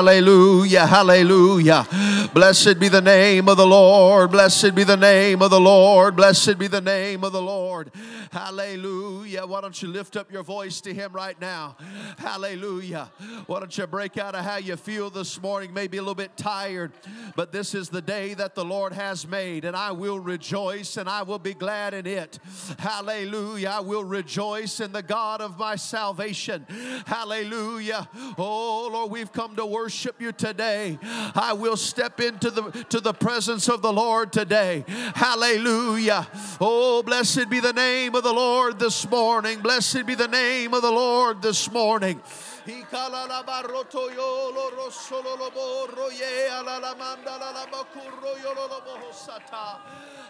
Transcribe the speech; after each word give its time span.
Hallelujah, 0.00 0.86
hallelujah. 0.86 1.84
Blessed 2.32 2.78
be 2.78 2.88
the 2.88 3.00
name 3.00 3.48
of 3.48 3.56
the 3.56 3.66
Lord. 3.66 4.30
Blessed 4.30 4.72
be 4.76 4.84
the 4.84 4.96
name 4.96 5.42
of 5.42 5.50
the 5.50 5.60
Lord. 5.60 6.14
Blessed 6.14 6.58
be 6.58 6.68
the 6.68 6.80
name 6.80 7.24
of 7.24 7.32
the 7.32 7.42
Lord. 7.42 7.90
Hallelujah. 8.30 9.44
Why 9.44 9.60
don't 9.60 9.82
you 9.82 9.88
lift 9.88 10.16
up 10.16 10.30
your 10.30 10.44
voice 10.44 10.80
to 10.82 10.94
Him 10.94 11.12
right 11.12 11.38
now? 11.40 11.76
Hallelujah. 12.18 13.10
Why 13.46 13.58
don't 13.58 13.76
you 13.76 13.84
break 13.88 14.16
out 14.16 14.36
of 14.36 14.44
how 14.44 14.58
you 14.58 14.76
feel 14.76 15.10
this 15.10 15.42
morning? 15.42 15.74
Maybe 15.74 15.96
a 15.96 16.02
little 16.02 16.14
bit 16.14 16.36
tired, 16.36 16.92
but 17.34 17.50
this 17.50 17.74
is 17.74 17.88
the 17.88 18.00
day 18.00 18.34
that 18.34 18.54
the 18.54 18.64
Lord 18.64 18.92
has 18.92 19.26
made, 19.26 19.64
and 19.64 19.74
I 19.74 19.90
will 19.90 20.20
rejoice 20.20 20.96
and 20.98 21.08
I 21.08 21.22
will 21.22 21.40
be 21.40 21.54
glad 21.54 21.94
in 21.94 22.06
it. 22.06 22.38
Hallelujah. 22.78 23.70
I 23.70 23.80
will 23.80 24.04
rejoice 24.04 24.78
in 24.78 24.92
the 24.92 25.02
God 25.02 25.40
of 25.40 25.58
my 25.58 25.74
salvation. 25.74 26.64
Hallelujah. 27.06 28.08
Oh, 28.38 28.88
Lord, 28.92 29.10
we've 29.10 29.32
come 29.32 29.56
to 29.56 29.66
worship 29.66 30.20
you 30.20 30.30
today. 30.30 30.96
I 31.34 31.54
will 31.54 31.76
step 31.76 32.19
into 32.20 32.50
the 32.50 32.62
to 32.90 33.00
the 33.00 33.12
presence 33.12 33.68
of 33.68 33.82
the 33.82 33.92
Lord 33.92 34.32
today. 34.32 34.84
Hallelujah. 35.14 36.26
Oh, 36.60 37.02
blessed 37.02 37.48
be 37.48 37.60
the 37.60 37.72
name 37.72 38.14
of 38.14 38.22
the 38.22 38.32
Lord 38.32 38.78
this 38.78 39.08
morning. 39.08 39.60
Blessed 39.60 40.06
be 40.06 40.14
the 40.14 40.28
name 40.28 40.74
of 40.74 40.82
the 40.82 40.90
Lord 40.90 41.42
this 41.42 41.70
morning. 41.70 42.20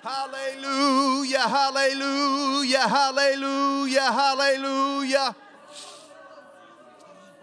Hallelujah, 0.03 1.49
hallelujah, 1.49 2.89
hallelujah, 2.89 4.13
hallelujah. 4.13 5.35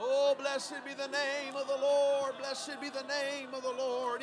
Oh, 0.10 0.36
blessed 0.40 0.86
be 0.86 0.94
the 0.94 1.10
name 1.10 1.54
of 1.54 1.68
the 1.68 1.76
Lord. 1.76 2.38
Blessed 2.38 2.80
be 2.80 2.90
the 2.90 3.04
name 3.04 3.54
of 3.54 3.62
the 3.62 3.74
Lord. 3.78 4.22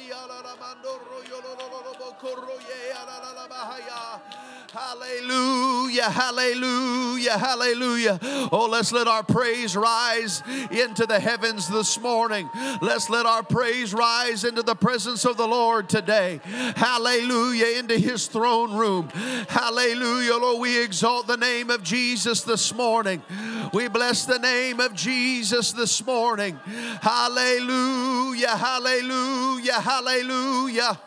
Hallelujah, 4.73 6.11
hallelujah, 6.11 7.39
hallelujah. 7.39 8.19
Oh, 8.51 8.67
let's 8.71 8.93
let 8.93 9.07
our 9.07 9.23
praise 9.23 9.77
rise 9.77 10.43
into 10.71 11.07
the 11.07 11.21
heavens 11.21 11.69
this 11.69 12.01
morning. 12.01 12.49
Let's 12.81 13.11
let 13.11 13.27
our 13.27 13.43
praise 13.43 13.93
rise 13.93 14.45
into 14.45 14.63
the 14.63 14.75
presence 14.75 15.25
of 15.25 15.37
the 15.37 15.47
Lord 15.47 15.89
today. 15.89 16.41
Hallelujah, 16.45 17.79
into 17.79 17.99
his 17.99 18.27
throne 18.27 18.75
room. 18.75 19.11
Hallelujah, 19.49 20.37
Lord, 20.39 20.61
we 20.61 20.83
exalt 20.83 21.27
the 21.27 21.37
name 21.37 21.71
of 21.71 21.83
Jesus 21.83 22.43
this 22.43 22.75
morning. 22.75 23.23
We 23.73 23.89
bless 23.89 24.25
the 24.25 24.39
name 24.39 24.81
of 24.81 24.95
Jesus 24.95 25.73
this 25.75 26.05
morning. 26.07 26.59
Hallelujah, 27.03 28.57
hallelujah, 28.57 29.81
hallelujah. 29.81 30.99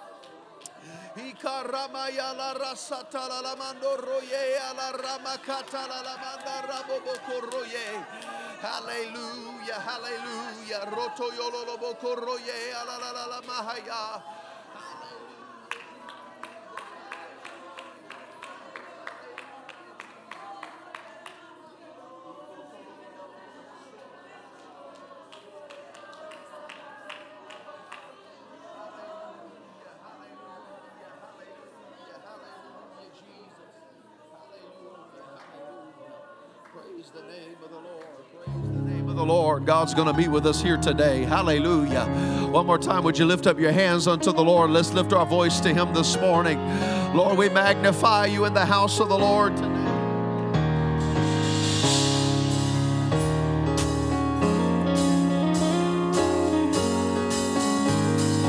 Ikaramaya 1.18 2.38
la 2.38 2.54
God's 39.68 39.94
going 39.94 40.08
to 40.08 40.14
be 40.14 40.30
with 40.30 40.46
us 40.46 40.62
here 40.62 40.78
today. 40.78 41.26
Hallelujah. 41.26 42.06
One 42.52 42.66
more 42.66 42.78
time, 42.78 43.04
would 43.04 43.20
you 43.20 43.26
lift 43.26 43.48
up 43.48 43.60
your 43.60 43.74
hands 43.74 44.08
unto 44.08 44.32
the 44.32 44.42
Lord? 44.42 44.70
Let's 44.72 44.94
lift 44.94 45.12
our 45.12 45.26
voice 45.26 45.60
to 45.60 45.74
Him 45.74 45.94
this 45.94 46.18
morning. 46.22 46.58
Lord, 47.14 47.38
we 47.38 47.50
magnify 47.50 48.28
you 48.28 48.46
in 48.46 48.54
the 48.54 48.66
house 48.66 49.02
of 49.02 49.10
the 49.10 49.18
Lord 49.18 49.58
today. 49.58 49.68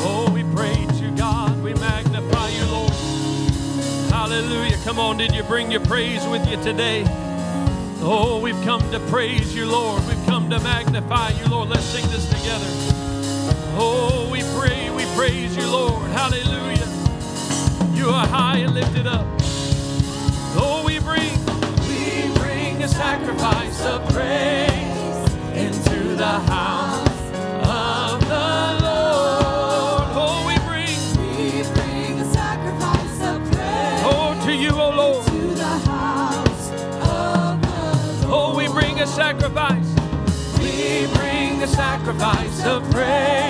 Oh, 0.04 0.30
we 0.32 0.44
praise 0.54 1.00
you, 1.00 1.10
God. 1.16 1.60
We 1.64 1.74
magnify 1.74 2.48
you, 2.50 2.64
Lord. 2.66 2.92
Hallelujah. 4.12 4.76
Come 4.84 5.00
on, 5.00 5.16
did 5.16 5.34
you 5.34 5.42
bring 5.42 5.72
your 5.72 5.84
praise 5.84 6.24
with 6.28 6.48
you 6.48 6.62
today? 6.62 7.02
Oh, 8.00 8.38
we've 8.40 8.62
come 8.62 8.88
to 8.92 9.00
praise 9.10 9.52
you, 9.52 9.66
Lord. 9.66 10.00
We've 10.06 10.17
come 10.38 10.48
to 10.48 10.60
magnify 10.60 11.30
you, 11.30 11.48
Lord. 11.48 11.68
Let's 11.68 11.82
sing 11.82 12.08
this 12.12 12.28
together. 12.28 12.64
Oh, 13.76 14.28
we 14.30 14.42
pray, 14.56 14.88
we 14.90 15.04
praise 15.16 15.56
you, 15.56 15.66
Lord. 15.66 16.08
Hallelujah. 16.12 16.86
You 17.92 18.10
are 18.10 18.24
high 18.24 18.58
and 18.58 18.72
lifted 18.72 19.08
up. 19.08 19.26
Oh, 20.54 20.84
we 20.86 21.00
bring, 21.00 21.34
we 21.88 22.32
bring 22.38 22.84
a 22.84 22.88
sacrifice 22.88 23.84
of 23.84 24.08
praise 24.10 24.47
of 42.68 42.90
praise 42.90 43.47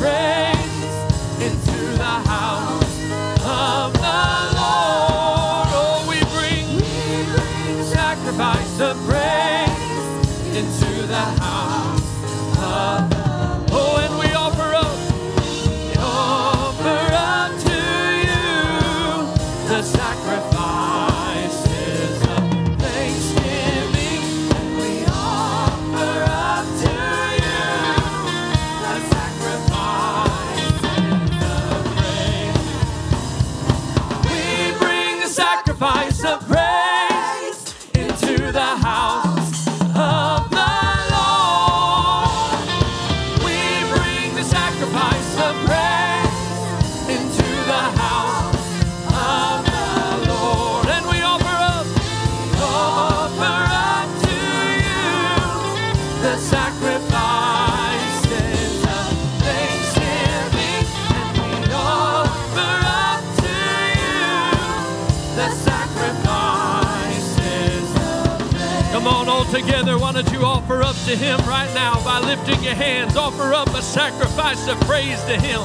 praise 0.00 0.29
together, 69.60 69.98
why 69.98 70.12
don't 70.12 70.30
you 70.32 70.40
offer 70.40 70.82
up 70.82 70.96
to 71.04 71.14
Him 71.14 71.38
right 71.40 71.70
now 71.74 72.02
by 72.02 72.18
lifting 72.20 72.62
your 72.62 72.74
hands? 72.74 73.14
Offer 73.16 73.52
up 73.52 73.68
a 73.74 73.82
sacrifice 73.82 74.66
of 74.68 74.80
praise 74.82 75.22
to 75.24 75.36
Him. 75.38 75.60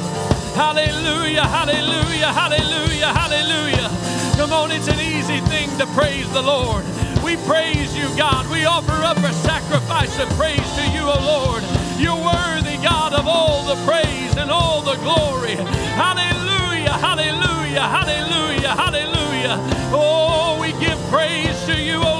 Hallelujah, 0.51 1.43
hallelujah, 1.43 2.31
hallelujah, 2.33 3.07
hallelujah. 3.13 3.87
Come 4.35 4.51
on, 4.51 4.71
it's 4.71 4.89
an 4.89 4.99
easy 4.99 5.39
thing 5.47 5.69
to 5.77 5.85
praise 5.95 6.29
the 6.33 6.41
Lord. 6.41 6.83
We 7.23 7.37
praise 7.47 7.95
you, 7.95 8.07
God. 8.17 8.49
We 8.51 8.65
offer 8.65 8.99
up 9.03 9.17
a 9.17 9.31
sacrifice 9.47 10.19
of 10.19 10.27
praise 10.35 10.69
to 10.75 10.83
you, 10.91 11.03
O 11.07 11.15
Lord. 11.15 11.63
You're 11.97 12.19
worthy, 12.19 12.75
God, 12.83 13.13
of 13.13 13.27
all 13.27 13.63
the 13.63 13.79
praise 13.85 14.35
and 14.35 14.51
all 14.51 14.81
the 14.81 14.95
glory. 14.97 15.55
Hallelujah, 15.95 16.91
hallelujah, 16.99 17.87
hallelujah, 17.87 18.75
hallelujah. 18.75 19.55
Oh, 19.95 20.57
we 20.59 20.71
give 20.83 20.99
praise 21.09 21.57
to 21.65 21.79
you, 21.79 22.01
O 22.03 22.14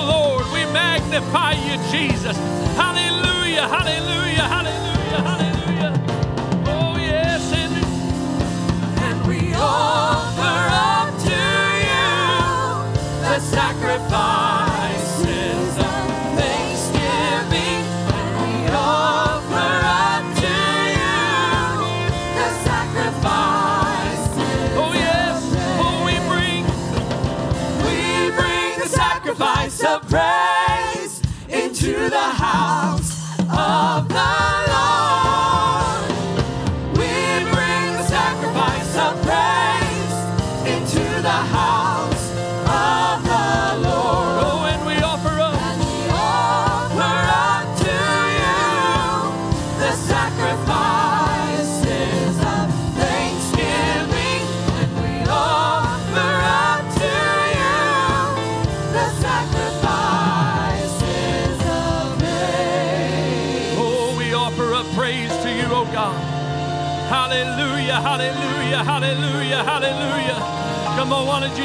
magnify 0.76 1.54
you, 1.54 1.78
Jesus. 1.90 2.36
Hallelujah, 2.76 3.66
hallelujah, 3.66 4.44
hallelujah. 4.44 4.85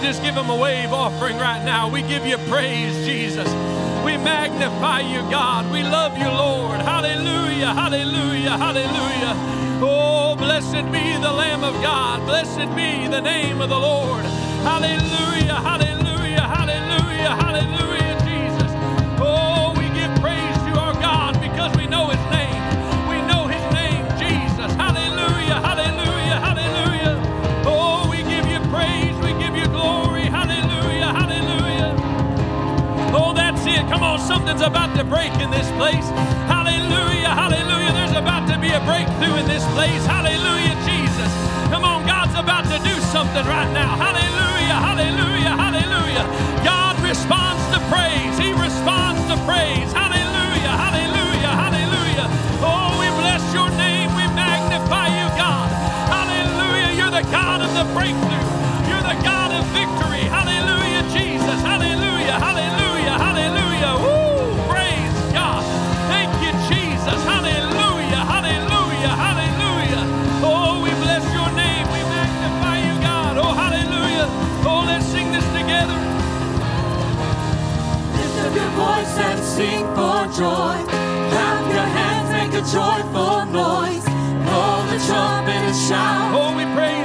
You 0.01 0.07
just 0.07 0.23
give 0.23 0.35
him 0.35 0.49
a 0.49 0.57
wave 0.57 0.93
offering 0.93 1.37
right 1.37 1.63
now? 1.65 1.91
We 1.91 2.03
give 2.03 2.25
you 2.27 2.39
praise, 2.49 2.95
Jesus. 3.05 3.49
We 4.05 4.17
magnify 4.17 5.01
you, 5.01 5.21
God. 5.31 5.71
We 5.71 5.83
love 5.83 6.17
you, 6.17 6.29
Lord. 6.29 6.81
Hallelujah, 6.81 7.75
hallelujah, 7.75 8.57
hallelujah. 8.57 9.35
Oh, 9.83 10.37
blessed 10.37 10.91
be 10.93 11.17
the 11.21 11.33
Lamb 11.33 11.65
of 11.65 11.75
God. 11.83 12.25
Blessed 12.25 12.75
be 12.75 13.09
the 13.09 13.21
name 13.21 13.61
of 13.61 13.69
the 13.69 13.79
Lord. 13.79 14.25
Hallelujah, 14.65 15.55
hallelujah, 15.55 16.41
hallelujah, 16.41 17.33
hallelujah, 17.37 18.17
Jesus. 18.25 18.73
Oh, 19.21 19.75
we 19.77 19.85
give 19.99 20.13
praise 20.21 20.57
to 20.69 20.81
our 20.81 20.95
God 20.95 21.39
because 21.41 21.77
we 21.77 21.87
know 21.87 22.09
his 22.09 22.25
name. 22.31 22.63
We 23.09 23.21
know 23.29 23.47
his 23.47 23.65
name, 23.75 24.05
Jesus. 24.17 24.73
Hallelujah, 24.77 25.61
hallelujah, 25.61 26.41
hallelujah. 26.41 26.80
Something's 34.21 34.61
about 34.63 34.97
to 34.97 35.05
break 35.05 35.33
in 35.41 35.51
this 35.51 35.69
place. 35.81 36.07
Hallelujah, 36.47 37.33
hallelujah. 37.33 37.93
There's 37.93 38.17
about 38.17 38.49
to 38.49 38.59
be 38.59 38.71
a 38.71 38.81
breakthrough 38.85 39.37
in 39.41 39.47
this 39.47 39.65
place. 39.73 40.05
Hallelujah, 40.07 40.77
Jesus. 40.85 41.33
Come 41.73 41.85
on, 41.85 42.07
God's 42.07 42.37
about 42.37 42.65
to 42.69 42.79
do 42.85 42.95
something 43.15 43.45
right 43.47 43.71
now. 43.73 43.97
Hallelujah, 43.97 44.77
hallelujah, 44.77 45.55
hallelujah. 45.57 46.25
God 46.65 46.99
responds 47.03 47.65
to 47.75 47.79
praise. 47.89 48.35
He 48.39 48.53
responds 48.53 49.23
to 49.31 49.37
praise. 49.49 49.89
Hallelujah, 49.93 50.75
hallelujah, 50.85 51.53
hallelujah. 51.65 52.27
Oh, 52.61 52.97
we 53.01 53.09
bless 53.23 53.43
your 53.55 53.71
name. 53.79 54.11
We 54.15 54.27
magnify 54.37 55.09
you, 55.09 55.27
God. 55.39 55.69
Hallelujah. 56.11 56.91
You're 56.99 57.15
the 57.15 57.27
God 57.31 57.63
of 57.63 57.73
the 57.75 57.87
breakthrough. 57.95 58.30
Sing 79.61 79.85
for 79.97 80.21
joy. 80.41 80.77
Clap 81.33 81.65
your 81.77 81.89
hands, 81.99 82.29
make 82.37 82.55
a 82.61 82.65
joyful 82.77 83.45
noise. 83.61 84.07
Blow 84.47 84.77
the 84.91 84.99
trumpet 85.07 85.63
and 85.69 85.77
shout. 85.87 86.35
Oh, 86.35 86.57
we 86.57 86.65
praise. 86.75 87.00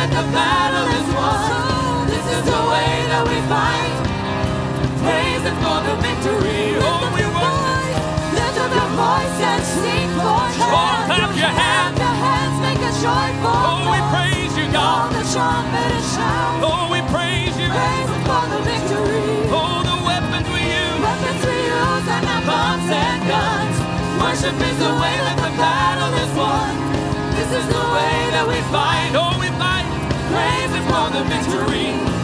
That 0.00 0.08
the 0.16 0.24
battle 0.32 0.88
is 0.96 1.08
won. 1.12 2.08
This 2.08 2.24
is 2.24 2.42
the 2.48 2.62
way 2.72 2.92
that 3.12 3.22
we 3.28 3.36
fight. 3.52 3.96
Praise 5.04 5.44
Him 5.44 5.56
for 5.60 5.78
the 5.84 5.94
victory. 6.00 6.80
Oh, 6.80 7.04
we 7.12 7.24
worship. 7.28 8.00
Lift 8.32 8.56
up 8.64 8.72
your 8.72 8.90
voice 8.96 9.38
and 9.44 9.60
sing 9.60 10.08
for 10.16 10.40
joy. 10.56 10.96
Clap 11.04 11.32
your 11.36 11.52
hands. 11.52 12.00
Clap 12.00 12.00
your 12.00 12.16
hands, 12.16 12.56
make 12.64 12.80
a 12.80 12.92
joyful 13.04 13.52
Oh, 13.52 13.92
we 13.92 14.00
praise 14.08 14.52
you, 14.56 14.66
God. 14.72 15.12
the 15.12 15.24
trumpet 15.28 15.92
and 15.92 16.06
shout. 16.16 16.64
Oh, 16.64 16.88
we 16.88 17.00
praise 17.12 17.52
you. 17.60 17.68
Praise 17.68 18.08
Him 18.08 18.22
for 18.24 18.44
the 18.56 18.60
victory. 18.64 19.28
Oh, 19.52 19.84
the 19.84 19.98
weapons 20.08 20.48
we 20.48 20.64
use. 20.64 20.96
Weapons 21.04 21.42
we 21.44 21.56
use 21.76 22.06
are 22.08 22.24
not 22.24 22.40
bombs 22.48 22.88
and 22.88 23.20
guns. 23.28 23.76
Worship 24.16 24.56
is 24.56 24.76
the 24.80 24.92
way 24.96 25.16
that 25.28 25.36
the 25.44 25.52
battle 25.60 26.12
is 26.24 26.32
won. 26.40 26.72
This 27.36 27.50
is 27.52 27.66
the 27.68 27.84
way 27.96 28.16
that 28.32 28.44
we 28.48 28.56
fight. 28.72 29.12
Oh, 29.12 29.36
we 29.40 29.48
fight. 29.60 29.79
For 30.90 31.08
the 31.08 31.22
victory. 31.22 32.19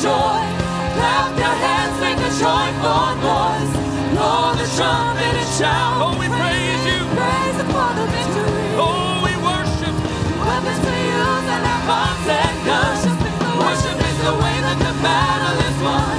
joy. 0.00 0.40
Clap 0.96 1.36
your 1.36 1.56
hands, 1.60 1.96
make 2.00 2.16
a 2.16 2.32
joyful 2.40 3.08
noise. 3.20 3.72
Blow 4.16 4.56
the 4.56 4.64
trumpet 4.72 5.34
and 5.36 5.50
shout. 5.60 6.00
Oh, 6.00 6.16
we 6.16 6.26
praise 6.40 6.82
you. 6.88 7.00
Praise 7.12 7.60
for 7.68 7.90
the 8.00 8.06
victory. 8.08 8.68
Oh, 8.80 9.20
we 9.20 9.32
worship. 9.44 9.94
Weapons 10.40 10.80
we 10.80 10.96
use 11.04 11.46
and 11.52 11.64
our 11.68 11.82
bombs 11.84 12.26
and 12.32 12.56
guns. 12.64 13.02
Worship 13.60 13.98
is 14.00 14.18
the 14.24 14.34
way 14.40 14.56
that 14.64 14.78
the 14.80 14.94
battle 15.04 15.56
is 15.68 15.76
won. 15.84 16.16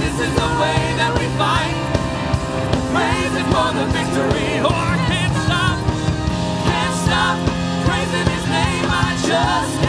This 0.00 0.16
is 0.16 0.32
the 0.32 0.50
way 0.56 0.80
that 0.96 1.12
we 1.12 1.28
fight. 1.36 1.76
Praise 2.88 3.34
Him 3.36 3.46
for 3.52 3.68
the 3.76 3.86
victory. 3.92 4.64
Oh, 4.64 4.72
I 4.72 4.96
can't 5.12 5.36
stop. 5.44 5.76
Can't 6.64 6.96
stop. 7.04 7.36
Praising 7.84 8.28
His 8.32 8.44
name, 8.48 8.88
I 8.88 9.12
just. 9.28 9.79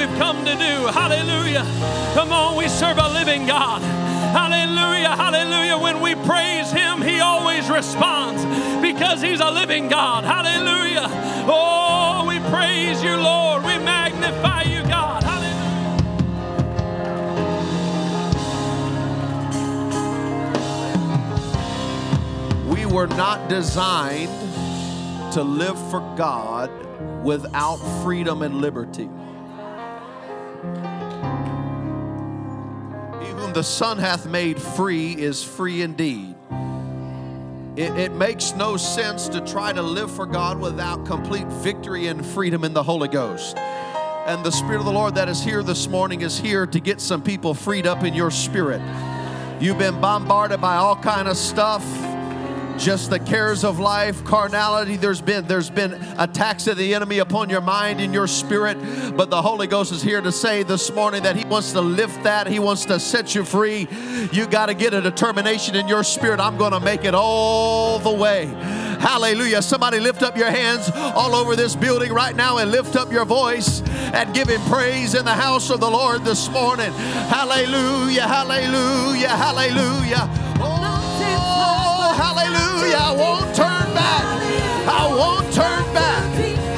We've 0.00 0.18
come 0.18 0.44
to 0.46 0.52
do. 0.52 0.86
Hallelujah. 0.86 1.62
Come 2.14 2.32
on, 2.32 2.56
we 2.56 2.68
serve 2.68 2.96
a 2.96 3.08
living 3.10 3.44
God. 3.46 3.82
Hallelujah, 3.82 5.14
hallelujah. 5.14 5.76
When 5.76 6.00
we 6.00 6.14
praise 6.26 6.72
Him, 6.72 7.02
He 7.02 7.20
always 7.20 7.68
responds 7.68 8.42
because 8.80 9.20
He's 9.20 9.40
a 9.40 9.50
living 9.50 9.88
God. 9.88 10.24
Hallelujah. 10.24 11.06
Oh, 11.46 12.24
we 12.26 12.38
praise 12.50 13.02
you, 13.02 13.14
Lord. 13.14 13.62
We 13.62 13.76
magnify 13.78 14.62
you, 14.62 14.82
God. 14.84 15.22
Hallelujah. 15.22 15.50
We 22.72 22.86
were 22.86 23.08
not 23.08 23.50
designed 23.50 24.30
to 25.34 25.42
live 25.42 25.78
for 25.90 26.00
God 26.16 26.70
without 27.22 27.76
freedom 28.02 28.40
and 28.40 28.62
liberty. 28.62 29.10
He 33.22 33.30
whom 33.30 33.52
the 33.52 33.62
Son 33.62 33.98
hath 33.98 34.26
made 34.26 34.60
free 34.60 35.12
is 35.12 35.42
free 35.42 35.82
indeed. 35.82 36.34
It, 37.76 37.96
it 37.96 38.12
makes 38.12 38.54
no 38.54 38.76
sense 38.76 39.28
to 39.28 39.40
try 39.40 39.72
to 39.72 39.80
live 39.80 40.10
for 40.10 40.26
God 40.26 40.60
without 40.60 41.06
complete 41.06 41.46
victory 41.46 42.08
and 42.08 42.24
freedom 42.24 42.64
in 42.64 42.74
the 42.74 42.82
Holy 42.82 43.08
Ghost. 43.08 43.56
And 43.56 44.44
the 44.44 44.50
Spirit 44.50 44.80
of 44.80 44.84
the 44.84 44.92
Lord 44.92 45.14
that 45.14 45.28
is 45.28 45.42
here 45.42 45.62
this 45.62 45.88
morning 45.88 46.20
is 46.20 46.38
here 46.38 46.66
to 46.66 46.80
get 46.80 47.00
some 47.00 47.22
people 47.22 47.54
freed 47.54 47.86
up 47.86 48.04
in 48.04 48.12
your 48.12 48.30
spirit. 48.30 48.82
You've 49.60 49.78
been 49.78 50.00
bombarded 50.00 50.60
by 50.60 50.76
all 50.76 50.96
kind 50.96 51.26
of 51.26 51.36
stuff 51.36 51.84
just 52.80 53.10
the 53.10 53.18
cares 53.20 53.62
of 53.62 53.78
life 53.78 54.24
carnality. 54.24 54.96
There's 54.96 55.20
been 55.20 55.46
there's 55.46 55.70
been 55.70 55.92
attacks 56.18 56.66
of 56.66 56.76
the 56.78 56.94
enemy 56.94 57.18
upon 57.18 57.50
your 57.50 57.60
mind 57.60 58.00
and 58.00 58.12
your 58.12 58.26
spirit 58.26 58.78
but 59.16 59.28
the 59.28 59.42
holy 59.42 59.66
ghost 59.66 59.92
is 59.92 60.02
here 60.02 60.20
to 60.20 60.32
say 60.32 60.62
this 60.62 60.90
morning 60.92 61.24
that 61.24 61.36
he 61.36 61.44
wants 61.44 61.72
to 61.72 61.80
lift 61.80 62.22
that. 62.24 62.46
He 62.46 62.58
wants 62.58 62.86
to 62.86 62.98
set 62.98 63.34
you 63.34 63.44
free. 63.44 63.86
You 64.32 64.46
got 64.46 64.66
to 64.66 64.74
get 64.74 64.94
a 64.94 65.00
determination 65.00 65.74
in 65.76 65.88
your 65.88 66.02
spirit. 66.04 66.40
I'm 66.40 66.56
going 66.56 66.72
to 66.72 66.80
make 66.80 67.04
it 67.04 67.14
all 67.14 67.98
the 67.98 68.10
way. 68.10 68.46
Hallelujah. 68.46 69.62
Somebody 69.62 70.00
lift 70.00 70.22
up 70.22 70.36
your 70.36 70.50
hands 70.50 70.90
all 70.94 71.34
over 71.34 71.56
this 71.56 71.76
building 71.76 72.12
right 72.12 72.34
now 72.34 72.58
and 72.58 72.70
lift 72.70 72.96
up 72.96 73.12
your 73.12 73.24
voice 73.24 73.82
and 74.12 74.32
give 74.34 74.48
him 74.48 74.60
praise 74.62 75.14
in 75.14 75.24
the 75.24 75.34
house 75.34 75.70
of 75.70 75.80
the 75.80 75.90
lord 75.90 76.24
this 76.24 76.48
morning. 76.50 76.92
Hallelujah. 76.92 78.26
Hallelujah. 78.26 79.28
Hallelujah. 79.28 80.28
Oh, 80.62 81.59
hallelujah. 82.92 82.98
I 82.98 83.12
won't 83.22 83.54
turn 83.54 83.94
back. 83.94 84.24
I 84.88 85.06
won't 85.08 85.52
turn 85.54 85.84
back. 85.94 86.24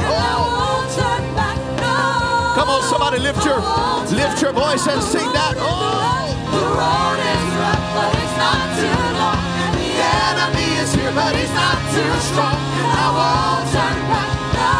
Oh. 0.09 0.83
Come 2.57 2.69
on, 2.69 2.83
somebody 2.91 3.19
lift 3.19 3.45
your 3.45 3.59
lift 4.17 4.43
your 4.43 4.53
voice 4.53 4.87
and 4.87 5.03
sing 5.03 5.29
that. 5.33 5.55
Oh, 5.59 6.29
The 6.53 6.65
road 6.79 7.21
is 7.33 7.47
rough, 7.61 7.87
but 7.97 8.13
it's 8.23 8.37
not 8.37 8.67
too 8.79 9.01
long. 9.19 9.41
And 9.65 9.75
the 9.81 9.93
enemy 10.29 10.69
is 10.83 10.91
here, 10.95 11.13
but 11.15 11.35
he's 11.37 11.53
not 11.55 11.79
too 11.97 12.13
strong. 12.31 12.59
I 12.59 13.07
won't 13.19 13.65
turn 13.73 13.99
back. 14.13 14.31
No, 14.55 14.71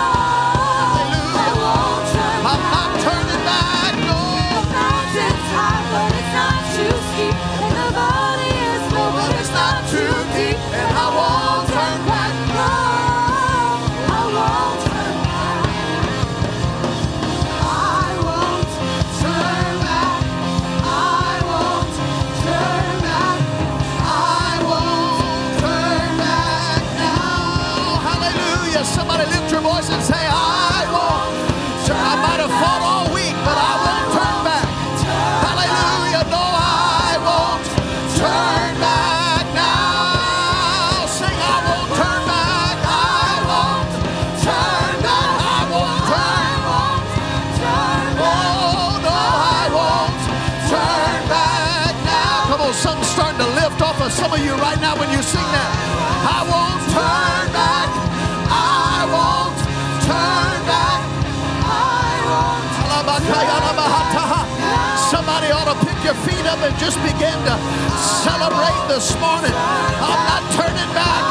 your 66.05 66.15
feet 66.15 66.47
up 66.47 66.59
and 66.59 66.77
just 66.79 66.99
begin 67.03 67.39
to 67.47 67.55
celebrate 67.97 68.89
this 68.89 69.15
morning. 69.21 69.53
I'm 69.55 70.23
not 70.27 70.43
turning 70.51 70.93
back. 70.95 71.23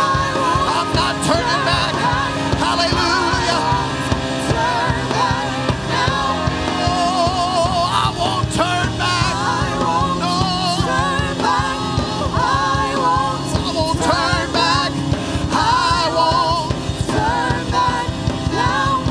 I'm 0.71 0.93
not 0.95 1.15
turning 1.27 1.63
back. 1.67 1.93
Hallelujah. 2.55 3.59
Oh, 6.87 7.83
I 7.91 8.15
won't 8.15 8.47
turn 8.55 8.87
back. 8.95 9.33
No, 10.23 10.35
I 10.87 10.87
won't 10.87 10.87
turn 10.87 11.35
back. 11.43 11.75
I 12.39 12.95
won't 13.75 13.99
turn 13.99 14.47
back. 14.53 14.91
I 15.51 16.11
won't. 16.15 16.71
Turn 17.11 17.63
back 17.71 18.07
now. 18.53 19.03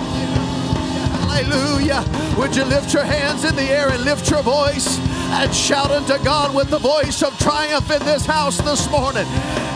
Hallelujah. 1.28 2.02
Would 2.38 2.56
you 2.56 2.64
lift 2.64 2.94
your 2.94 3.04
hands 3.04 3.44
in 3.44 3.54
the 3.56 3.64
air 3.64 3.90
and 3.90 4.04
lift 4.04 4.30
your 4.30 4.42
voice 4.42 4.98
and 5.40 5.54
shout 5.54 5.90
unto 5.90 6.22
God 6.22 6.54
with 6.54 6.68
the 6.68 6.78
voice 6.78 7.22
of 7.22 7.36
triumph 7.38 7.90
in 7.90 8.04
this 8.04 8.26
house 8.26 8.58
this 8.58 8.90
morning? 8.90 9.24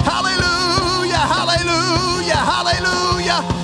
Hallelujah, 0.04 1.16
hallelujah, 1.16 2.36
hallelujah. 2.36 3.63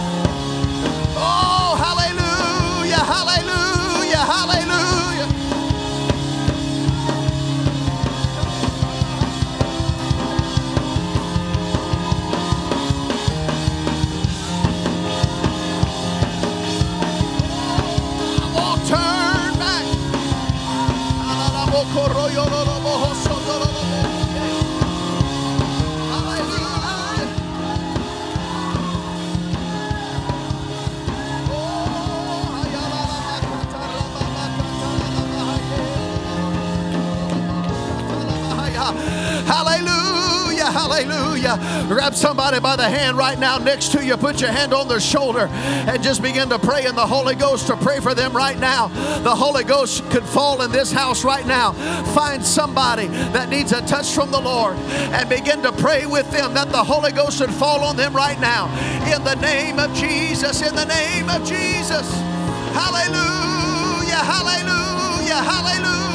Hallelujah, 39.51 40.71
hallelujah. 40.71 41.59
Grab 41.89 42.15
somebody 42.15 42.61
by 42.61 42.77
the 42.77 42.89
hand 42.89 43.19
right 43.19 43.37
now 43.37 43.59
next 43.59 43.91
to 43.91 44.07
you. 44.07 44.17
Put 44.17 44.41
your 44.41 44.53
hand 44.53 44.73
on 44.73 44.87
their 44.87 45.01
shoulder 45.01 45.49
and 45.51 46.01
just 46.05 46.23
begin 46.23 46.49
to 46.51 46.59
pray 46.61 46.87
in 46.87 46.95
the 46.95 47.05
Holy 47.05 47.35
Ghost 47.35 47.67
to 47.67 47.77
pray 47.77 47.99
for 47.99 48.15
them 48.15 48.33
right 48.33 48.57
now. 48.57 48.87
The 49.25 49.35
Holy 49.35 49.65
Ghost 49.65 50.09
could 50.11 50.23
fall 50.23 50.63
in 50.63 50.71
this 50.71 50.93
house 50.93 51.25
right 51.25 51.45
now. 51.45 51.73
Find 52.15 52.47
somebody 52.47 53.09
that 53.35 53.49
needs 53.49 53.73
a 53.73 53.81
touch 53.89 54.15
from 54.15 54.31
the 54.31 54.41
Lord 54.41 54.77
and 54.77 55.29
begin 55.29 55.63
to 55.63 55.73
pray 55.73 56.07
with 56.07 56.31
them 56.31 56.55
that 56.55 56.71
the 56.71 56.85
Holy 56.85 57.11
Ghost 57.11 57.41
would 57.41 57.53
fall 57.53 57.81
on 57.83 57.97
them 57.97 58.15
right 58.15 58.39
now. 58.41 58.69
In 59.13 59.25
the 59.25 59.35
name 59.35 59.81
of 59.81 59.93
Jesus, 59.95 60.63
in 60.63 60.77
the 60.77 60.87
name 60.87 61.29
of 61.29 61.41
Jesus. 61.41 62.09
Hallelujah, 62.71 64.15
hallelujah, 64.15 65.43
hallelujah. 65.43 66.10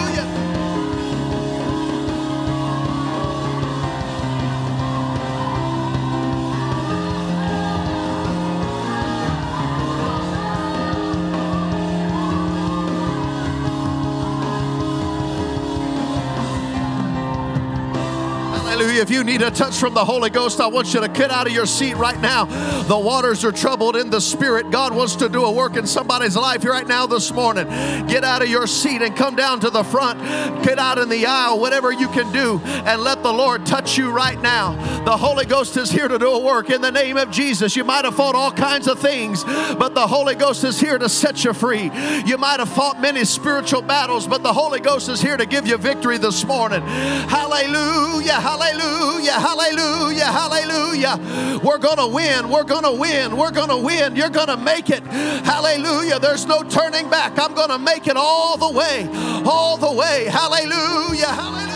Hallelujah. 18.95 19.01
If 19.01 19.09
you 19.09 19.23
need 19.25 19.41
a 19.41 19.51
touch 19.51 19.77
from 19.77 19.93
the 19.93 20.05
Holy 20.05 20.29
Ghost, 20.29 20.61
I 20.61 20.67
want 20.67 20.93
you 20.93 21.01
to 21.01 21.09
get 21.09 21.29
out 21.29 21.47
of 21.47 21.53
your 21.53 21.65
seat 21.65 21.95
right 21.95 22.19
now. 22.21 22.45
The 22.83 22.97
waters 22.97 23.43
are 23.43 23.51
troubled 23.51 23.97
in 23.97 24.09
the 24.09 24.21
spirit. 24.21 24.71
God 24.71 24.95
wants 24.95 25.17
to 25.17 25.27
do 25.27 25.43
a 25.43 25.51
work 25.51 25.75
in 25.75 25.85
somebody's 25.85 26.37
life 26.37 26.63
right 26.63 26.87
now 26.87 27.05
this 27.05 27.33
morning. 27.33 27.67
Get 28.07 28.23
out 28.23 28.41
of 28.41 28.47
your 28.47 28.67
seat 28.67 29.01
and 29.01 29.13
come 29.13 29.35
down 29.35 29.59
to 29.61 29.69
the 29.69 29.83
front. 29.83 30.21
Get 30.63 30.79
out 30.79 30.97
in 30.97 31.09
the 31.09 31.25
aisle, 31.25 31.59
whatever 31.59 31.91
you 31.91 32.07
can 32.07 32.31
do, 32.31 32.61
and 32.63 33.01
let 33.01 33.21
the 33.21 33.33
Lord 33.33 33.65
touch 33.65 33.97
you 33.97 34.11
right 34.11 34.41
now. 34.41 34.73
The 35.03 35.17
Holy 35.17 35.45
Ghost 35.45 35.75
is 35.75 35.91
here 35.91 36.07
to 36.07 36.17
do 36.17 36.29
a 36.29 36.39
work 36.39 36.69
in 36.69 36.81
the 36.81 36.91
name 36.91 37.17
of 37.17 37.31
Jesus. 37.31 37.75
You 37.75 37.83
might 37.83 38.05
have 38.05 38.15
fought 38.15 38.35
all 38.35 38.51
kinds 38.51 38.87
of 38.87 38.99
things, 38.99 39.43
but 39.43 39.93
the 39.93 40.07
Holy 40.07 40.35
Ghost 40.35 40.63
is 40.63 40.79
here 40.79 40.97
to 40.97 41.09
set 41.09 41.43
you 41.43 41.53
free. 41.53 41.91
You 42.25 42.37
might 42.37 42.59
have 42.59 42.69
fought 42.69 43.01
many 43.01 43.25
spiritual 43.25 43.81
battles, 43.81 44.25
but 44.25 44.41
the 44.41 44.53
Holy 44.53 44.79
Ghost 44.79 45.09
is 45.09 45.21
here 45.21 45.35
to 45.35 45.45
give 45.45 45.67
you 45.67 45.77
victory 45.77 46.17
this 46.17 46.45
morning. 46.45 46.81
Hallelujah, 46.81 48.33
hallelujah, 48.33 48.84
Hallelujah, 48.85 49.39
hallelujah, 49.39 50.25
hallelujah. 50.25 51.59
We're 51.63 51.79
going 51.79 51.97
to 51.97 52.07
win, 52.07 52.49
we're 52.49 52.63
going 52.63 52.83
to 52.83 52.91
win, 52.91 53.35
we're 53.35 53.51
going 53.51 53.69
to 53.69 53.77
win. 53.77 54.15
You're 54.15 54.29
going 54.29 54.47
to 54.47 54.57
make 54.57 54.91
it. 54.91 55.03
Hallelujah. 55.03 56.19
There's 56.19 56.45
no 56.45 56.61
turning 56.61 57.09
back. 57.09 57.39
I'm 57.39 57.55
going 57.55 57.69
to 57.69 57.79
make 57.79 58.05
it 58.07 58.17
all 58.17 58.57
the 58.57 58.69
way, 58.69 59.09
all 59.43 59.77
the 59.77 59.91
way. 59.91 60.25
Hallelujah, 60.25 61.25
hallelujah. 61.25 61.75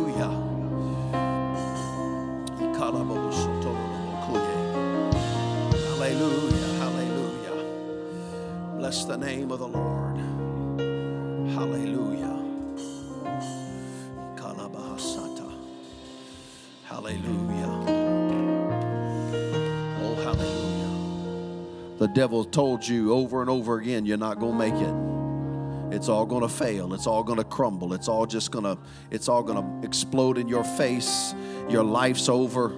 devil 22.21 22.45
told 22.45 22.87
you 22.87 23.11
over 23.15 23.41
and 23.41 23.49
over 23.49 23.79
again, 23.79 24.05
you're 24.05 24.15
not 24.15 24.39
going 24.39 24.51
to 24.51 24.57
make 24.59 24.75
it. 24.75 25.95
It's 25.95 26.07
all 26.07 26.27
going 26.27 26.43
to 26.43 26.47
fail. 26.47 26.93
It's 26.93 27.07
all 27.07 27.23
going 27.23 27.39
to 27.39 27.43
crumble. 27.43 27.95
It's 27.95 28.07
all 28.07 28.27
just 28.27 28.51
going 28.51 28.63
to 28.63 28.77
it's 29.09 29.27
all 29.27 29.41
going 29.41 29.57
to 29.57 29.87
explode 29.87 30.37
in 30.37 30.47
your 30.47 30.63
face. 30.63 31.33
Your 31.67 31.83
life's 31.83 32.29
over. 32.29 32.69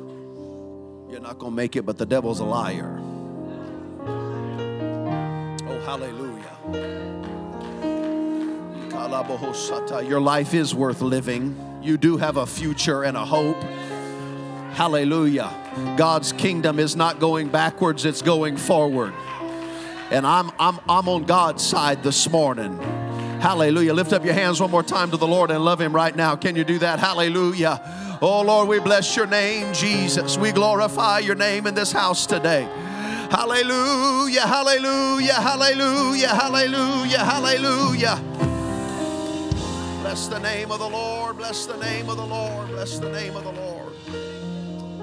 You're 1.12 1.20
not 1.20 1.40
going 1.40 1.52
to 1.52 1.56
make 1.58 1.76
it, 1.76 1.86
but 1.86 1.98
the 1.98 2.06
devil's 2.06 2.40
a 2.40 2.46
liar. 2.46 3.02
Oh, 5.68 5.80
hallelujah. 5.86 6.40
Your 10.08 10.22
life 10.22 10.54
is 10.54 10.74
worth 10.74 11.02
living. 11.02 11.82
You 11.84 11.98
do 11.98 12.16
have 12.16 12.38
a 12.38 12.46
future 12.46 13.04
and 13.04 13.18
a 13.18 13.26
hope. 13.26 13.62
Hallelujah. 14.72 15.52
God's 15.98 16.32
kingdom 16.32 16.80
is 16.80 16.96
not 16.96 17.20
going 17.20 17.50
backwards, 17.50 18.06
it's 18.06 18.22
going 18.22 18.56
forward. 18.56 19.14
And 20.14 20.28
I'm, 20.28 20.52
I'm, 20.60 20.80
I'm 20.88 21.10
on 21.10 21.24
God's 21.24 21.66
side 21.66 22.04
this 22.04 22.30
morning. 22.30 22.78
Hallelujah. 23.42 23.96
Lift 23.96 24.14
up 24.14 24.24
your 24.24 24.36
hands 24.36 24.62
one 24.62 24.70
more 24.70 24.84
time 24.84 25.10
to 25.10 25.18
the 25.18 25.26
Lord 25.26 25.50
and 25.50 25.66
love 25.66 25.82
Him 25.82 25.94
right 25.94 26.16
now. 26.16 26.36
Can 26.36 26.56
you 26.56 26.64
do 26.64 26.78
that? 26.80 27.00
Hallelujah. 27.00 27.82
Oh 28.22 28.44
Lord, 28.44 28.70
we 28.70 28.80
bless 28.80 29.16
your 29.16 29.26
name, 29.26 29.74
Jesus. 29.74 30.38
We 30.38 30.52
glorify 30.52 31.18
your 31.20 31.34
name 31.34 31.66
in 31.66 31.74
this 31.74 31.92
house 31.92 32.28
today. 32.28 32.70
Hallelujah, 33.32 34.42
hallelujah, 34.42 35.34
hallelujah, 35.34 36.28
hallelujah, 36.28 37.18
hallelujah. 37.18 38.22
Bless 40.04 40.28
the 40.28 40.40
name 40.40 40.72
of 40.72 40.78
the 40.78 40.90
Lord, 40.90 41.38
bless 41.38 41.66
the 41.66 41.78
name 41.78 42.08
of 42.08 42.18
the 42.18 42.26
Lord, 42.26 42.68
bless 42.68 43.00
the 43.00 43.12
name 43.12 43.36
of 43.36 43.44
the 43.46 43.52
Lord. 43.52 43.94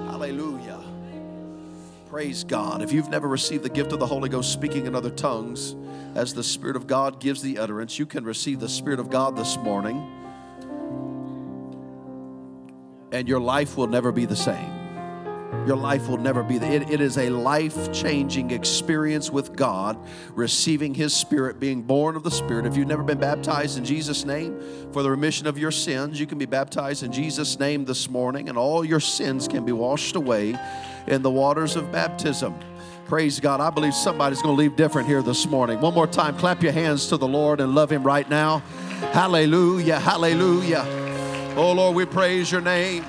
Hallelujah. 0.09 0.79
Praise 2.11 2.43
God. 2.43 2.81
If 2.81 2.91
you've 2.91 3.07
never 3.07 3.29
received 3.29 3.63
the 3.63 3.69
gift 3.69 3.93
of 3.93 3.99
the 3.99 4.05
Holy 4.05 4.27
Ghost 4.27 4.51
speaking 4.51 4.85
in 4.85 4.95
other 4.95 5.09
tongues, 5.09 5.77
as 6.13 6.33
the 6.33 6.43
Spirit 6.43 6.75
of 6.75 6.85
God 6.85 7.21
gives 7.21 7.41
the 7.41 7.57
utterance, 7.57 7.97
you 7.97 8.05
can 8.05 8.25
receive 8.25 8.59
the 8.59 8.67
Spirit 8.67 8.99
of 8.99 9.09
God 9.09 9.37
this 9.37 9.55
morning, 9.55 9.95
and 13.13 13.29
your 13.29 13.39
life 13.39 13.77
will 13.77 13.87
never 13.87 14.11
be 14.11 14.25
the 14.25 14.35
same. 14.35 14.80
Your 15.67 15.75
life 15.75 16.07
will 16.07 16.17
never 16.17 16.41
be. 16.41 16.55
It, 16.55 16.89
it 16.89 17.01
is 17.01 17.17
a 17.17 17.29
life 17.29 17.93
changing 17.93 18.51
experience 18.51 19.29
with 19.29 19.55
God, 19.55 19.97
receiving 20.33 20.93
His 20.93 21.13
Spirit, 21.13 21.59
being 21.59 21.83
born 21.83 22.15
of 22.15 22.23
the 22.23 22.31
Spirit. 22.31 22.65
If 22.65 22.75
you've 22.75 22.87
never 22.87 23.03
been 23.03 23.19
baptized 23.19 23.77
in 23.77 23.85
Jesus' 23.85 24.25
name 24.25 24.59
for 24.91 25.03
the 25.03 25.11
remission 25.11 25.45
of 25.45 25.59
your 25.59 25.69
sins, 25.69 26.19
you 26.19 26.25
can 26.25 26.37
be 26.37 26.47
baptized 26.47 27.03
in 27.03 27.11
Jesus' 27.11 27.59
name 27.59 27.85
this 27.85 28.09
morning, 28.09 28.49
and 28.49 28.57
all 28.57 28.83
your 28.83 28.99
sins 28.99 29.47
can 29.47 29.63
be 29.63 29.71
washed 29.71 30.15
away 30.15 30.57
in 31.07 31.21
the 31.21 31.29
waters 31.29 31.75
of 31.75 31.91
baptism. 31.91 32.55
Praise 33.05 33.39
God. 33.39 33.59
I 33.59 33.69
believe 33.69 33.93
somebody's 33.93 34.41
going 34.41 34.55
to 34.55 34.59
leave 34.59 34.75
different 34.75 35.07
here 35.07 35.21
this 35.21 35.45
morning. 35.45 35.79
One 35.81 35.93
more 35.93 36.07
time, 36.07 36.37
clap 36.37 36.63
your 36.63 36.71
hands 36.71 37.07
to 37.07 37.17
the 37.17 37.27
Lord 37.27 37.59
and 37.59 37.75
love 37.75 37.91
Him 37.91 38.03
right 38.03 38.27
now. 38.29 38.59
Hallelujah. 39.11 39.99
Hallelujah. 39.99 40.85
Oh, 41.57 41.73
Lord, 41.73 41.95
we 41.95 42.05
praise 42.05 42.51
your 42.51 42.61
name. 42.61 43.05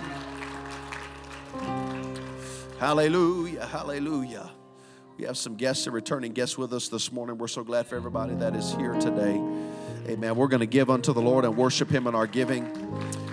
Hallelujah. 2.83 3.65
Hallelujah. 3.65 4.51
We 5.17 5.25
have 5.27 5.37
some 5.37 5.55
guests 5.55 5.87
and 5.87 5.95
returning 5.95 6.33
guests 6.33 6.59
with 6.59 6.73
us 6.73 6.89
this 6.89 7.13
morning. 7.13 7.39
We're 7.39 7.47
so 7.47 7.63
glad 7.63 7.87
for 7.87 7.95
everybody 7.95 8.35
that 8.35 8.57
is 8.57 8.75
here 8.75 8.95
today. 8.95 9.41
Amen. 10.09 10.35
We're 10.35 10.49
going 10.49 10.63
to 10.63 10.67
give 10.67 10.91
unto 10.91 11.13
the 11.13 11.23
Lord 11.23 11.45
and 11.45 11.57
worship 11.57 11.89
Him 11.89 12.09
in 12.09 12.17
our 12.17 12.27
giving. 12.27 12.67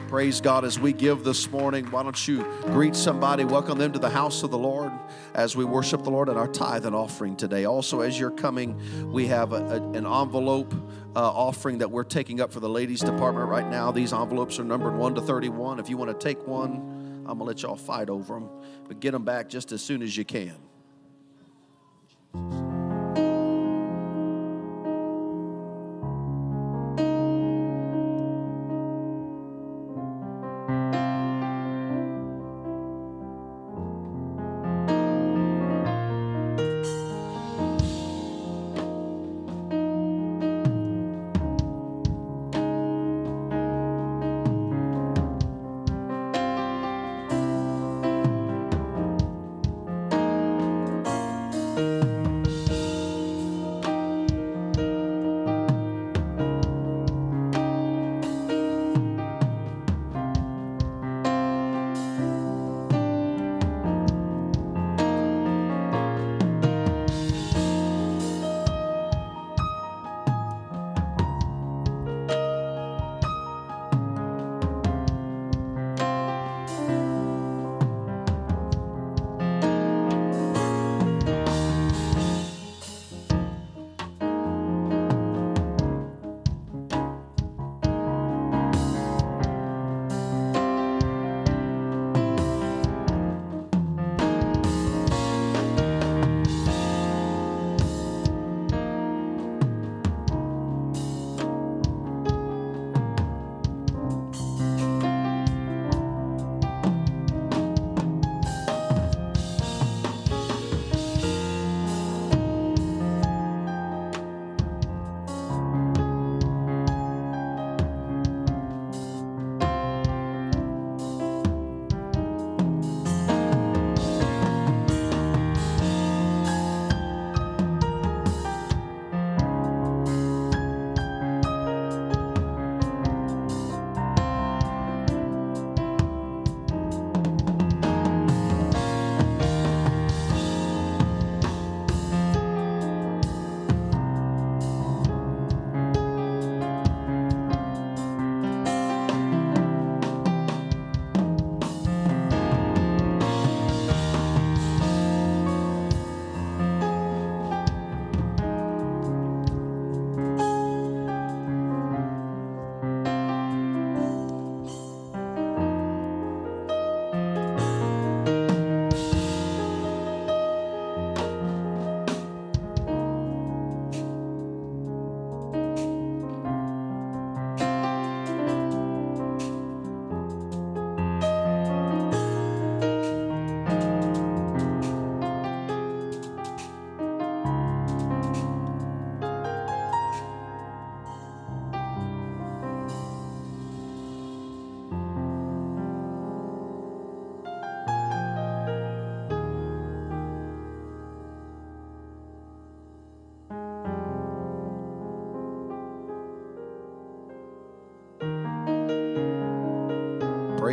Praise 0.07 0.39
God 0.39 0.65
as 0.65 0.79
we 0.79 0.93
give 0.93 1.23
this 1.23 1.49
morning. 1.49 1.89
Why 1.89 2.03
don't 2.03 2.27
you 2.27 2.43
greet 2.65 2.95
somebody, 2.95 3.43
welcome 3.43 3.79
them 3.79 3.91
to 3.93 3.97
the 3.97 4.11
house 4.11 4.43
of 4.43 4.51
the 4.51 4.57
Lord 4.59 4.91
as 5.33 5.55
we 5.55 5.65
worship 5.65 6.03
the 6.03 6.11
Lord 6.11 6.29
in 6.29 6.37
our 6.37 6.47
tithe 6.47 6.85
and 6.85 6.95
offering 6.95 7.35
today. 7.35 7.65
Also, 7.65 8.01
as 8.01 8.19
you're 8.19 8.29
coming, 8.29 9.11
we 9.11 9.25
have 9.25 9.53
a, 9.53 9.55
a, 9.55 9.81
an 9.93 10.05
envelope 10.05 10.75
uh, 11.15 11.27
offering 11.27 11.79
that 11.79 11.89
we're 11.89 12.03
taking 12.03 12.39
up 12.39 12.53
for 12.53 12.59
the 12.59 12.69
ladies' 12.69 12.99
department 13.01 13.49
right 13.49 13.67
now. 13.67 13.91
These 13.91 14.13
envelopes 14.13 14.59
are 14.59 14.63
numbered 14.63 14.95
1 14.95 15.15
to 15.15 15.21
31. 15.21 15.79
If 15.79 15.89
you 15.89 15.97
want 15.97 16.11
to 16.11 16.23
take 16.23 16.45
one, 16.45 16.98
I'm 17.29 17.37
going 17.37 17.45
to 17.45 17.45
let 17.45 17.61
y'all 17.61 17.75
fight 17.75 18.09
over 18.09 18.33
them, 18.33 18.49
but 18.87 18.99
get 18.99 19.11
them 19.11 19.23
back 19.23 19.49
just 19.49 19.71
as 19.71 19.81
soon 19.81 20.01
as 20.01 20.17
you 20.17 20.25
can. 20.25 20.55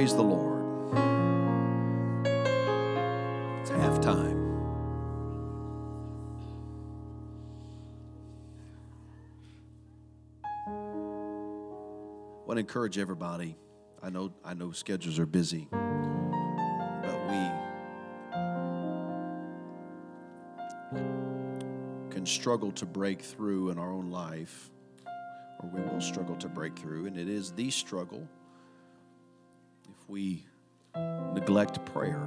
Praise 0.07 0.15
the 0.15 0.23
Lord. 0.23 0.63
It's 3.61 3.71
halftime. 3.71 4.39
I 10.45 10.49
want 12.47 12.53
to 12.53 12.61
encourage 12.61 12.99
everybody. 12.99 13.57
I 14.01 14.11
know 14.11 14.33
I 14.45 14.55
know 14.55 14.71
schedules 14.71 15.19
are 15.19 15.27
busy, 15.27 15.67
but 15.73 17.19
we 17.29 17.51
can 22.11 22.25
struggle 22.25 22.71
to 22.71 22.87
break 22.87 23.23
through 23.23 23.71
in 23.71 23.79
our 23.81 23.91
own 23.91 24.13
life, 24.13 24.71
or 25.59 25.69
we 25.69 25.81
will 25.81 26.01
struggle 26.01 26.37
to 26.37 26.49
break 26.49 26.79
through, 26.79 27.07
and 27.07 27.19
it 27.19 27.29
is 27.29 27.51
the 27.51 27.71
struggle 27.73 28.29
we 30.09 30.45
neglect 31.35 31.85
prayer. 31.87 32.23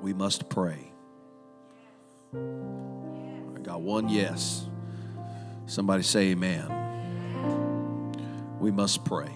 We 0.00 0.12
must 0.14 0.48
pray. 0.48 0.92
I 2.34 3.58
got 3.62 3.82
one 3.82 4.08
yes. 4.08 4.66
Somebody 5.66 6.02
say 6.02 6.30
amen. 6.30 6.68
We 8.58 8.70
must 8.70 9.04
pray. 9.04 9.32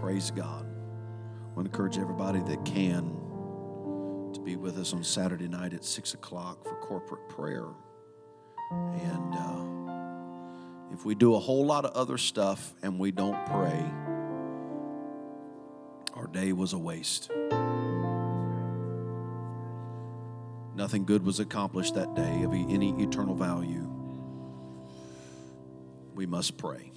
Praise 0.00 0.30
God. 0.30 0.64
I 0.64 1.54
want 1.54 1.66
to 1.66 1.70
encourage 1.72 1.98
everybody 1.98 2.40
that 2.40 2.64
can 2.64 3.12
to 4.32 4.40
be 4.40 4.56
with 4.56 4.78
us 4.78 4.92
on 4.92 5.02
Saturday 5.02 5.48
night 5.48 5.74
at 5.74 5.84
6 5.84 6.14
o'clock 6.14 6.64
for 6.64 6.74
corporate 6.76 7.28
prayer. 7.28 7.66
And 8.70 9.34
uh, 9.34 9.67
if 10.98 11.04
we 11.04 11.14
do 11.14 11.36
a 11.36 11.38
whole 11.38 11.64
lot 11.64 11.84
of 11.84 11.92
other 11.92 12.18
stuff 12.18 12.74
and 12.82 12.98
we 12.98 13.12
don't 13.12 13.46
pray, 13.46 13.84
our 16.14 16.26
day 16.26 16.52
was 16.52 16.72
a 16.72 16.78
waste. 16.78 17.30
Nothing 20.74 21.04
good 21.04 21.24
was 21.24 21.38
accomplished 21.38 21.94
that 21.94 22.16
day 22.16 22.42
of 22.42 22.52
any 22.52 23.00
eternal 23.00 23.36
value. 23.36 23.88
We 26.16 26.26
must 26.26 26.58
pray. 26.58 26.90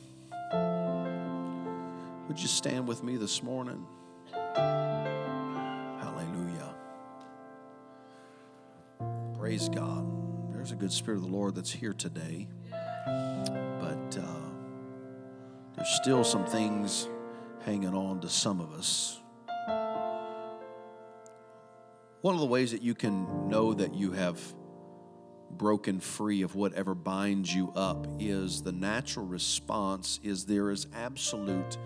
Would 2.28 2.40
you 2.40 2.48
stand 2.48 2.88
with 2.88 3.04
me 3.04 3.18
this 3.18 3.44
morning? 3.44 3.86
Hallelujah. 6.00 6.74
Praise 9.38 9.70
God. 9.70 10.52
There's 10.52 10.72
a 10.72 10.76
good 10.76 10.92
spirit 10.92 11.18
of 11.18 11.24
the 11.24 11.30
Lord 11.30 11.54
that's 11.54 11.72
here 11.72 11.94
today. 11.94 12.48
Still 16.02 16.24
some 16.24 16.46
things 16.46 17.08
hanging 17.64 17.94
on 17.94 18.22
to 18.22 18.28
some 18.28 18.60
of 18.60 18.74
us. 18.74 19.20
One 22.22 22.34
of 22.34 22.40
the 22.40 22.48
ways 22.48 22.72
that 22.72 22.82
you 22.82 22.96
can 22.96 23.48
know 23.50 23.76
that 23.76 23.94
you 23.94 24.12
have 24.14 24.42
broken 25.52 26.00
free 26.00 26.42
of 26.42 26.56
whatever 26.56 26.96
binds 26.96 27.54
you 27.54 27.72
up 27.76 28.08
is 28.20 28.64
the 28.64 28.72
natural 28.72 29.28
response 29.28 30.20
is 30.24 30.46
there 30.46 30.72
is 30.72 30.88
absolute 30.96 31.78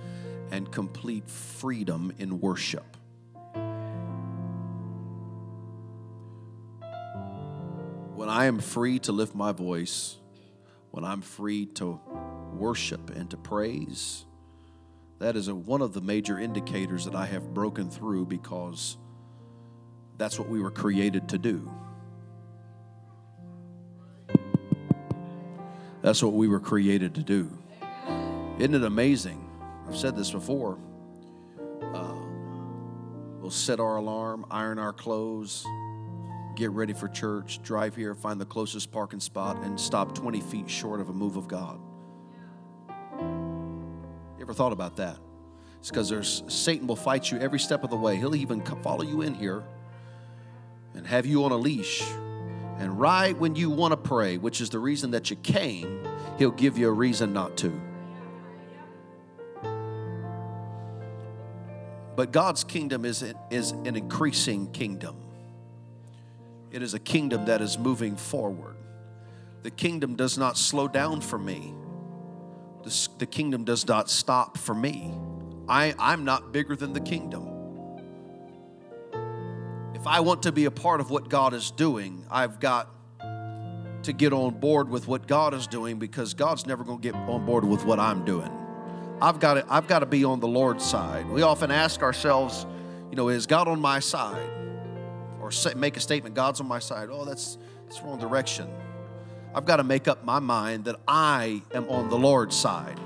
and 0.50 0.72
complete 0.72 1.30
freedom 1.30 2.14
in 2.18 2.40
worship. 2.40 2.96
When 8.16 8.30
I 8.30 8.46
am 8.46 8.60
free 8.60 9.00
to 9.00 9.12
lift 9.12 9.36
my 9.36 9.52
voice, 9.52 10.16
when 10.92 11.04
I'm 11.04 11.20
free 11.20 11.66
to 11.66 12.00
worship 12.60 13.10
and 13.16 13.30
to 13.30 13.38
praise, 13.38 14.26
that 15.20 15.36
is 15.36 15.48
a, 15.48 15.56
one 15.56 15.82
of 15.82 15.94
the 15.94 16.02
major 16.02 16.40
indicators 16.40 17.06
that 17.06 17.16
I 17.16 17.26
have 17.26 17.54
broken 17.54 17.90
through 17.90 18.26
because 18.26 18.98
that's 20.18 20.40
what 20.40 20.50
we 20.50 20.62
were 20.62 20.72
created 20.72 21.30
to 21.30 21.38
do. 21.38 21.72
That's 26.02 26.22
what 26.22 26.34
we 26.34 26.48
were 26.48 26.60
created 26.60 27.16
to 27.16 27.24
do. 27.24 27.58
Isn't 28.60 28.76
it 28.76 28.84
amazing? 28.84 29.50
I've 29.88 29.98
said 29.98 30.16
this 30.16 30.32
before. 30.32 30.78
Uh, 31.82 32.16
we'll 33.40 33.50
set 33.50 33.80
our 33.80 33.96
alarm, 33.96 34.46
iron 34.52 34.78
our 34.78 34.94
clothes, 34.94 35.66
get 36.56 36.72
ready 36.72 36.94
for 36.94 37.08
church, 37.08 37.62
drive 37.64 37.96
here, 37.96 38.14
find 38.14 38.40
the 38.40 38.46
closest 38.46 38.92
parking 38.92 39.20
spot, 39.20 39.58
and 39.64 39.80
stop 39.80 40.14
20 40.16 40.42
feet 40.42 40.70
short 40.70 41.00
of 41.02 41.10
a 41.10 41.14
move 41.14 41.38
of 41.38 41.48
God. 41.48 41.80
Ever 44.46 44.54
thought 44.54 44.74
about 44.74 44.98
that? 44.98 45.18
It's 45.80 45.90
because 45.90 46.08
there's 46.08 46.44
Satan 46.48 46.86
will 46.86 46.96
fight 46.96 47.32
you 47.32 47.40
every 47.40 47.58
step 47.58 47.84
of 47.84 47.90
the 47.90 47.96
way. 47.96 48.16
He'll 48.16 48.36
even 48.36 48.62
follow 48.84 49.02
you 49.02 49.24
in 49.24 49.34
here 49.34 49.64
and 50.94 51.08
have 51.08 51.26
you 51.26 51.46
on 51.46 51.52
a 51.52 51.58
leash. 51.58 52.04
And 52.78 53.00
right 53.00 53.36
when 53.36 53.56
you 53.56 53.72
want 53.72 53.94
to 53.94 53.98
pray, 53.98 54.38
which 54.38 54.62
is 54.62 54.70
the 54.70 54.78
reason 54.78 55.10
that 55.12 55.32
you 55.32 55.36
came, 55.38 56.08
he'll 56.38 56.52
give 56.52 56.78
you 56.78 56.90
a 56.90 56.92
reason 56.92 57.34
not 57.34 57.58
to. 57.58 57.82
But 62.16 62.32
God's 62.32 62.64
kingdom 62.64 63.04
is, 63.04 63.24
is 63.50 63.72
an 63.72 63.96
increasing 63.96 64.72
kingdom. 64.74 65.16
It 66.72 66.84
is 66.84 66.94
a 66.94 67.00
kingdom 67.00 67.46
that 67.46 67.62
is 67.62 67.80
moving 67.80 68.16
forward. 68.16 68.76
The 69.64 69.72
kingdom 69.72 70.16
does 70.16 70.38
not 70.38 70.56
slow 70.56 70.88
down 70.88 71.22
for 71.22 71.40
me. 71.40 71.74
The, 72.86 73.10
the 73.18 73.26
kingdom 73.26 73.64
does 73.64 73.88
not 73.88 74.10
stop 74.10 74.58
for 74.58 74.76
me. 74.76 75.12
I, 75.68 75.96
I'm 75.98 76.24
not 76.24 76.54
bigger 76.54 76.76
than 76.76 76.94
the 76.94 77.00
kingdom. 77.00 77.50
If 79.96 80.06
I 80.06 80.20
want 80.20 80.44
to 80.44 80.52
be 80.52 80.66
a 80.66 80.72
part 80.72 81.00
of 81.00 81.10
what 81.10 81.28
God 81.28 81.56
is 81.56 81.72
doing, 81.72 82.24
I've 82.30 82.60
got 82.60 82.92
to 84.04 84.14
get 84.14 84.34
on 84.34 84.60
board 84.60 84.88
with 84.88 85.08
what 85.08 85.26
God 85.26 85.56
is 85.56 85.66
doing 85.66 85.98
because 85.98 86.36
God's 86.36 86.68
never 86.68 86.84
going 86.84 87.00
to 87.00 87.02
get 87.02 87.16
on 87.16 87.44
board 87.44 87.66
with 87.66 87.84
what 87.86 88.00
I'm 88.00 88.24
doing. 88.24 88.52
I've 89.20 89.40
got 89.40 89.56
to, 89.56 89.66
I've 89.68 89.88
got 89.88 90.00
to 90.00 90.06
be 90.06 90.24
on 90.24 90.40
the 90.40 90.48
Lord's 90.48 90.86
side. 90.86 91.28
We 91.28 91.42
often 91.42 91.72
ask 91.72 92.04
ourselves, 92.04 92.68
you 93.10 93.16
know, 93.16 93.30
is 93.30 93.48
God 93.48 93.68
on 93.68 93.82
my 93.82 94.00
side? 94.00 94.48
Or 95.42 95.52
say, 95.52 95.74
make 95.74 95.98
a 95.98 96.00
statement, 96.00 96.36
God's 96.36 96.60
on 96.60 96.68
my 96.68 96.80
side. 96.80 97.10
Oh, 97.12 97.26
that's, 97.26 97.58
that's 97.86 98.00
wrong 98.02 98.20
direction. 98.20 98.68
I've 99.56 99.64
got 99.66 99.78
to 99.78 99.86
make 99.86 100.10
up 100.10 100.26
my 100.26 100.40
mind 100.40 100.84
that 100.84 100.98
I 101.08 101.62
am 101.74 101.90
on 101.90 102.10
the 102.10 102.18
Lord's 102.18 102.58
side. 102.58 103.00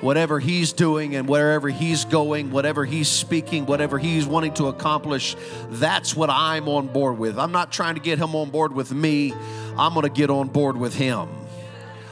Whatever 0.00 0.40
He's 0.40 0.72
doing 0.72 1.14
and 1.16 1.28
wherever 1.28 1.68
He's 1.68 2.06
going, 2.06 2.50
whatever 2.50 2.86
He's 2.86 3.08
speaking, 3.08 3.66
whatever 3.66 3.98
He's 3.98 4.24
wanting 4.24 4.54
to 4.54 4.68
accomplish, 4.68 5.36
that's 5.68 6.16
what 6.16 6.30
I'm 6.30 6.66
on 6.66 6.88
board 6.88 7.18
with. 7.18 7.38
I'm 7.38 7.52
not 7.52 7.72
trying 7.72 7.96
to 7.96 8.00
get 8.00 8.18
Him 8.18 8.34
on 8.34 8.48
board 8.48 8.72
with 8.72 8.90
me, 8.90 9.34
I'm 9.76 9.92
going 9.92 10.04
to 10.04 10.08
get 10.08 10.30
on 10.30 10.48
board 10.48 10.78
with 10.78 10.94
Him. 10.94 11.28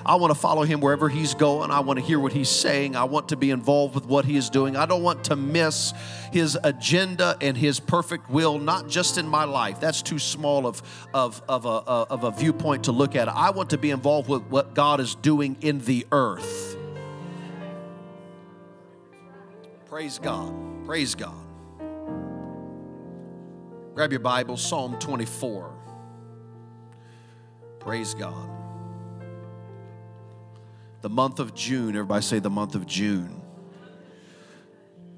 I 0.04 0.14
want 0.14 0.32
to 0.32 0.38
follow 0.38 0.62
him 0.62 0.80
wherever 0.80 1.08
he's 1.08 1.34
going. 1.34 1.70
I 1.70 1.80
want 1.80 1.98
to 1.98 2.04
hear 2.04 2.18
what 2.18 2.32
he's 2.32 2.48
saying. 2.48 2.96
I 2.96 3.04
want 3.04 3.28
to 3.30 3.36
be 3.36 3.50
involved 3.50 3.94
with 3.94 4.06
what 4.06 4.24
he 4.24 4.36
is 4.36 4.48
doing. 4.48 4.76
I 4.76 4.86
don't 4.86 5.02
want 5.02 5.24
to 5.24 5.36
miss 5.36 5.92
his 6.32 6.58
agenda 6.62 7.36
and 7.40 7.56
his 7.56 7.80
perfect 7.80 8.30
will, 8.30 8.58
not 8.58 8.88
just 8.88 9.18
in 9.18 9.28
my 9.28 9.44
life. 9.44 9.80
That's 9.80 10.02
too 10.02 10.18
small 10.18 10.66
of, 10.66 10.82
of, 11.12 11.42
of, 11.48 11.66
a, 11.66 11.68
uh, 11.68 12.06
of 12.10 12.24
a 12.24 12.30
viewpoint 12.30 12.84
to 12.84 12.92
look 12.92 13.14
at. 13.14 13.28
I 13.28 13.50
want 13.50 13.70
to 13.70 13.78
be 13.78 13.90
involved 13.90 14.28
with 14.28 14.42
what 14.44 14.74
God 14.74 15.00
is 15.00 15.14
doing 15.14 15.56
in 15.60 15.80
the 15.80 16.06
earth. 16.12 16.76
Praise 19.86 20.18
God. 20.18 20.54
Praise 20.86 21.14
God. 21.14 21.34
Grab 23.94 24.12
your 24.12 24.20
Bible, 24.20 24.56
Psalm 24.56 24.98
24. 24.98 25.74
Praise 27.80 28.14
God 28.14 28.59
the 31.02 31.10
month 31.10 31.40
of 31.40 31.54
June. 31.54 31.90
Everybody 31.90 32.22
say 32.22 32.38
the 32.38 32.50
month 32.50 32.74
of 32.74 32.86
June. 32.86 33.40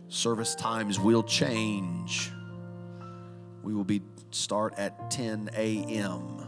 Service 0.09 0.55
times 0.55 1.01
will 1.01 1.23
change. 1.23 2.31
We 3.63 3.75
will 3.75 3.85
be 3.85 4.03
start 4.31 4.75
at 4.79 5.11
10 5.11 5.51
a.m. 5.55 6.47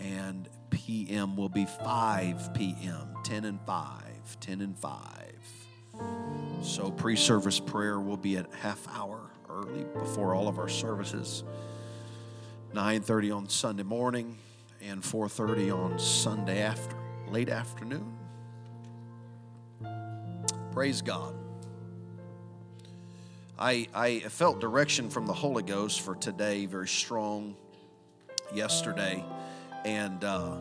and 0.00 0.48
p.m. 0.70 1.36
will 1.36 1.48
be 1.48 1.66
5 1.66 2.54
p.m. 2.54 3.14
10 3.24 3.44
and 3.44 3.60
5, 3.66 4.40
10 4.40 4.60
and 4.60 4.78
5. 4.78 4.98
So 6.62 6.90
pre-service 6.90 7.60
prayer 7.60 8.00
will 8.00 8.16
be 8.16 8.36
at 8.36 8.52
half 8.54 8.86
hour 8.88 9.30
early 9.50 9.84
before 9.94 10.34
all 10.34 10.48
of 10.48 10.58
our 10.58 10.68
services. 10.68 11.44
9:30 12.72 13.36
on 13.36 13.48
Sunday 13.48 13.82
morning 13.82 14.38
and 14.80 15.02
4:30 15.02 15.70
on 15.76 15.98
Sunday 15.98 16.62
after 16.62 17.01
late 17.32 17.48
afternoon. 17.48 18.12
Praise 20.70 21.00
God. 21.00 21.34
I, 23.58 23.88
I 23.94 24.18
felt 24.20 24.60
direction 24.60 25.08
from 25.08 25.26
the 25.26 25.32
Holy 25.32 25.62
Ghost 25.62 26.02
for 26.02 26.14
today 26.14 26.66
very 26.66 26.88
strong 26.88 27.56
yesterday. 28.54 29.24
And 29.86 30.22
uh, 30.22 30.56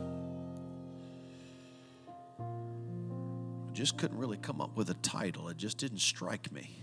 just 3.73 3.97
couldn't 3.97 4.17
really 4.17 4.37
come 4.37 4.61
up 4.61 4.77
with 4.77 4.89
a 4.89 4.95
title. 4.95 5.49
It 5.49 5.57
just 5.57 5.77
didn't 5.77 5.99
strike 5.99 6.53
me. 6.53 6.77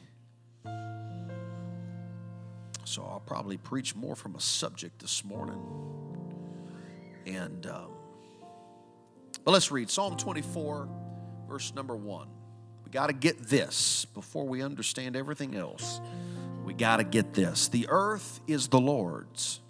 So 2.85 3.03
I'll 3.03 3.23
probably 3.25 3.57
preach 3.57 3.95
more 3.95 4.15
from 4.15 4.37
a 4.37 4.41
subject 4.41 5.01
this 5.01 5.25
morning. 5.25 5.63
And, 7.27 7.67
um, 7.67 7.98
but 9.49 9.53
let's 9.53 9.73
read 9.73 9.89
Psalm 9.89 10.15
24, 10.15 10.91
verse 11.49 11.73
number 11.75 11.97
one. 11.97 12.29
We 12.85 12.91
got 12.91 13.07
to 13.07 13.15
get 13.15 13.49
this 13.49 14.05
before 14.05 14.47
we 14.47 14.61
understand 14.61 15.17
everything 15.17 15.55
else. 15.55 16.03
We 16.67 16.75
got 16.75 16.99
to 16.99 17.05
get 17.05 17.33
this. 17.33 17.69
The 17.69 17.87
earth 17.89 18.41
is 18.47 18.69
the 18.69 18.79
Lord's 18.79 19.61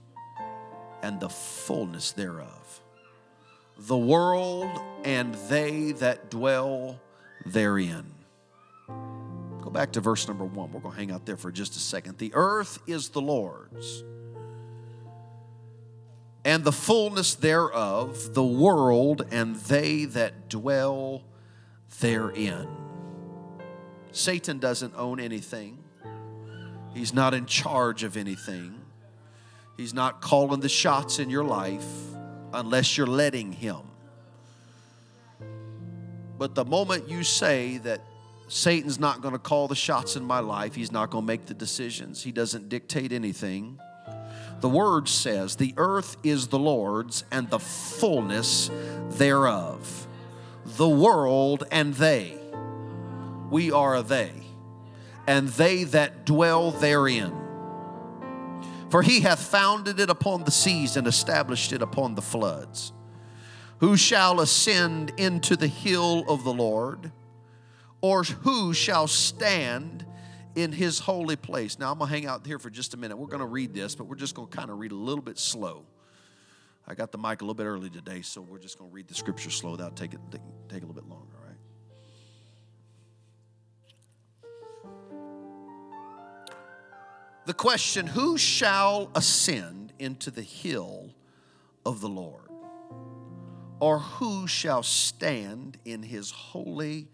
and 1.01 1.21
the 1.21 1.29
fullness 1.29 2.11
thereof, 2.11 2.81
the 3.79 3.97
world 3.97 4.69
and 5.05 5.37
they 5.49 5.93
that 5.93 6.29
dwell 6.29 6.99
therein. 7.47 8.05
Go 8.89 9.71
back 9.71 9.93
to 9.93 10.01
verse 10.01 10.27
number 10.27 10.45
one. 10.45 10.73
We're 10.73 10.81
going 10.81 10.95
to 10.95 10.99
hang 10.99 11.13
out 11.13 11.25
there 11.25 11.37
for 11.37 11.53
just 11.53 11.77
a 11.77 11.79
second. 11.79 12.19
The 12.19 12.33
earth 12.35 12.81
is 12.89 13.11
the 13.11 13.21
Lord's 13.21 14.03
and 16.49 16.65
the 16.65 16.73
fullness 16.73 17.35
thereof, 17.35 18.33
the 18.33 18.43
world 18.43 19.23
and 19.31 19.55
they 19.55 20.07
that 20.07 20.49
dwell 20.49 21.23
therein. 22.01 22.67
Satan 24.13 24.59
doesn't 24.59 24.95
own 24.97 25.21
anything, 25.21 25.77
he's 26.95 27.13
not 27.13 27.35
in 27.35 27.45
charge 27.45 28.03
of 28.03 28.17
anything, 28.17 28.81
he's 29.77 29.93
not 29.93 30.23
calling 30.23 30.61
the 30.61 30.71
shots 30.71 31.19
in 31.19 31.29
your 31.29 31.45
life 31.45 31.85
unless 32.55 32.97
you're 32.97 33.07
letting 33.07 33.53
him. 33.53 33.83
But 36.39 36.55
the 36.55 36.65
moment 36.65 37.11
you 37.11 37.25
say 37.25 37.77
that 37.77 38.01
Satan's 38.49 38.99
not 38.99 39.21
going 39.21 39.35
to 39.35 39.39
call 39.39 39.69
the 39.69 39.77
shots 39.77 40.17
in 40.17 40.25
my 40.25 40.39
life, 40.39 40.75
he's 40.75 40.93
not 40.93 41.11
going 41.11 41.25
to 41.25 41.27
make 41.27 41.45
the 41.45 41.53
decisions, 41.53 42.23
he 42.23 42.33
doesn't 42.33 42.71
dictate 42.71 43.13
anything. 43.13 43.79
The 44.61 44.69
word 44.69 45.09
says, 45.09 45.57
The 45.57 45.75
earth 45.77 46.17
is 46.23 46.49
the 46.49 46.59
Lord's 46.59 47.25
and 47.31 47.49
the 47.49 47.61
fullness 47.61 48.71
thereof, 49.11 50.07
the 50.65 50.89
world 50.89 51.65
and 51.71 51.95
they. 51.95 52.37
We 53.51 53.71
are 53.71 53.97
a 53.97 54.03
they, 54.03 54.33
and 55.27 55.49
they 55.49 55.85
that 55.85 56.27
dwell 56.27 56.71
therein. 56.73 57.33
For 58.91 59.03
he 59.03 59.21
hath 59.21 59.41
founded 59.41 60.01
it 60.01 60.11
upon 60.11 60.45
the 60.45 60.51
seas 60.51 60.97
and 60.97 61.07
established 61.07 61.73
it 61.73 61.83
upon 61.83 62.15
the 62.15 62.23
floods. 62.23 62.93
Who 63.79 63.97
shall 63.97 64.41
ascend 64.41 65.13
into 65.17 65.57
the 65.57 65.69
hill 65.69 66.25
of 66.29 66.43
the 66.43 66.53
Lord? 66.53 67.13
Or 68.01 68.25
who 68.25 68.73
shall 68.75 69.07
stand 69.07 70.05
in 70.63 70.73
his 70.73 70.99
holy 70.99 71.37
place? 71.37 71.79
Now, 71.79 71.93
I'm 71.93 71.99
going 71.99 72.09
to 72.09 72.15
hang 72.15 72.27
out 72.27 72.45
here 72.45 72.59
for 72.59 72.71
just 72.71 72.95
a 72.95 72.97
minute. 72.97 73.17
We're 73.17 73.29
going 73.29 73.41
to 73.41 73.47
read 73.47 73.73
this, 73.73 73.95
but 73.95 74.05
we're 74.05 74.17
just 74.17 74.35
going 74.35 74.49
to 74.49 74.57
kind 74.57 74.71
of 74.71 74.79
read 74.79 74.93
a 74.93 74.97
little 74.97 75.23
bit 75.23 75.39
slow. 75.39 75.85
I 76.87 76.95
got 76.95 77.13
the 77.13 77.19
mic 77.19 77.43
a 77.43 77.45
little 77.45 77.55
bit 77.55 77.67
early 77.67 77.91
today, 77.91 78.23
so 78.23 78.41
we're 78.41 78.59
just 78.59 78.79
going 78.79 78.91
to 78.91 78.95
read 78.95 79.07
the 79.09 79.15
scripture 79.15 79.51
slow. 79.51 79.77
That'll 79.77 79.93
take, 79.93 80.15
it, 80.15 80.21
take, 80.69 80.83
a 80.83 80.87
little 80.87 80.95
bit 80.95 81.09
longer, 81.09 81.35
all 81.37 81.47
right? 81.47 81.55
The 87.47 87.55
question 87.55 88.07
Who 88.09 88.37
shall 88.37 89.11
ascend 89.15 89.93
into 89.99 90.31
the 90.31 90.43
hill 90.43 91.15
of 91.87 92.01
the 92.01 92.09
Lord? 92.09 92.51
Or 93.81 94.01
who 94.01 94.49
shall 94.49 94.83
stand 94.83 95.79
in 95.85 96.03
his 96.03 96.33
holy 96.33 97.07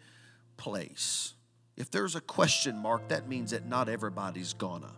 place? 0.56 1.34
If 1.76 1.90
there's 1.90 2.14
a 2.14 2.20
question 2.20 2.78
mark, 2.78 3.08
that 3.08 3.28
means 3.28 3.50
that 3.50 3.66
not 3.66 3.88
everybody's 3.88 4.52
gonna. 4.52 4.92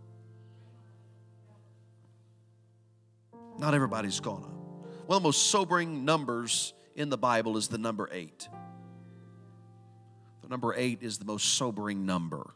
Not 3.58 3.74
everybody's 3.74 4.20
gonna. 4.20 4.48
One 5.06 5.16
of 5.16 5.22
the 5.22 5.28
most 5.28 5.50
sobering 5.50 6.04
numbers 6.04 6.74
in 6.94 7.08
the 7.08 7.18
Bible 7.18 7.56
is 7.56 7.68
the 7.68 7.78
number 7.78 8.08
eight. 8.12 8.48
The 10.42 10.48
number 10.48 10.74
eight 10.76 10.98
is 11.02 11.18
the 11.18 11.24
most 11.24 11.54
sobering 11.54 12.06
number 12.06 12.54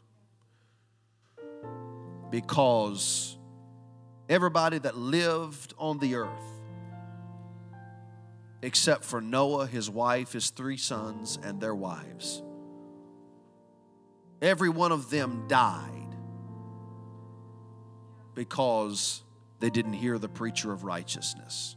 because 2.30 3.36
everybody 4.28 4.78
that 4.78 4.96
lived 4.96 5.74
on 5.78 5.98
the 5.98 6.14
earth, 6.14 6.28
except 8.62 9.04
for 9.04 9.20
Noah, 9.20 9.66
his 9.66 9.90
wife, 9.90 10.32
his 10.32 10.50
three 10.50 10.76
sons, 10.76 11.38
and 11.42 11.60
their 11.60 11.74
wives, 11.74 12.42
every 14.42 14.68
one 14.68 14.92
of 14.92 15.10
them 15.10 15.44
died 15.48 16.14
because 18.34 19.22
they 19.58 19.70
didn't 19.70 19.92
hear 19.94 20.18
the 20.18 20.28
preacher 20.28 20.72
of 20.72 20.84
righteousness. 20.84 21.76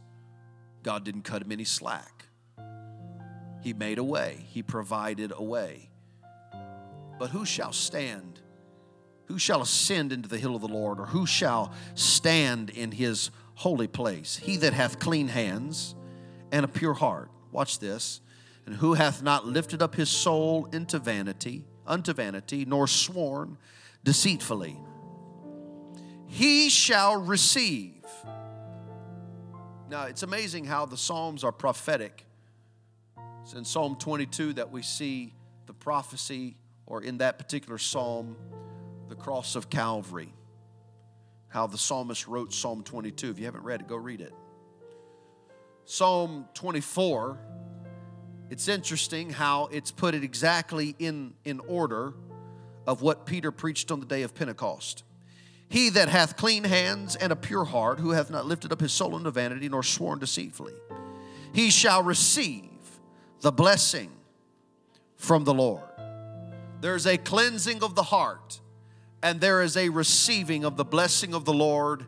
God 0.82 1.04
didn't 1.04 1.22
cut 1.22 1.42
him 1.42 1.52
any 1.52 1.64
slack. 1.64 2.26
He 3.62 3.72
made 3.72 3.98
a 3.98 4.04
way, 4.04 4.44
He 4.50 4.62
provided 4.62 5.32
a 5.34 5.42
way. 5.42 5.90
But 7.18 7.30
who 7.30 7.44
shall 7.46 7.72
stand? 7.72 8.40
Who 9.26 9.38
shall 9.38 9.62
ascend 9.62 10.12
into 10.12 10.28
the 10.28 10.38
hill 10.38 10.54
of 10.54 10.60
the 10.60 10.68
Lord, 10.68 11.00
or 11.00 11.06
who 11.06 11.26
shall 11.26 11.72
stand 11.94 12.70
in 12.70 12.92
his 12.92 13.30
holy 13.54 13.86
place? 13.86 14.36
He 14.36 14.58
that 14.58 14.74
hath 14.74 14.98
clean 14.98 15.28
hands 15.28 15.94
and 16.52 16.64
a 16.64 16.68
pure 16.68 16.94
heart. 16.94 17.30
Watch 17.52 17.78
this. 17.78 18.20
And 18.66 18.74
who 18.74 18.94
hath 18.94 19.22
not 19.22 19.46
lifted 19.46 19.80
up 19.80 19.94
his 19.94 20.10
soul 20.10 20.68
into 20.72 20.98
vanity, 20.98 21.64
unto 21.86 22.12
vanity, 22.12 22.64
nor 22.64 22.86
sworn 22.86 23.58
deceitfully. 24.02 24.78
He 26.26 26.68
shall 26.68 27.16
receive. 27.16 28.04
Now, 29.90 30.04
it's 30.04 30.22
amazing 30.22 30.64
how 30.64 30.86
the 30.86 30.96
Psalms 30.96 31.44
are 31.44 31.52
prophetic. 31.52 32.26
It's 33.42 33.52
in 33.52 33.64
Psalm 33.64 33.96
22 33.96 34.54
that 34.54 34.72
we 34.72 34.82
see 34.82 35.34
the 35.66 35.74
prophecy, 35.74 36.56
or 36.86 37.02
in 37.02 37.18
that 37.18 37.38
particular 37.38 37.78
psalm, 37.78 38.36
the 39.08 39.14
cross 39.14 39.54
of 39.56 39.70
Calvary. 39.70 40.32
How 41.48 41.66
the 41.66 41.78
psalmist 41.78 42.26
wrote 42.26 42.52
Psalm 42.52 42.82
22. 42.82 43.30
If 43.30 43.38
you 43.38 43.44
haven't 43.44 43.64
read 43.64 43.80
it, 43.80 43.88
go 43.88 43.96
read 43.96 44.20
it. 44.20 44.34
Psalm 45.84 46.48
24, 46.54 47.38
it's 48.50 48.68
interesting 48.68 49.30
how 49.30 49.68
it's 49.72 49.90
put 49.90 50.14
it 50.14 50.22
exactly 50.22 50.94
in, 50.98 51.34
in 51.44 51.60
order 51.60 52.12
of 52.86 53.02
what 53.02 53.26
Peter 53.26 53.50
preached 53.50 53.90
on 53.90 54.00
the 54.00 54.06
day 54.06 54.22
of 54.22 54.34
Pentecost. 54.34 55.02
He 55.68 55.88
that 55.90 56.08
hath 56.08 56.36
clean 56.36 56.64
hands 56.64 57.16
and 57.16 57.32
a 57.32 57.36
pure 57.36 57.64
heart, 57.64 57.98
who 57.98 58.10
hath 58.10 58.30
not 58.30 58.46
lifted 58.46 58.70
up 58.72 58.80
his 58.80 58.92
soul 58.92 59.16
into 59.16 59.30
vanity 59.30 59.68
nor 59.68 59.82
sworn 59.82 60.18
deceitfully, 60.18 60.74
he 61.52 61.70
shall 61.70 62.02
receive 62.02 62.70
the 63.40 63.50
blessing 63.50 64.10
from 65.16 65.44
the 65.44 65.54
Lord. 65.54 65.82
There's 66.80 67.06
a 67.06 67.16
cleansing 67.16 67.82
of 67.82 67.94
the 67.94 68.02
heart, 68.02 68.60
and 69.22 69.40
there 69.40 69.62
is 69.62 69.76
a 69.76 69.88
receiving 69.88 70.64
of 70.64 70.76
the 70.76 70.84
blessing 70.84 71.34
of 71.34 71.44
the 71.44 71.54
Lord 71.54 72.04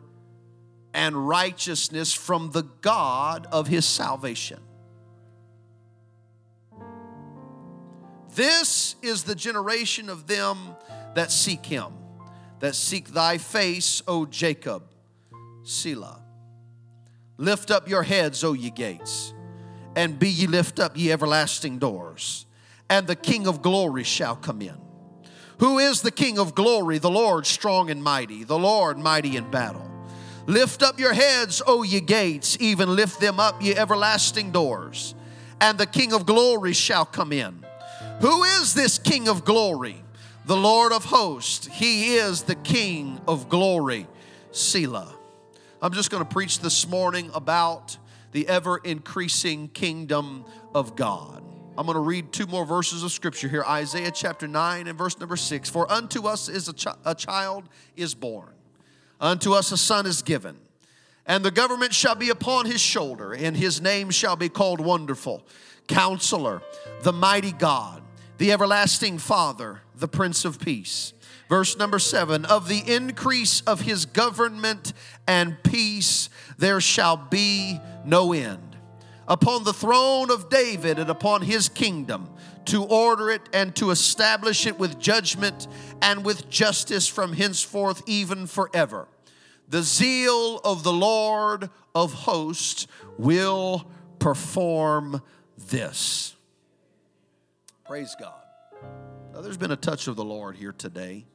and 0.93 1.27
righteousness 1.27 2.13
from 2.13 2.51
the 2.51 2.63
God 2.81 3.47
of 3.51 3.67
his 3.67 3.85
salvation. 3.85 4.59
This 8.37 8.95
is 9.01 9.23
the 9.23 9.33
generation 9.33 10.11
of 10.11 10.27
them 10.27 10.75
that 11.15 11.31
seek 11.31 11.65
him, 11.65 11.91
that 12.59 12.75
seek 12.75 13.07
thy 13.07 13.39
face, 13.39 14.03
O 14.07 14.27
Jacob. 14.27 14.83
Selah. 15.63 16.21
Lift 17.37 17.71
up 17.71 17.89
your 17.89 18.03
heads, 18.03 18.43
O 18.43 18.53
ye 18.53 18.69
gates, 18.69 19.33
and 19.95 20.19
be 20.19 20.29
ye 20.29 20.45
lift 20.45 20.79
up, 20.79 20.95
ye 20.95 21.11
everlasting 21.11 21.79
doors, 21.79 22.45
and 22.91 23.07
the 23.07 23.15
King 23.15 23.47
of 23.47 23.63
glory 23.63 24.03
shall 24.03 24.35
come 24.35 24.61
in. 24.61 24.77
Who 25.57 25.79
is 25.79 26.03
the 26.03 26.11
King 26.11 26.37
of 26.37 26.53
glory? 26.53 26.99
The 26.99 27.09
Lord 27.09 27.47
strong 27.47 27.89
and 27.89 28.03
mighty, 28.03 28.43
the 28.43 28.59
Lord 28.59 28.99
mighty 28.99 29.35
in 29.35 29.49
battle. 29.49 29.89
Lift 30.45 30.83
up 30.83 30.99
your 30.99 31.13
heads, 31.13 31.63
O 31.65 31.81
ye 31.81 32.01
gates, 32.01 32.55
even 32.59 32.95
lift 32.95 33.19
them 33.19 33.39
up, 33.39 33.63
ye 33.63 33.73
everlasting 33.73 34.51
doors, 34.51 35.15
and 35.59 35.79
the 35.79 35.87
King 35.87 36.13
of 36.13 36.27
glory 36.27 36.73
shall 36.73 37.03
come 37.03 37.31
in. 37.31 37.63
Who 38.21 38.43
is 38.43 38.73
this 38.73 38.97
King 38.97 39.27
of 39.27 39.45
glory? 39.45 40.03
The 40.45 40.57
Lord 40.57 40.91
of 40.91 41.05
hosts. 41.05 41.67
He 41.67 42.15
is 42.15 42.43
the 42.43 42.55
King 42.55 43.21
of 43.27 43.47
glory. 43.47 44.07
Selah. 44.51 45.13
I'm 45.83 45.93
just 45.93 46.09
going 46.09 46.23
to 46.23 46.29
preach 46.29 46.59
this 46.59 46.87
morning 46.87 47.29
about 47.35 47.95
the 48.31 48.47
ever 48.47 48.79
increasing 48.79 49.67
kingdom 49.67 50.45
of 50.73 50.95
God. 50.95 51.43
I'm 51.77 51.85
going 51.85 51.93
to 51.95 52.01
read 52.01 52.33
two 52.33 52.47
more 52.47 52.65
verses 52.65 53.03
of 53.03 53.11
scripture 53.11 53.47
here 53.47 53.63
Isaiah 53.63 54.09
chapter 54.09 54.47
9 54.47 54.87
and 54.87 54.97
verse 54.97 55.19
number 55.19 55.35
6. 55.35 55.69
For 55.69 55.89
unto 55.91 56.25
us 56.25 56.49
is 56.49 56.67
a, 56.67 56.73
ch- 56.73 56.87
a 57.05 57.13
child 57.13 57.69
is 57.95 58.15
born, 58.15 58.49
unto 59.21 59.53
us 59.53 59.71
a 59.71 59.77
son 59.77 60.07
is 60.07 60.23
given, 60.23 60.57
and 61.27 61.45
the 61.45 61.51
government 61.51 61.93
shall 61.93 62.15
be 62.15 62.31
upon 62.31 62.65
his 62.65 62.81
shoulder, 62.81 63.33
and 63.33 63.55
his 63.55 63.79
name 63.79 64.09
shall 64.09 64.35
be 64.35 64.49
called 64.49 64.81
Wonderful, 64.81 65.45
Counselor, 65.87 66.63
the 67.03 67.13
Mighty 67.13 67.51
God 67.51 68.01
the 68.37 68.51
everlasting 68.51 69.17
Father, 69.17 69.81
the 69.95 70.07
Prince 70.07 70.45
of 70.45 70.59
Peace. 70.59 71.13
Verse 71.49 71.77
number 71.77 71.99
seven 71.99 72.45
Of 72.45 72.67
the 72.67 72.83
increase 72.85 73.61
of 73.61 73.81
his 73.81 74.05
government 74.05 74.93
and 75.27 75.61
peace 75.63 76.29
there 76.57 76.81
shall 76.81 77.17
be 77.17 77.79
no 78.05 78.33
end. 78.33 78.77
Upon 79.27 79.63
the 79.63 79.73
throne 79.73 80.31
of 80.31 80.49
David 80.49 80.99
and 80.99 81.09
upon 81.09 81.41
his 81.41 81.67
kingdom, 81.67 82.29
to 82.67 82.83
order 82.83 83.29
it 83.29 83.41
and 83.53 83.75
to 83.77 83.91
establish 83.91 84.67
it 84.67 84.77
with 84.77 84.99
judgment 84.99 85.67
and 86.01 86.25
with 86.25 86.49
justice 86.49 87.07
from 87.07 87.33
henceforth, 87.33 88.03
even 88.05 88.45
forever. 88.45 89.07
The 89.69 89.81
zeal 89.81 90.59
of 90.63 90.83
the 90.83 90.93
Lord 90.93 91.69
of 91.95 92.13
hosts 92.13 92.87
will 93.17 93.89
perform 94.19 95.21
this. 95.57 96.36
Praise 97.87 98.15
God. 98.19 98.33
Now, 99.33 99.41
there's 99.41 99.57
been 99.57 99.71
a 99.71 99.77
touch 99.77 100.07
of 100.07 100.17
the 100.17 100.25
Lord 100.25 100.57
here 100.57 100.73
today, 100.73 101.25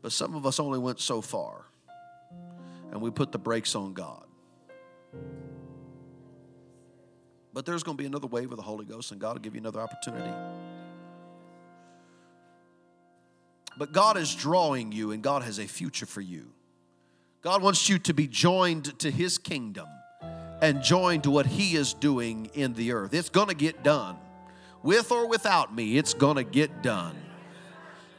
but 0.00 0.12
some 0.12 0.34
of 0.34 0.46
us 0.46 0.58
only 0.58 0.78
went 0.78 0.98
so 0.98 1.20
far, 1.20 1.66
and 2.90 3.02
we 3.02 3.10
put 3.10 3.32
the 3.32 3.38
brakes 3.38 3.74
on 3.74 3.92
God. 3.92 4.24
But 7.52 7.66
there's 7.66 7.82
going 7.82 7.96
to 7.98 8.02
be 8.02 8.06
another 8.06 8.28
wave 8.28 8.50
of 8.50 8.56
the 8.56 8.62
Holy 8.62 8.86
Ghost, 8.86 9.12
and 9.12 9.20
God 9.20 9.34
will 9.34 9.42
give 9.42 9.54
you 9.54 9.60
another 9.60 9.80
opportunity. 9.80 10.32
But 13.76 13.92
God 13.92 14.16
is 14.16 14.34
drawing 14.34 14.90
you, 14.92 15.12
and 15.12 15.22
God 15.22 15.42
has 15.42 15.58
a 15.58 15.66
future 15.66 16.06
for 16.06 16.20
you. 16.22 16.46
God 17.42 17.62
wants 17.62 17.88
you 17.88 17.98
to 18.00 18.14
be 18.14 18.26
joined 18.26 18.98
to 19.00 19.10
His 19.10 19.36
kingdom 19.36 19.86
and 20.62 20.82
joined 20.82 21.24
to 21.24 21.30
what 21.30 21.46
He 21.46 21.76
is 21.76 21.92
doing 21.94 22.50
in 22.54 22.74
the 22.74 22.92
earth. 22.92 23.12
It's 23.12 23.28
going 23.28 23.48
to 23.48 23.54
get 23.54 23.82
done. 23.82 24.16
With 24.88 25.12
or 25.12 25.28
without 25.28 25.74
me, 25.74 25.98
it's 25.98 26.14
going 26.14 26.36
to 26.36 26.44
get 26.44 26.82
done 26.82 27.14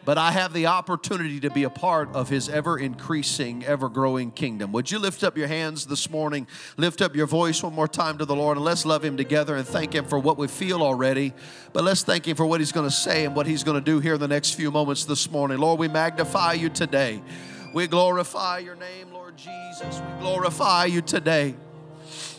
but 0.09 0.17
I 0.17 0.31
have 0.31 0.53
the 0.53 0.65
opportunity 0.65 1.39
to 1.41 1.51
be 1.51 1.65
a 1.65 1.69
part 1.69 2.09
of 2.15 2.29
his 2.29 2.49
ever 2.49 2.79
increasing, 2.79 3.63
ever 3.63 3.89
growing 3.89 4.31
kingdom. 4.31 4.71
Would 4.71 4.89
you 4.89 4.97
lift 4.97 5.23
up 5.23 5.37
your 5.37 5.47
hands 5.47 5.85
this 5.85 6.09
morning? 6.09 6.47
Lift 6.77 7.03
up 7.03 7.15
your 7.15 7.27
voice 7.27 7.61
one 7.61 7.75
more 7.75 7.87
time 7.87 8.17
to 8.17 8.25
the 8.25 8.35
Lord 8.35 8.57
and 8.57 8.65
let's 8.65 8.87
love 8.87 9.05
him 9.05 9.17
together 9.17 9.55
and 9.55 9.67
thank 9.67 9.93
him 9.93 10.05
for 10.05 10.17
what 10.17 10.35
we 10.35 10.47
feel 10.47 10.81
already. 10.81 11.33
But 11.73 11.83
let's 11.83 12.01
thank 12.01 12.27
him 12.27 12.35
for 12.35 12.47
what 12.47 12.59
he's 12.59 12.71
going 12.71 12.87
to 12.87 12.95
say 12.95 13.23
and 13.23 13.35
what 13.35 13.45
he's 13.45 13.63
going 13.63 13.75
to 13.75 13.85
do 13.85 13.99
here 13.99 14.15
in 14.15 14.19
the 14.19 14.27
next 14.27 14.55
few 14.55 14.71
moments 14.71 15.05
this 15.05 15.29
morning. 15.29 15.59
Lord, 15.59 15.79
we 15.79 15.87
magnify 15.87 16.53
you 16.53 16.69
today. 16.69 17.21
We 17.75 17.85
glorify 17.85 18.59
your 18.59 18.77
name, 18.77 19.11
Lord 19.11 19.37
Jesus. 19.37 20.01
We 20.01 20.21
glorify 20.21 20.85
you 20.85 21.03
today. 21.03 21.53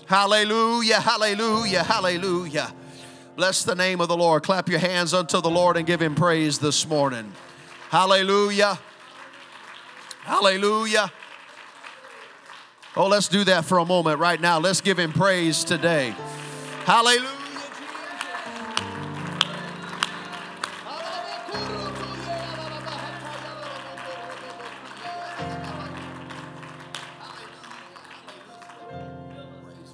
Hallelujah, 0.07 0.99
hallelujah, 0.99 1.85
hallelujah. 1.85 2.75
Bless 3.37 3.63
the 3.63 3.75
name 3.75 4.01
of 4.01 4.09
the 4.09 4.17
Lord. 4.17 4.43
Clap 4.43 4.69
your 4.69 4.79
hands 4.79 5.15
unto 5.15 5.41
the 5.41 5.51
Lord 5.51 5.77
and 5.77 5.87
give 5.87 6.01
him 6.03 6.15
praise 6.15 6.59
this 6.59 6.87
morning. 6.87 7.33
Hallelujah. 7.89 8.79
Hallelujah. 10.23 11.11
Oh, 12.97 13.07
let's 13.07 13.29
do 13.29 13.45
that 13.45 13.65
for 13.65 13.79
a 13.79 13.85
moment 13.85 14.19
right 14.19 14.41
now. 14.41 14.59
Let's 14.59 14.81
give 14.81 14.99
him 14.99 15.13
praise 15.13 15.65
today. 15.65 16.15
Hallelujah. 16.85 17.37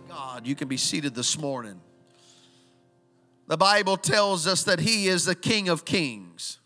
God. 0.08 0.46
You 0.46 0.54
can 0.54 0.68
be 0.68 0.76
seated 0.76 1.14
this 1.14 1.38
morning. 1.38 1.80
The 3.48 3.56
Bible 3.56 3.96
tells 3.96 4.46
us 4.46 4.64
that 4.64 4.80
He 4.80 5.06
is 5.06 5.24
the 5.24 5.34
King 5.34 5.68
of 5.68 5.84
Kings 5.84 6.58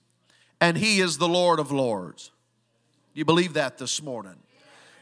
and 0.61 0.79
He 0.79 1.01
is 1.01 1.19
the 1.19 1.29
Lord 1.29 1.59
of 1.59 1.71
Lords. 1.71 2.31
You 3.13 3.25
believe 3.25 3.55
that 3.55 3.77
this 3.77 4.03
morning? 4.03 4.37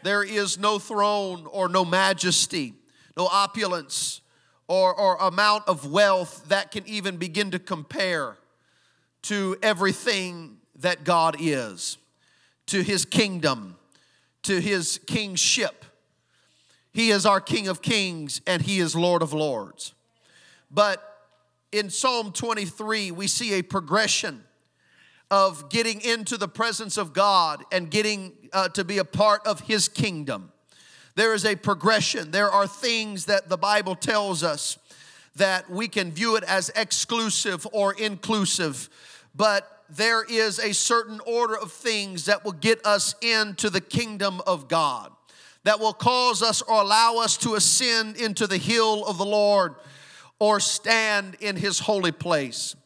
There 0.02 0.24
is 0.24 0.58
no 0.58 0.78
throne 0.78 1.46
or 1.46 1.68
no 1.68 1.84
majesty, 1.84 2.74
no 3.16 3.26
opulence 3.26 4.22
or, 4.66 4.94
or 4.94 5.16
amount 5.16 5.68
of 5.68 5.90
wealth 5.90 6.48
that 6.48 6.70
can 6.70 6.86
even 6.86 7.16
begin 7.16 7.52
to 7.52 7.58
compare 7.58 8.38
to 9.22 9.56
everything 9.62 10.58
that 10.80 11.04
God 11.04 11.36
is, 11.38 11.98
to 12.66 12.82
His 12.82 13.04
kingdom, 13.04 13.76
to 14.42 14.60
His 14.60 14.98
kingship. 15.06 15.84
He 16.92 17.10
is 17.10 17.24
our 17.24 17.40
King 17.40 17.68
of 17.68 17.82
kings 17.82 18.40
and 18.46 18.62
He 18.62 18.80
is 18.80 18.96
Lord 18.96 19.22
of 19.22 19.32
lords. 19.32 19.94
But 20.70 21.07
in 21.72 21.90
Psalm 21.90 22.32
23, 22.32 23.10
we 23.10 23.26
see 23.26 23.54
a 23.54 23.62
progression 23.62 24.42
of 25.30 25.68
getting 25.68 26.00
into 26.00 26.38
the 26.38 26.48
presence 26.48 26.96
of 26.96 27.12
God 27.12 27.62
and 27.70 27.90
getting 27.90 28.32
uh, 28.52 28.68
to 28.70 28.84
be 28.84 28.98
a 28.98 29.04
part 29.04 29.46
of 29.46 29.60
His 29.60 29.88
kingdom. 29.88 30.50
There 31.14 31.34
is 31.34 31.44
a 31.44 31.56
progression. 31.56 32.30
There 32.30 32.50
are 32.50 32.66
things 32.66 33.26
that 33.26 33.48
the 33.48 33.58
Bible 33.58 33.94
tells 33.94 34.42
us 34.42 34.78
that 35.36 35.68
we 35.68 35.88
can 35.88 36.10
view 36.10 36.36
it 36.36 36.44
as 36.44 36.70
exclusive 36.74 37.66
or 37.72 37.92
inclusive, 37.92 38.88
but 39.34 39.84
there 39.90 40.24
is 40.24 40.58
a 40.58 40.72
certain 40.72 41.20
order 41.26 41.56
of 41.56 41.70
things 41.70 42.24
that 42.26 42.44
will 42.44 42.52
get 42.52 42.84
us 42.86 43.14
into 43.20 43.68
the 43.68 43.80
kingdom 43.80 44.40
of 44.46 44.68
God, 44.68 45.12
that 45.64 45.80
will 45.80 45.92
cause 45.92 46.42
us 46.42 46.62
or 46.62 46.80
allow 46.80 47.16
us 47.16 47.36
to 47.38 47.54
ascend 47.54 48.16
into 48.16 48.46
the 48.46 48.56
hill 48.56 49.04
of 49.06 49.18
the 49.18 49.26
Lord 49.26 49.74
or 50.38 50.60
stand 50.60 51.36
in 51.40 51.56
His 51.56 51.80
holy 51.80 52.12
place. 52.12 52.76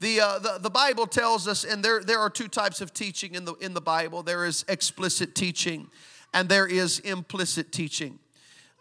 The, 0.00 0.20
uh, 0.20 0.38
the, 0.38 0.58
the 0.62 0.70
Bible 0.70 1.06
tells 1.06 1.46
us, 1.46 1.62
and 1.62 1.84
there, 1.84 2.02
there 2.02 2.18
are 2.20 2.30
two 2.30 2.48
types 2.48 2.80
of 2.80 2.94
teaching 2.94 3.34
in 3.34 3.44
the, 3.44 3.54
in 3.56 3.74
the 3.74 3.82
Bible 3.82 4.22
there 4.22 4.46
is 4.46 4.64
explicit 4.66 5.34
teaching, 5.34 5.90
and 6.32 6.48
there 6.48 6.66
is 6.66 7.00
implicit 7.00 7.70
teaching. 7.70 8.18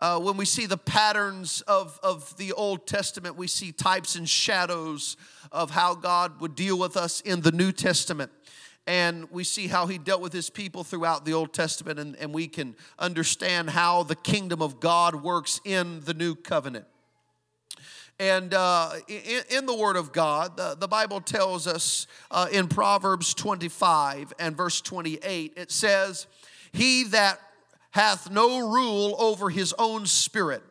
Uh, 0.02 0.18
when 0.18 0.38
we 0.38 0.46
see 0.46 0.66
the 0.66 0.78
patterns 0.78 1.60
of, 1.68 2.00
of 2.02 2.36
the 2.38 2.54
Old 2.54 2.88
Testament, 2.88 3.36
we 3.36 3.48
see 3.48 3.74
types 3.74 4.16
and 4.16 4.30
shadows 4.30 5.18
of 5.52 5.72
how 5.72 5.94
God 5.94 6.40
would 6.40 6.56
deal 6.56 6.80
with 6.80 6.96
us 6.96 7.20
in 7.20 7.42
the 7.42 7.52
New 7.52 7.74
Testament. 7.74 8.32
And 8.88 9.30
we 9.30 9.44
see 9.44 9.68
how 9.68 9.88
he 9.88 9.98
dealt 9.98 10.22
with 10.22 10.32
his 10.32 10.50
people 10.50 10.86
throughout 10.86 11.26
the 11.26 11.34
Old 11.34 11.54
Testament, 11.54 12.00
and, 12.00 12.16
and 12.16 12.34
we 12.34 12.48
can 12.48 12.76
understand 12.98 13.72
how 13.72 14.04
the 14.04 14.16
kingdom 14.16 14.62
of 14.62 14.80
God 14.80 15.16
works 15.16 15.60
in 15.66 16.00
the 16.06 16.14
new 16.14 16.34
covenant. 16.34 16.86
And 18.20 18.54
uh, 18.54 18.92
in, 19.08 19.44
in, 19.50 19.66
the 19.66 19.76
Word 19.76 19.96
of 19.96 20.12
God, 20.12 20.58
the, 20.58 20.76
the 20.78 20.90
Bible 20.90 21.22
tells 21.22 21.68
us 21.68 22.06
uh, 22.30 22.48
in 22.52 22.68
Proverbs 22.68 23.34
25 23.34 24.34
and 24.38 24.58
verse 24.58 24.82
28, 24.82 25.54
it 25.56 25.72
says, 25.72 26.28
He 26.74 27.06
that 27.06 27.40
hath 27.92 28.30
no 28.30 28.70
rule 28.70 29.16
over 29.20 29.50
his 29.50 29.74
own 29.80 30.06
spirit 30.06 30.62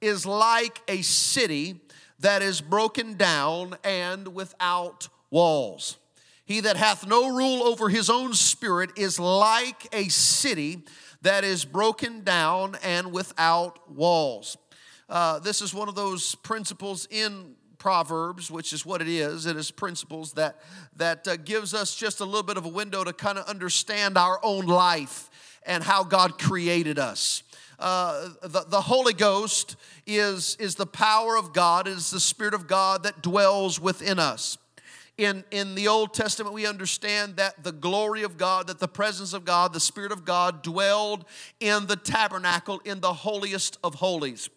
is 0.00 0.24
like 0.26 0.80
a 0.86 1.02
city 1.02 1.80
that 2.20 2.40
is 2.40 2.60
broken 2.60 3.14
down 3.14 3.74
and 3.82 4.28
without 4.28 5.08
walls. 5.28 5.98
He 6.44 6.60
that 6.60 6.76
hath 6.76 7.06
no 7.06 7.34
rule 7.34 7.64
over 7.64 7.88
his 7.88 8.10
own 8.10 8.32
spirit 8.32 8.90
is 8.96 9.18
like 9.18 9.88
a 9.92 10.08
city 10.08 10.82
that 11.22 11.44
is 11.44 11.64
broken 11.64 12.22
down 12.22 12.76
and 12.82 13.12
without 13.12 13.90
walls. 13.90 14.56
Uh, 15.12 15.38
this 15.38 15.60
is 15.60 15.74
one 15.74 15.90
of 15.90 15.94
those 15.94 16.34
principles 16.36 17.06
in 17.10 17.54
Proverbs, 17.76 18.50
which 18.50 18.72
is 18.72 18.86
what 18.86 19.02
it 19.02 19.08
is. 19.08 19.44
It 19.44 19.58
is 19.58 19.70
principles 19.70 20.32
that 20.32 20.58
that 20.96 21.28
uh, 21.28 21.36
gives 21.36 21.74
us 21.74 21.94
just 21.94 22.20
a 22.20 22.24
little 22.24 22.42
bit 22.42 22.56
of 22.56 22.64
a 22.64 22.70
window 22.70 23.04
to 23.04 23.12
kind 23.12 23.36
of 23.36 23.46
understand 23.46 24.16
our 24.16 24.40
own 24.42 24.64
life 24.64 25.28
and 25.66 25.84
how 25.84 26.02
God 26.02 26.38
created 26.38 26.98
us. 26.98 27.42
Uh, 27.78 28.30
the, 28.40 28.64
the 28.66 28.80
Holy 28.80 29.12
Ghost 29.12 29.76
is, 30.06 30.56
is 30.58 30.76
the 30.76 30.86
power 30.86 31.36
of 31.36 31.52
God, 31.52 31.86
it 31.86 31.90
is 31.90 32.10
the 32.10 32.18
Spirit 32.18 32.54
of 32.54 32.66
God 32.66 33.02
that 33.02 33.20
dwells 33.20 33.78
within 33.78 34.18
us. 34.18 34.56
In, 35.18 35.44
in 35.50 35.74
the 35.74 35.88
Old 35.88 36.14
Testament, 36.14 36.54
we 36.54 36.64
understand 36.64 37.36
that 37.36 37.62
the 37.62 37.72
glory 37.72 38.22
of 38.22 38.38
God, 38.38 38.68
that 38.68 38.78
the 38.78 38.88
presence 38.88 39.34
of 39.34 39.44
God, 39.44 39.74
the 39.74 39.80
Spirit 39.80 40.10
of 40.10 40.24
God 40.24 40.62
dwelled 40.62 41.26
in 41.60 41.86
the 41.86 41.96
tabernacle, 41.96 42.80
in 42.86 43.00
the 43.00 43.12
holiest 43.12 43.78
of 43.84 43.96
holies 43.96 44.48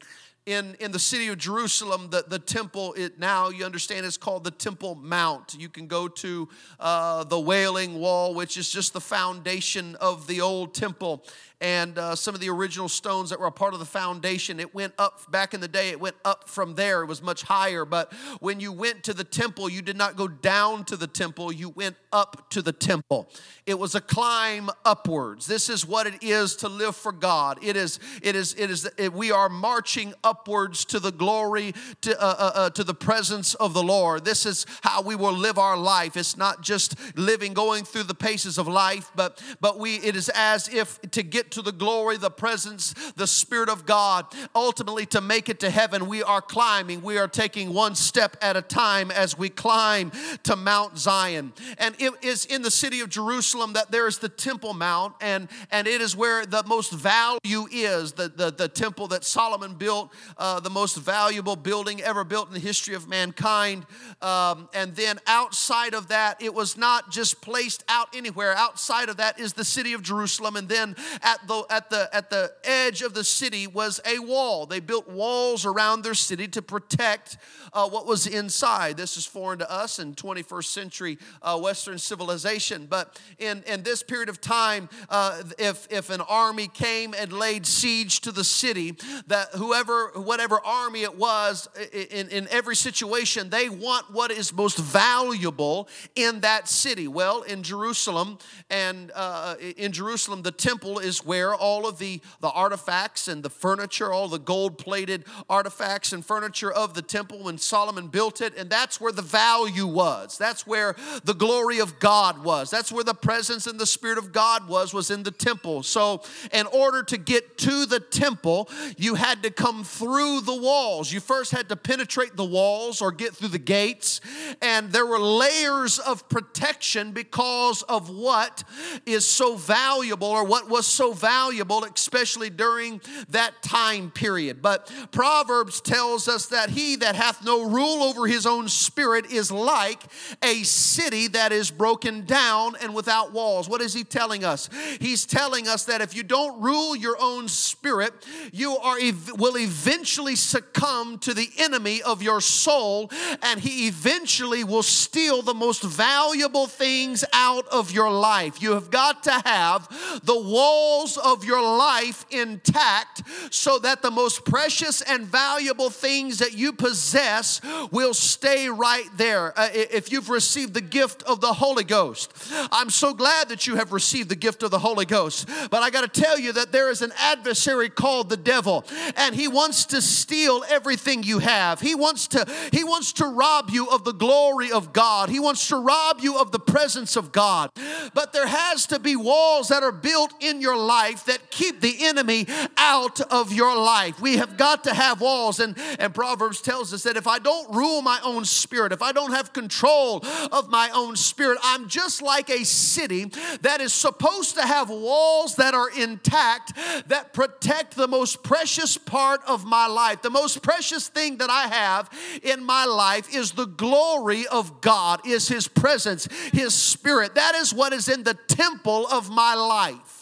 in, 0.45 0.75
in 0.79 0.91
the 0.91 0.99
city 0.99 1.27
of 1.29 1.39
Jerusalem, 1.39 2.09
the, 2.11 2.23
the 2.27 2.37
temple, 2.37 2.93
it 2.93 3.17
now 3.17 3.49
you 3.49 3.65
understand 3.65 4.05
is 4.05 4.15
called 4.15 4.43
the 4.43 4.51
Temple 4.51 4.93
Mount. 4.95 5.55
You 5.57 5.69
can 5.69 5.87
go 5.87 6.07
to 6.07 6.47
uh, 6.79 7.23
the 7.23 7.39
Wailing 7.39 7.99
Wall, 7.99 8.35
which 8.35 8.55
is 8.55 8.69
just 8.69 8.93
the 8.93 9.01
foundation 9.01 9.95
of 9.95 10.27
the 10.27 10.41
old 10.41 10.75
temple 10.75 11.23
and 11.61 11.97
uh, 11.97 12.15
some 12.15 12.35
of 12.35 12.41
the 12.41 12.49
original 12.49 12.89
stones 12.89 13.29
that 13.29 13.39
were 13.39 13.47
a 13.47 13.51
part 13.51 13.73
of 13.73 13.79
the 13.79 13.85
foundation. 13.85 14.59
It 14.59 14.73
went 14.73 14.93
up 14.97 15.31
back 15.31 15.53
in 15.53 15.61
the 15.61 15.67
day, 15.67 15.89
it 15.89 15.99
went 15.99 16.15
up 16.25 16.49
from 16.49 16.75
there. 16.75 17.01
It 17.01 17.07
was 17.07 17.21
much 17.21 17.43
higher. 17.43 17.85
But 17.85 18.13
when 18.39 18.59
you 18.59 18.71
went 18.71 19.03
to 19.03 19.13
the 19.13 19.23
temple, 19.23 19.69
you 19.69 19.81
did 19.81 19.97
not 19.97 20.15
go 20.15 20.27
down 20.27 20.85
to 20.85 20.97
the 20.97 21.07
temple, 21.07 21.51
you 21.51 21.69
went 21.69 21.95
up 22.11 22.49
to 22.51 22.61
the 22.61 22.71
temple. 22.71 23.29
It 23.65 23.79
was 23.79 23.95
a 23.95 24.01
climb 24.01 24.69
upwards. 24.83 25.47
This 25.47 25.69
is 25.69 25.85
what 25.85 26.07
it 26.07 26.21
is 26.21 26.55
to 26.57 26.69
live 26.69 26.95
for 26.95 27.11
God. 27.11 27.59
It 27.63 27.75
is, 27.75 27.99
it 28.21 28.35
is, 28.35 28.53
it 28.57 28.69
is, 28.69 28.89
it, 28.97 29.13
we 29.13 29.31
are 29.31 29.49
marching 29.49 30.13
upwards 30.23 30.85
to 30.85 30.99
the 30.99 31.11
glory, 31.11 31.73
to, 32.01 32.21
uh, 32.21 32.25
uh, 32.25 32.51
uh, 32.55 32.69
to 32.71 32.83
the 32.83 32.93
presence 32.93 33.53
of 33.55 33.73
the 33.73 33.83
Lord. 33.83 34.25
This 34.25 34.45
is 34.45 34.65
how 34.81 35.01
we 35.01 35.15
will 35.15 35.33
live 35.33 35.57
our 35.57 35.77
life. 35.77 36.15
It's 36.17 36.37
not 36.37 36.61
just 36.61 36.95
living, 37.17 37.53
going 37.53 37.85
through 37.85 38.03
the 38.03 38.15
paces 38.15 38.57
of 38.57 38.67
life, 38.67 39.11
but, 39.15 39.41
but 39.61 39.79
we, 39.79 39.95
it 39.95 40.15
is 40.15 40.29
as 40.33 40.69
if 40.69 40.99
to 41.11 41.23
get 41.23 41.44
to 41.51 41.61
the 41.61 41.71
glory, 41.71 42.17
the 42.17 42.29
presence, 42.29 42.93
the 43.15 43.27
Spirit 43.27 43.69
of 43.69 43.85
God, 43.85 44.25
ultimately 44.53 45.05
to 45.07 45.21
make 45.21 45.49
it 45.49 45.59
to 45.61 45.69
heaven, 45.69 46.07
we 46.07 46.23
are 46.23 46.41
climbing. 46.41 47.01
We 47.01 47.17
are 47.17 47.27
taking 47.27 47.73
one 47.73 47.95
step 47.95 48.37
at 48.41 48.55
a 48.55 48.61
time 48.61 49.11
as 49.11 49.37
we 49.37 49.49
climb 49.49 50.11
to 50.43 50.55
Mount 50.55 50.97
Zion. 50.97 51.53
And 51.77 51.95
it 51.99 52.13
is 52.21 52.45
in 52.45 52.61
the 52.61 52.71
city 52.71 52.99
of 53.01 53.09
Jerusalem 53.09 53.73
that 53.73 53.91
there 53.91 54.07
is 54.07 54.19
the 54.19 54.29
Temple 54.29 54.73
Mount, 54.73 55.15
and, 55.21 55.47
and 55.71 55.87
it 55.87 56.01
is 56.01 56.15
where 56.15 56.45
the 56.45 56.63
most 56.65 56.91
value 56.91 57.67
is 57.71 58.13
the, 58.13 58.29
the, 58.29 58.51
the 58.51 58.67
temple 58.67 59.07
that 59.07 59.23
Solomon 59.23 59.73
built, 59.75 60.11
uh, 60.37 60.59
the 60.59 60.69
most 60.69 60.97
valuable 60.97 61.55
building 61.55 62.01
ever 62.01 62.23
built 62.23 62.47
in 62.47 62.53
the 62.53 62.59
history 62.59 62.95
of 62.95 63.07
mankind. 63.07 63.85
Um, 64.21 64.69
and 64.73 64.95
then 64.95 65.19
outside 65.27 65.93
of 65.93 66.07
that, 66.09 66.41
it 66.41 66.53
was 66.53 66.77
not 66.77 67.11
just 67.11 67.41
placed 67.41 67.83
out 67.87 68.07
anywhere. 68.15 68.53
Outside 68.55 69.09
of 69.09 69.17
that 69.17 69.39
is 69.39 69.53
the 69.53 69.65
city 69.65 69.93
of 69.93 70.01
Jerusalem, 70.01 70.55
and 70.55 70.69
then 70.69 70.95
at 71.21 71.34
the 71.47 71.65
at 71.69 71.89
the 71.89 72.09
at 72.13 72.29
the 72.29 72.51
edge 72.63 73.01
of 73.01 73.13
the 73.13 73.23
city 73.23 73.67
was 73.67 73.99
a 74.05 74.19
wall. 74.19 74.65
They 74.65 74.79
built 74.79 75.09
walls 75.09 75.65
around 75.65 76.03
their 76.03 76.13
city 76.13 76.47
to 76.49 76.61
protect 76.61 77.37
uh, 77.73 77.87
what 77.89 78.05
was 78.05 78.27
inside. 78.27 78.97
This 78.97 79.17
is 79.17 79.25
foreign 79.25 79.59
to 79.59 79.71
us 79.71 79.99
in 79.99 80.15
21st 80.15 80.65
century 80.65 81.17
uh, 81.41 81.59
Western 81.59 81.97
civilization, 81.97 82.87
but 82.89 83.19
in 83.39 83.63
in 83.67 83.83
this 83.83 84.03
period 84.03 84.29
of 84.29 84.41
time, 84.41 84.89
uh, 85.09 85.43
if 85.57 85.87
if 85.91 86.09
an 86.09 86.21
army 86.21 86.67
came 86.67 87.13
and 87.13 87.33
laid 87.33 87.65
siege 87.65 88.21
to 88.21 88.31
the 88.31 88.43
city, 88.43 88.95
that 89.27 89.49
whoever 89.55 90.11
whatever 90.15 90.59
army 90.63 91.03
it 91.03 91.17
was 91.17 91.67
in 91.91 92.29
in 92.29 92.47
every 92.51 92.75
situation, 92.75 93.49
they 93.49 93.69
want 93.69 94.11
what 94.11 94.31
is 94.31 94.53
most 94.53 94.77
valuable 94.77 95.87
in 96.15 96.41
that 96.41 96.67
city. 96.67 97.07
Well, 97.07 97.41
in 97.41 97.63
Jerusalem 97.63 98.37
and 98.69 99.11
uh, 99.15 99.55
in 99.77 99.91
Jerusalem, 99.91 100.41
the 100.41 100.51
temple 100.51 100.99
is 100.99 101.24
where 101.25 101.55
all 101.55 101.87
of 101.87 101.97
the 101.97 102.21
the 102.39 102.49
artifacts 102.49 103.27
and 103.27 103.43
the 103.43 103.49
furniture, 103.49 104.11
all 104.11 104.27
the 104.27 104.39
gold 104.39 104.77
plated 104.77 105.25
artifacts 105.49 106.13
and 106.13 106.25
furniture 106.25 106.71
of 106.71 106.93
the 106.93 107.01
temple 107.01 107.43
when 107.43 107.57
Solomon 107.57 108.07
built 108.07 108.41
it, 108.41 108.55
and 108.57 108.69
that's 108.69 109.01
where 109.01 109.11
the 109.11 109.21
value 109.21 109.87
was. 109.87 110.37
That's 110.37 110.67
where 110.67 110.95
the 111.23 111.33
glory 111.33 111.79
of 111.79 111.99
God 111.99 112.43
was. 112.43 112.69
That's 112.69 112.91
where 112.91 113.03
the 113.03 113.13
presence 113.13 113.67
and 113.67 113.79
the 113.79 113.85
Spirit 113.85 114.17
of 114.17 114.31
God 114.31 114.67
was, 114.67 114.93
was 114.93 115.11
in 115.11 115.23
the 115.23 115.31
temple. 115.31 115.83
So, 115.83 116.21
in 116.53 116.67
order 116.67 117.03
to 117.03 117.17
get 117.17 117.57
to 117.59 117.85
the 117.85 117.99
temple, 117.99 118.69
you 118.97 119.15
had 119.15 119.43
to 119.43 119.49
come 119.49 119.83
through 119.83 120.41
the 120.41 120.55
walls. 120.55 121.11
You 121.11 121.19
first 121.19 121.51
had 121.51 121.69
to 121.69 121.75
penetrate 121.75 122.35
the 122.35 122.45
walls 122.45 123.01
or 123.01 123.11
get 123.11 123.33
through 123.35 123.49
the 123.49 123.59
gates, 123.59 124.21
and 124.61 124.91
there 124.91 125.05
were 125.05 125.19
layers 125.19 125.99
of 125.99 126.27
protection 126.29 127.11
because 127.11 127.81
of 127.83 128.09
what 128.09 128.63
is 129.05 129.25
so 129.25 129.55
valuable 129.55 130.27
or 130.27 130.43
what 130.43 130.69
was 130.69 130.85
so 130.85 131.13
valuable, 131.15 131.83
especially 131.83 132.49
during 132.49 133.01
that 133.29 133.61
time 133.61 134.11
period. 134.11 134.61
But 134.61 134.91
Proverbs 135.11 135.81
tells 135.81 136.27
us 136.27 136.47
that 136.47 136.69
he 136.69 136.95
that 136.97 137.15
hath 137.15 137.43
no 137.43 137.67
rule 137.69 138.03
over 138.03 138.27
his 138.27 138.45
own 138.45 138.67
spirit 138.67 139.31
is 139.31 139.51
like 139.51 140.03
a 140.43 140.63
city 140.63 141.27
that 141.29 141.51
is 141.51 141.71
broken 141.71 142.25
down 142.25 142.75
and 142.81 142.93
without 142.93 143.33
walls. 143.33 143.69
What 143.69 143.81
is 143.81 143.93
he 143.93 144.03
telling 144.03 144.43
us? 144.43 144.69
He's 144.99 145.25
telling 145.25 145.67
us 145.67 145.85
that 145.85 146.01
if 146.01 146.15
you 146.15 146.23
don't 146.23 146.61
rule 146.61 146.95
your 146.95 147.17
own 147.19 147.47
spirit, 147.47 148.13
you 148.51 148.77
are 148.77 148.97
will 149.35 149.57
eventually 149.57 150.35
succumb 150.35 151.17
to 151.19 151.33
the 151.33 151.49
enemy 151.57 152.01
of 152.01 152.21
your 152.21 152.41
soul 152.41 153.09
and 153.41 153.59
he 153.59 153.87
eventually 153.87 154.63
will 154.63 154.83
steal 154.83 155.41
the 155.41 155.53
most 155.53 155.83
valuable 155.83 156.67
things 156.67 157.23
out 157.33 157.67
of 157.67 157.91
your 157.91 158.11
life. 158.11 158.61
You 158.61 158.71
have 158.73 158.89
got 158.89 159.23
to 159.23 159.31
have 159.45 159.87
the 160.23 160.39
walls 160.39 161.04
of 161.17 161.45
your 161.45 161.61
life 161.61 162.25
intact 162.31 163.21
so 163.51 163.77
that 163.79 164.01
the 164.01 164.11
most 164.11 164.45
precious 164.45 165.01
and 165.01 165.25
valuable 165.25 165.89
things 165.89 166.39
that 166.39 166.53
you 166.53 166.73
possess 166.73 167.61
will 167.91 168.13
stay 168.13 168.69
right 168.69 169.07
there. 169.15 169.53
Uh, 169.57 169.69
if 169.71 170.11
you've 170.11 170.29
received 170.29 170.73
the 170.73 170.81
gift 170.81 171.21
of 171.23 171.41
the 171.41 171.53
Holy 171.53 171.83
Ghost, 171.83 172.33
I'm 172.71 172.89
so 172.89 173.13
glad 173.13 173.49
that 173.49 173.67
you 173.67 173.75
have 173.75 173.93
received 173.93 174.29
the 174.29 174.35
gift 174.35 174.63
of 174.63 174.71
the 174.71 174.79
Holy 174.79 175.05
Ghost. 175.05 175.47
But 175.69 175.83
I 175.83 175.89
got 175.89 176.11
to 176.11 176.21
tell 176.21 176.39
you 176.39 176.53
that 176.53 176.71
there 176.71 176.89
is 176.89 177.01
an 177.01 177.11
adversary 177.17 177.89
called 177.89 178.29
the 178.29 178.37
devil, 178.37 178.83
and 179.15 179.35
he 179.35 179.47
wants 179.47 179.85
to 179.87 180.01
steal 180.01 180.63
everything 180.69 181.23
you 181.23 181.39
have. 181.39 181.81
He 181.81 181.95
wants 181.95 182.27
to 182.29 182.45
he 182.71 182.83
wants 182.83 183.13
to 183.13 183.25
rob 183.25 183.69
you 183.69 183.87
of 183.89 184.03
the 184.03 184.13
glory 184.13 184.71
of 184.71 184.93
God. 184.93 185.29
He 185.29 185.39
wants 185.39 185.67
to 185.67 185.77
rob 185.77 186.19
you 186.21 186.39
of 186.39 186.51
the 186.51 186.59
presence 186.59 187.15
of 187.15 187.31
God. 187.31 187.69
But 188.13 188.33
there 188.33 188.47
has 188.47 188.87
to 188.87 188.99
be 188.99 189.15
walls 189.15 189.67
that 189.69 189.83
are 189.83 189.91
built 189.91 190.33
in 190.41 190.61
your 190.61 190.77
life 190.77 190.94
that 191.25 191.51
keep 191.51 191.81
the 191.81 191.95
enemy 192.05 192.47
out 192.77 193.21
of 193.21 193.51
your 193.51 193.77
life. 193.77 194.21
We 194.21 194.37
have 194.37 194.57
got 194.57 194.83
to 194.85 194.93
have 194.93 195.21
walls 195.21 195.59
and 195.59 195.77
and 195.99 196.13
Proverbs 196.13 196.61
tells 196.61 196.93
us 196.93 197.03
that 197.03 197.17
if 197.17 197.27
I 197.27 197.39
don't 197.39 197.73
rule 197.73 198.01
my 198.01 198.19
own 198.23 198.45
spirit, 198.45 198.91
if 198.91 199.01
I 199.01 199.11
don't 199.11 199.31
have 199.31 199.53
control 199.53 200.23
of 200.51 200.69
my 200.69 200.89
own 200.93 201.15
spirit, 201.15 201.57
I'm 201.63 201.87
just 201.87 202.21
like 202.21 202.49
a 202.49 202.63
city 202.63 203.25
that 203.61 203.81
is 203.81 203.93
supposed 203.93 204.55
to 204.55 204.61
have 204.61 204.89
walls 204.89 205.55
that 205.55 205.73
are 205.73 205.89
intact 205.89 206.73
that 207.07 207.33
protect 207.33 207.95
the 207.95 208.07
most 208.07 208.43
precious 208.43 208.97
part 208.97 209.41
of 209.47 209.65
my 209.65 209.87
life. 209.87 210.21
The 210.21 210.29
most 210.29 210.61
precious 210.61 211.07
thing 211.07 211.37
that 211.37 211.49
I 211.49 211.67
have 211.67 212.09
in 212.43 212.63
my 212.63 212.85
life 212.85 213.33
is 213.33 213.51
the 213.51 213.65
glory 213.65 214.47
of 214.47 214.81
God, 214.81 215.25
is 215.27 215.47
His 215.47 215.67
presence, 215.67 216.27
His 216.51 216.73
Spirit. 216.73 217.35
That 217.35 217.55
is 217.55 217.73
what 217.73 217.93
is 217.93 218.07
in 218.07 218.23
the 218.23 218.33
temple 218.33 219.07
of 219.07 219.29
my 219.29 219.55
life. 219.55 220.14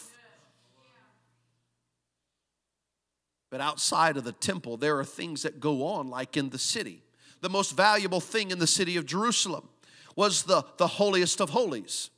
But 3.54 3.60
outside 3.60 4.16
of 4.16 4.24
the 4.24 4.32
temple, 4.32 4.76
there 4.76 4.98
are 4.98 5.04
things 5.04 5.42
that 5.42 5.60
go 5.60 5.86
on, 5.86 6.08
like 6.08 6.36
in 6.36 6.50
the 6.50 6.58
city. 6.58 7.04
The 7.40 7.48
most 7.48 7.76
valuable 7.76 8.18
thing 8.18 8.50
in 8.50 8.58
the 8.58 8.66
city 8.66 8.96
of 8.96 9.06
Jerusalem 9.06 9.68
was 10.16 10.42
the, 10.42 10.64
the 10.76 10.88
holiest 10.88 11.40
of 11.40 11.50
holies. 11.50 12.10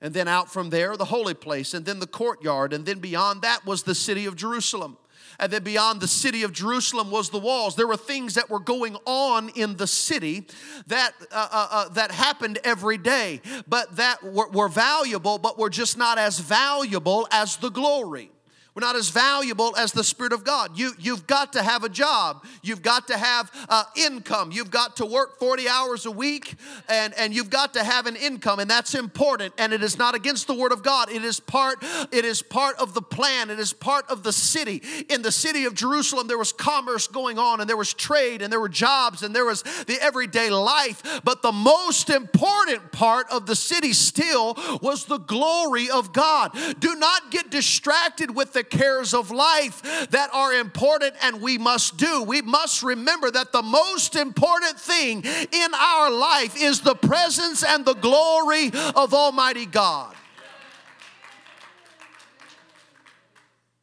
And 0.00 0.14
then 0.14 0.28
out 0.28 0.50
from 0.50 0.70
there, 0.70 0.96
the 0.96 1.04
holy 1.04 1.34
place, 1.34 1.74
and 1.74 1.84
then 1.84 1.98
the 1.98 2.06
courtyard, 2.06 2.72
and 2.72 2.86
then 2.86 3.00
beyond 3.00 3.42
that 3.42 3.66
was 3.66 3.82
the 3.82 3.94
city 3.94 4.24
of 4.24 4.34
Jerusalem. 4.34 4.96
And 5.38 5.52
then 5.52 5.62
beyond 5.62 6.00
the 6.00 6.08
city 6.08 6.42
of 6.42 6.54
Jerusalem 6.54 7.10
was 7.10 7.28
the 7.28 7.38
walls. 7.38 7.76
There 7.76 7.86
were 7.86 7.98
things 7.98 8.32
that 8.36 8.48
were 8.48 8.60
going 8.60 8.96
on 9.04 9.50
in 9.50 9.76
the 9.76 9.86
city 9.86 10.46
that, 10.86 11.12
uh, 11.30 11.48
uh, 11.52 11.68
uh, 11.70 11.88
that 11.90 12.12
happened 12.12 12.60
every 12.64 12.96
day, 12.96 13.42
but 13.68 13.96
that 13.96 14.22
were, 14.22 14.48
were 14.48 14.68
valuable, 14.70 15.36
but 15.36 15.58
were 15.58 15.68
just 15.68 15.98
not 15.98 16.16
as 16.16 16.38
valuable 16.38 17.28
as 17.30 17.58
the 17.58 17.68
glory. 17.68 18.30
We're 18.74 18.86
not 18.86 18.94
as 18.94 19.08
valuable 19.08 19.74
as 19.76 19.92
the 19.92 20.04
Spirit 20.04 20.32
of 20.32 20.44
God. 20.44 20.78
You, 20.78 20.92
you've 20.98 21.26
got 21.26 21.54
to 21.54 21.62
have 21.62 21.82
a 21.82 21.88
job. 21.88 22.44
You've 22.62 22.82
got 22.82 23.08
to 23.08 23.18
have 23.18 23.50
uh, 23.68 23.82
income. 23.96 24.52
You've 24.52 24.70
got 24.70 24.96
to 24.96 25.06
work 25.06 25.40
40 25.40 25.68
hours 25.68 26.06
a 26.06 26.10
week 26.10 26.54
and, 26.88 27.12
and 27.18 27.34
you've 27.34 27.50
got 27.50 27.74
to 27.74 27.82
have 27.82 28.06
an 28.06 28.14
income. 28.14 28.60
And 28.60 28.70
that's 28.70 28.94
important. 28.94 29.54
And 29.58 29.72
it 29.72 29.82
is 29.82 29.98
not 29.98 30.14
against 30.14 30.46
the 30.46 30.54
Word 30.54 30.70
of 30.70 30.84
God. 30.84 31.10
It 31.10 31.24
is 31.24 31.40
part, 31.40 31.82
it 32.12 32.24
is 32.24 32.42
part 32.42 32.76
of 32.76 32.94
the 32.94 33.02
plan. 33.02 33.50
It 33.50 33.58
is 33.58 33.72
part 33.72 34.08
of 34.08 34.22
the 34.22 34.32
city. 34.32 34.82
In 35.08 35.22
the 35.22 35.32
city 35.32 35.64
of 35.64 35.74
Jerusalem, 35.74 36.28
there 36.28 36.38
was 36.38 36.52
commerce 36.52 37.08
going 37.08 37.38
on 37.38 37.60
and 37.60 37.68
there 37.68 37.76
was 37.76 37.92
trade 37.92 38.40
and 38.40 38.52
there 38.52 38.60
were 38.60 38.68
jobs 38.68 39.24
and 39.24 39.34
there 39.34 39.44
was 39.44 39.62
the 39.62 39.98
everyday 40.00 40.48
life. 40.48 41.20
But 41.24 41.42
the 41.42 41.52
most 41.52 42.08
important 42.08 42.92
part 42.92 43.26
of 43.32 43.46
the 43.46 43.56
city 43.56 43.92
still 43.92 44.54
was 44.80 45.06
the 45.06 45.18
glory 45.18 45.90
of 45.90 46.12
God. 46.12 46.56
Do 46.78 46.94
not 46.94 47.32
get 47.32 47.50
distracted 47.50 48.34
with 48.34 48.52
the 48.52 48.59
the 48.60 48.64
cares 48.64 49.14
of 49.14 49.30
life 49.30 50.08
that 50.10 50.28
are 50.34 50.52
important 50.52 51.14
and 51.22 51.40
we 51.40 51.56
must 51.56 51.96
do. 51.96 52.22
We 52.22 52.42
must 52.42 52.82
remember 52.82 53.30
that 53.30 53.52
the 53.52 53.62
most 53.62 54.16
important 54.16 54.78
thing 54.78 55.24
in 55.24 55.74
our 55.74 56.10
life 56.10 56.60
is 56.60 56.82
the 56.82 56.94
presence 56.94 57.64
and 57.64 57.86
the 57.86 57.94
glory 57.94 58.70
of 58.94 59.14
Almighty 59.14 59.64
God. 59.64 60.14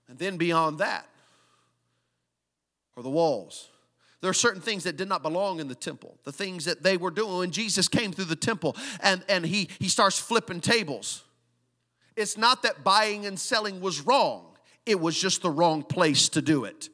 And 0.07 0.19
then 0.19 0.37
beyond 0.37 0.77
that 0.77 1.07
are 2.95 3.01
the 3.01 3.09
walls. 3.09 3.69
There 4.21 4.29
are 4.29 4.33
certain 4.33 4.61
things 4.61 4.83
that 4.83 4.95
did 4.95 5.07
not 5.07 5.23
belong 5.23 5.59
in 5.59 5.67
the 5.67 5.75
temple, 5.75 6.19
the 6.23 6.31
things 6.31 6.65
that 6.65 6.83
they 6.83 6.97
were 6.97 7.11
doing. 7.11 7.37
When 7.37 7.51
Jesus 7.51 7.87
came 7.87 8.11
through 8.11 8.25
the 8.25 8.35
temple 8.35 8.75
and, 8.99 9.23
and 9.27 9.43
he, 9.43 9.69
he 9.79 9.89
starts 9.89 10.19
flipping 10.19 10.61
tables, 10.61 11.23
it's 12.15 12.37
not 12.37 12.61
that 12.61 12.83
buying 12.83 13.25
and 13.25 13.39
selling 13.39 13.81
was 13.81 14.01
wrong, 14.01 14.56
it 14.87 14.99
was 14.99 15.19
just 15.19 15.41
the 15.41 15.51
wrong 15.51 15.83
place 15.83 16.29
to 16.29 16.41
do 16.41 16.63
it. 16.63 16.89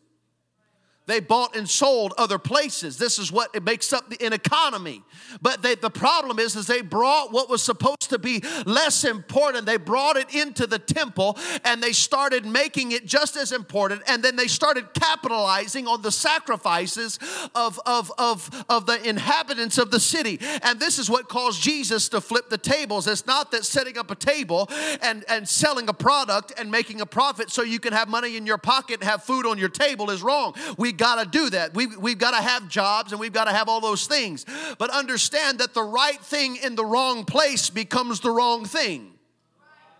They 1.05 1.19
bought 1.19 1.55
and 1.55 1.69
sold 1.69 2.13
other 2.17 2.39
places. 2.39 2.97
This 2.97 3.19
is 3.19 3.31
what 3.31 3.53
it 3.53 3.63
makes 3.63 3.91
up 3.91 4.09
an 4.21 4.31
economy. 4.31 5.03
But 5.41 5.61
they, 5.61 5.75
the 5.75 5.89
problem 5.89 6.39
is, 6.39 6.55
is 6.55 6.65
they 6.65 6.81
brought 6.81 7.33
what 7.33 7.49
was 7.49 7.61
supposed 7.61 8.09
to 8.09 8.19
be 8.19 8.41
less 8.65 9.03
important. 9.03 9.65
They 9.65 9.75
brought 9.75 10.15
it 10.15 10.33
into 10.33 10.65
the 10.65 10.79
temple 10.79 11.37
and 11.65 11.83
they 11.83 11.91
started 11.91 12.45
making 12.45 12.93
it 12.93 13.05
just 13.05 13.35
as 13.35 13.51
important. 13.51 14.01
And 14.07 14.23
then 14.23 14.37
they 14.37 14.47
started 14.47 14.93
capitalizing 14.93 15.87
on 15.87 16.01
the 16.01 16.11
sacrifices 16.11 17.19
of, 17.53 17.81
of, 17.85 18.09
of, 18.17 18.65
of 18.69 18.85
the 18.85 19.05
inhabitants 19.07 19.77
of 19.77 19.91
the 19.91 19.99
city. 19.99 20.39
And 20.61 20.79
this 20.79 20.99
is 20.99 21.09
what 21.09 21.27
caused 21.27 21.61
Jesus 21.61 22.07
to 22.09 22.21
flip 22.21 22.49
the 22.49 22.57
tables. 22.57 23.07
It's 23.07 23.27
not 23.27 23.51
that 23.51 23.65
setting 23.65 23.97
up 23.97 24.09
a 24.09 24.15
table 24.15 24.69
and, 25.01 25.25
and 25.27 25.49
selling 25.49 25.89
a 25.89 25.93
product 25.93 26.53
and 26.57 26.71
making 26.71 27.01
a 27.01 27.05
profit 27.05 27.49
so 27.49 27.61
you 27.61 27.79
can 27.79 27.91
have 27.91 28.07
money 28.07 28.37
in 28.37 28.45
your 28.45 28.57
pocket 28.57 29.01
and 29.01 29.09
have 29.09 29.23
food 29.23 29.45
on 29.45 29.57
your 29.57 29.69
table 29.69 30.09
is 30.09 30.23
wrong. 30.23 30.55
We 30.77 30.92
got 30.97 31.23
to 31.23 31.29
do 31.29 31.49
that. 31.51 31.73
We've, 31.73 31.95
we've 31.97 32.17
got 32.17 32.31
to 32.31 32.41
have 32.41 32.69
jobs 32.69 33.11
and 33.11 33.19
we've 33.19 33.33
got 33.33 33.45
to 33.45 33.51
have 33.51 33.69
all 33.69 33.81
those 33.81 34.07
things. 34.07 34.45
But 34.77 34.89
understand 34.89 35.59
that 35.59 35.73
the 35.73 35.83
right 35.83 36.19
thing 36.19 36.57
in 36.57 36.75
the 36.75 36.85
wrong 36.85 37.25
place 37.25 37.69
becomes 37.69 38.19
the 38.19 38.31
wrong 38.31 38.65
thing. 38.65 39.13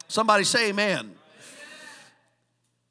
Somebody 0.07 0.43
say 0.43 0.69
amen. 0.69 1.15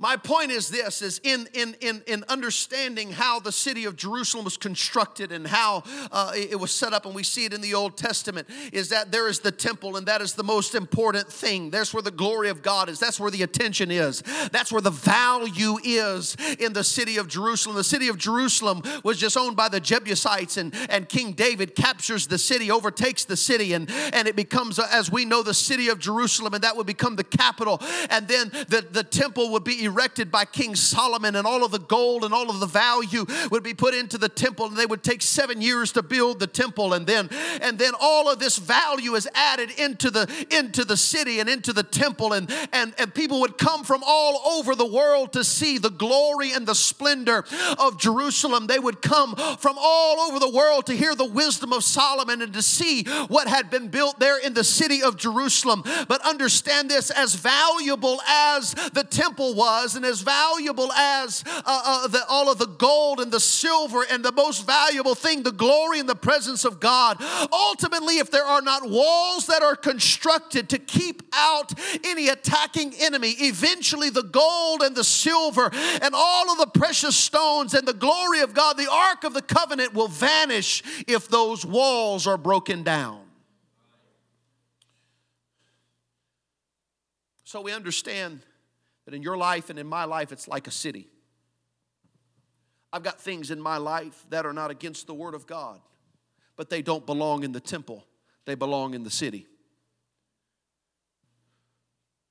My 0.03 0.17
point 0.17 0.51
is 0.51 0.69
this 0.69 1.01
is 1.01 1.21
in, 1.23 1.47
in, 1.55 1.77
in, 1.81 2.03
in 2.09 2.25
understanding 2.29 3.13
how 3.13 3.39
the 3.39 3.53
city 3.53 3.85
of 3.85 3.95
Jerusalem 3.95 4.45
was 4.45 4.57
constructed 4.57 5.31
and 5.31 5.47
how 5.47 5.85
uh, 6.11 6.33
it 6.35 6.59
was 6.59 6.73
set 6.73 6.93
up, 6.93 7.07
and 7.07 7.15
we 7.15 7.23
see 7.23 7.45
it 7.45 7.53
in 7.53 7.61
the 7.61 7.75
Old 7.75 7.97
Testament, 7.97 8.49
is 8.73 8.89
that 8.89 9.13
there 9.13 9.29
is 9.29 9.39
the 9.39 9.53
temple, 9.53 9.97
and 9.97 10.05
that 10.09 10.21
is 10.21 10.33
the 10.33 10.43
most 10.43 10.75
important 10.75 11.29
thing. 11.29 11.71
That's 11.71 11.95
where 11.95 12.03
the 12.03 12.11
glory 12.11 12.49
of 12.49 12.63
God 12.63 12.89
is. 12.89 12.99
That's 12.99 13.21
where 13.21 13.31
the 13.31 13.45
attention 13.45 13.93
is. 13.93 14.25
That's 14.51 14.73
where 14.73 14.81
the 14.81 14.91
value 14.91 15.79
is 15.85 16.37
in 16.59 16.73
the 16.73 16.83
city 16.83 17.17
of 17.19 17.29
Jerusalem. 17.29 17.77
The 17.77 17.85
city 17.85 18.09
of 18.09 18.19
Jerusalem 18.19 18.83
was 19.05 19.19
just 19.19 19.37
owned 19.37 19.57
by 19.57 19.69
the 19.69 19.79
Jebusites, 19.79 20.57
and, 20.57 20.75
and 20.91 21.09
King 21.09 21.31
David 21.31 21.77
captures 21.77 22.27
the 22.27 22.39
city, 22.39 22.73
overtakes 22.73 23.25
the 23.25 23.37
city, 23.37 23.73
and, 23.73 23.89
and 24.13 24.27
it 24.27 24.35
becomes, 24.35 24.81
as 24.81 25.13
we 25.13 25.25
know, 25.25 25.45
the 25.45 25.55
city 25.55 25.91
of 25.91 26.01
Jerusalem, 26.01 26.55
and 26.55 26.65
that 26.65 26.77
would 26.77 26.89
become 26.89 27.15
the 27.15 27.23
capital. 27.23 27.81
And 28.11 28.27
then 28.27 28.49
the, 28.67 28.85
the 28.91 29.05
temple 29.05 29.53
would 29.53 29.63
be 29.63 29.92
erected 29.93 30.31
by 30.31 30.45
King 30.45 30.75
Solomon, 30.75 31.37
and 31.37 31.47
all 31.47 31.65
of 31.65 31.71
the 31.71 31.79
gold 31.79 32.25
and 32.25 32.33
all 32.33 32.51
of 32.51 32.61
the 32.61 32.67
value 32.67 33.27
would 33.51 33.63
be 33.63 33.75
put 33.75 33.95
into 33.95 34.19
the 34.19 34.29
temple, 34.29 34.67
and 34.67 34.77
they 34.77 34.87
would 34.87 35.03
take 35.03 35.23
seven 35.23 35.61
years 35.61 35.93
to 35.93 36.03
build 36.03 36.41
the 36.41 36.47
temple, 36.47 36.95
and 36.95 37.07
then 37.07 37.29
and 37.61 37.79
then 37.79 37.93
all 38.01 38.31
of 38.31 38.39
this 38.39 38.59
value 38.59 39.15
is 39.15 39.29
added 39.35 39.71
into 39.79 40.11
the 40.11 40.27
into 40.51 40.85
the 40.85 40.97
city 40.97 41.41
and 41.41 41.49
into 41.49 41.73
the 41.73 41.83
temple, 41.83 42.33
and 42.33 42.51
and 42.73 42.95
and 42.99 43.15
people 43.15 43.41
would 43.41 43.59
come 43.59 43.85
from 43.85 44.03
all 44.07 44.59
over 44.59 44.75
the 44.75 44.87
world 44.87 45.33
to 45.33 45.45
see 45.45 45.79
the 45.79 45.91
glory 45.91 46.53
and 46.53 46.67
the 46.67 46.75
splendor 46.75 47.45
of 47.79 47.99
Jerusalem. 47.99 48.67
They 48.67 48.79
would 48.79 49.03
come 49.03 49.37
from 49.59 49.77
all 49.79 50.21
over 50.21 50.39
the 50.39 50.51
world 50.51 50.87
to 50.87 50.95
hear 50.95 51.15
the 51.15 51.27
wisdom 51.27 51.73
of 51.73 51.85
Solomon 51.85 52.43
and 52.43 52.53
to 52.55 52.63
see 52.63 53.05
what 53.29 53.49
had 53.49 53.71
been 53.71 53.89
built 53.89 54.19
there 54.19 54.39
in 54.39 54.55
the 54.55 54.65
city 54.65 55.03
of 55.03 55.17
Jerusalem. 55.17 55.83
But 56.09 56.27
understand 56.27 56.91
this 56.91 57.11
as 57.11 57.35
valuable 57.35 58.21
as 58.27 58.75
the 58.93 59.05
temple 59.05 59.55
was 59.55 59.82
was 59.83 59.97
and 59.97 60.05
as 60.05 60.21
valuable 60.21 60.93
as 60.93 61.43
uh, 61.47 61.63
uh, 61.67 62.09
the, 62.09 62.25
all 62.29 62.51
of 62.51 62.59
the 62.59 62.67
gold 62.67 63.21
and 63.21 63.33
the 63.33 63.41
silver 63.41 64.05
and 64.11 64.25
the 64.25 64.33
most 64.33 64.65
valuable 64.65 65.15
thing, 65.15 65.43
the 65.43 65.53
glory 65.53 65.99
and 65.99 66.09
the 66.09 66.15
presence 66.15 66.65
of 66.65 66.81
God. 66.81 67.23
Ultimately, 67.53 68.19
if 68.19 68.31
there 68.31 68.45
are 68.45 68.63
not 68.63 68.89
walls 68.89 69.47
that 69.47 69.63
are 69.63 69.77
constructed 69.77 70.69
to 70.71 70.79
keep 70.79 71.23
out 71.33 71.73
any 72.05 72.29
attacking 72.29 72.95
enemy, 73.01 73.35
eventually 73.39 74.11
the 74.11 74.23
gold 74.23 74.83
and 74.83 74.97
the 74.97 75.05
silver 75.05 75.71
and 75.73 76.15
all 76.15 76.53
of 76.53 76.59
the 76.59 76.79
precious 76.79 77.17
stones 77.17 77.75
and 77.75 77.87
the 77.87 77.93
glory 77.93 78.41
of 78.41 78.55
God, 78.55 78.77
the 78.77 78.91
Ark 78.91 79.25
of 79.25 79.35
the 79.35 79.43
Covenant, 79.43 79.95
will 79.95 80.09
vanish 80.09 80.83
if 81.09 81.29
those 81.29 81.67
walls 81.67 82.27
are 82.27 82.39
broken 82.39 82.83
down. 82.83 83.21
So 87.45 87.61
we 87.61 87.73
understand 87.73 88.41
that 89.05 89.15
in 89.15 89.23
your 89.23 89.37
life 89.37 89.71
and 89.71 89.79
in 89.79 89.87
my 89.87 90.05
life, 90.05 90.33
it's 90.33 90.49
like 90.49 90.67
a 90.67 90.71
city. 90.71 91.09
I've 92.93 93.03
got 93.03 93.21
things 93.21 93.51
in 93.51 93.61
my 93.61 93.79
life 93.79 94.27
that 94.31 94.45
are 94.45 94.53
not 94.53 94.71
against 94.71 95.07
the 95.07 95.15
Word 95.15 95.35
of 95.35 95.47
God, 95.47 95.81
but 96.57 96.71
they 96.71 96.83
don't 96.83 97.07
belong 97.07 97.45
in 97.45 97.53
the 97.53 97.61
temple, 97.61 98.07
they 98.45 98.55
belong 98.55 98.95
in 98.95 99.03
the 99.03 99.11
city. 99.11 99.47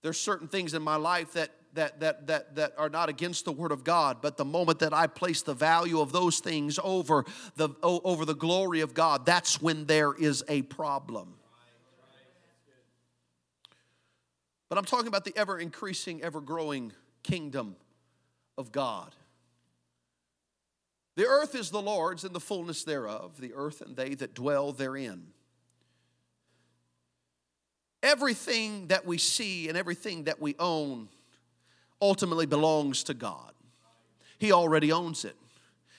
There's 0.04 0.20
certain 0.20 0.48
things 0.48 0.74
in 0.74 0.82
my 0.82 0.96
life 0.96 1.34
that 1.34 1.52
that, 1.74 2.00
that, 2.02 2.28
that, 2.28 2.56
that 2.56 2.74
are 2.78 2.90
not 2.90 3.10
against 3.10 3.46
the 3.46 3.52
word 3.52 3.72
of 3.72 3.84
God, 3.84 4.18
but 4.22 4.38
the 4.38 4.46
moment 4.46 4.80
that 4.80 4.94
I 4.94 5.08
place 5.08 5.42
the 5.42 5.54
value 5.54 6.00
of 6.00 6.12
those 6.12 6.40
things 6.40 6.80
over 6.84 7.26
the, 7.56 7.70
over 7.82 8.26
the 8.26 8.36
glory 8.36 8.82
of 8.82 8.94
God, 8.94 9.26
that's 9.26 9.62
when 9.62 9.86
there 9.86 10.14
is 10.14 10.44
a 10.48 10.64
problem. 10.64 11.36
But 14.72 14.78
I'm 14.78 14.86
talking 14.86 15.10
about 15.10 15.26
the 15.26 15.34
ever 15.36 15.60
increasing, 15.60 16.24
ever 16.24 16.40
growing 16.40 16.94
kingdom 17.24 17.76
of 18.58 18.72
God. 18.72 19.14
The 21.18 21.26
earth 21.26 21.56
is 21.56 21.72
the 21.72 21.82
Lord's 21.82 22.24
and 22.24 22.34
the 22.34 22.40
fullness 22.40 22.86
thereof, 22.86 23.34
the 23.38 23.52
earth 23.54 23.82
and 23.82 23.98
they 23.98 24.14
that 24.14 24.34
dwell 24.34 24.72
therein. 24.72 25.28
Everything 28.02 28.88
that 28.88 29.06
we 29.06 29.18
see 29.18 29.68
and 29.68 29.78
everything 29.78 30.24
that 30.24 30.40
we 30.40 30.56
own 30.58 31.10
ultimately 32.02 32.46
belongs 32.46 33.04
to 33.04 33.14
God. 33.14 33.52
He 34.40 34.54
already 34.54 34.94
owns 34.94 35.26
it, 35.26 35.36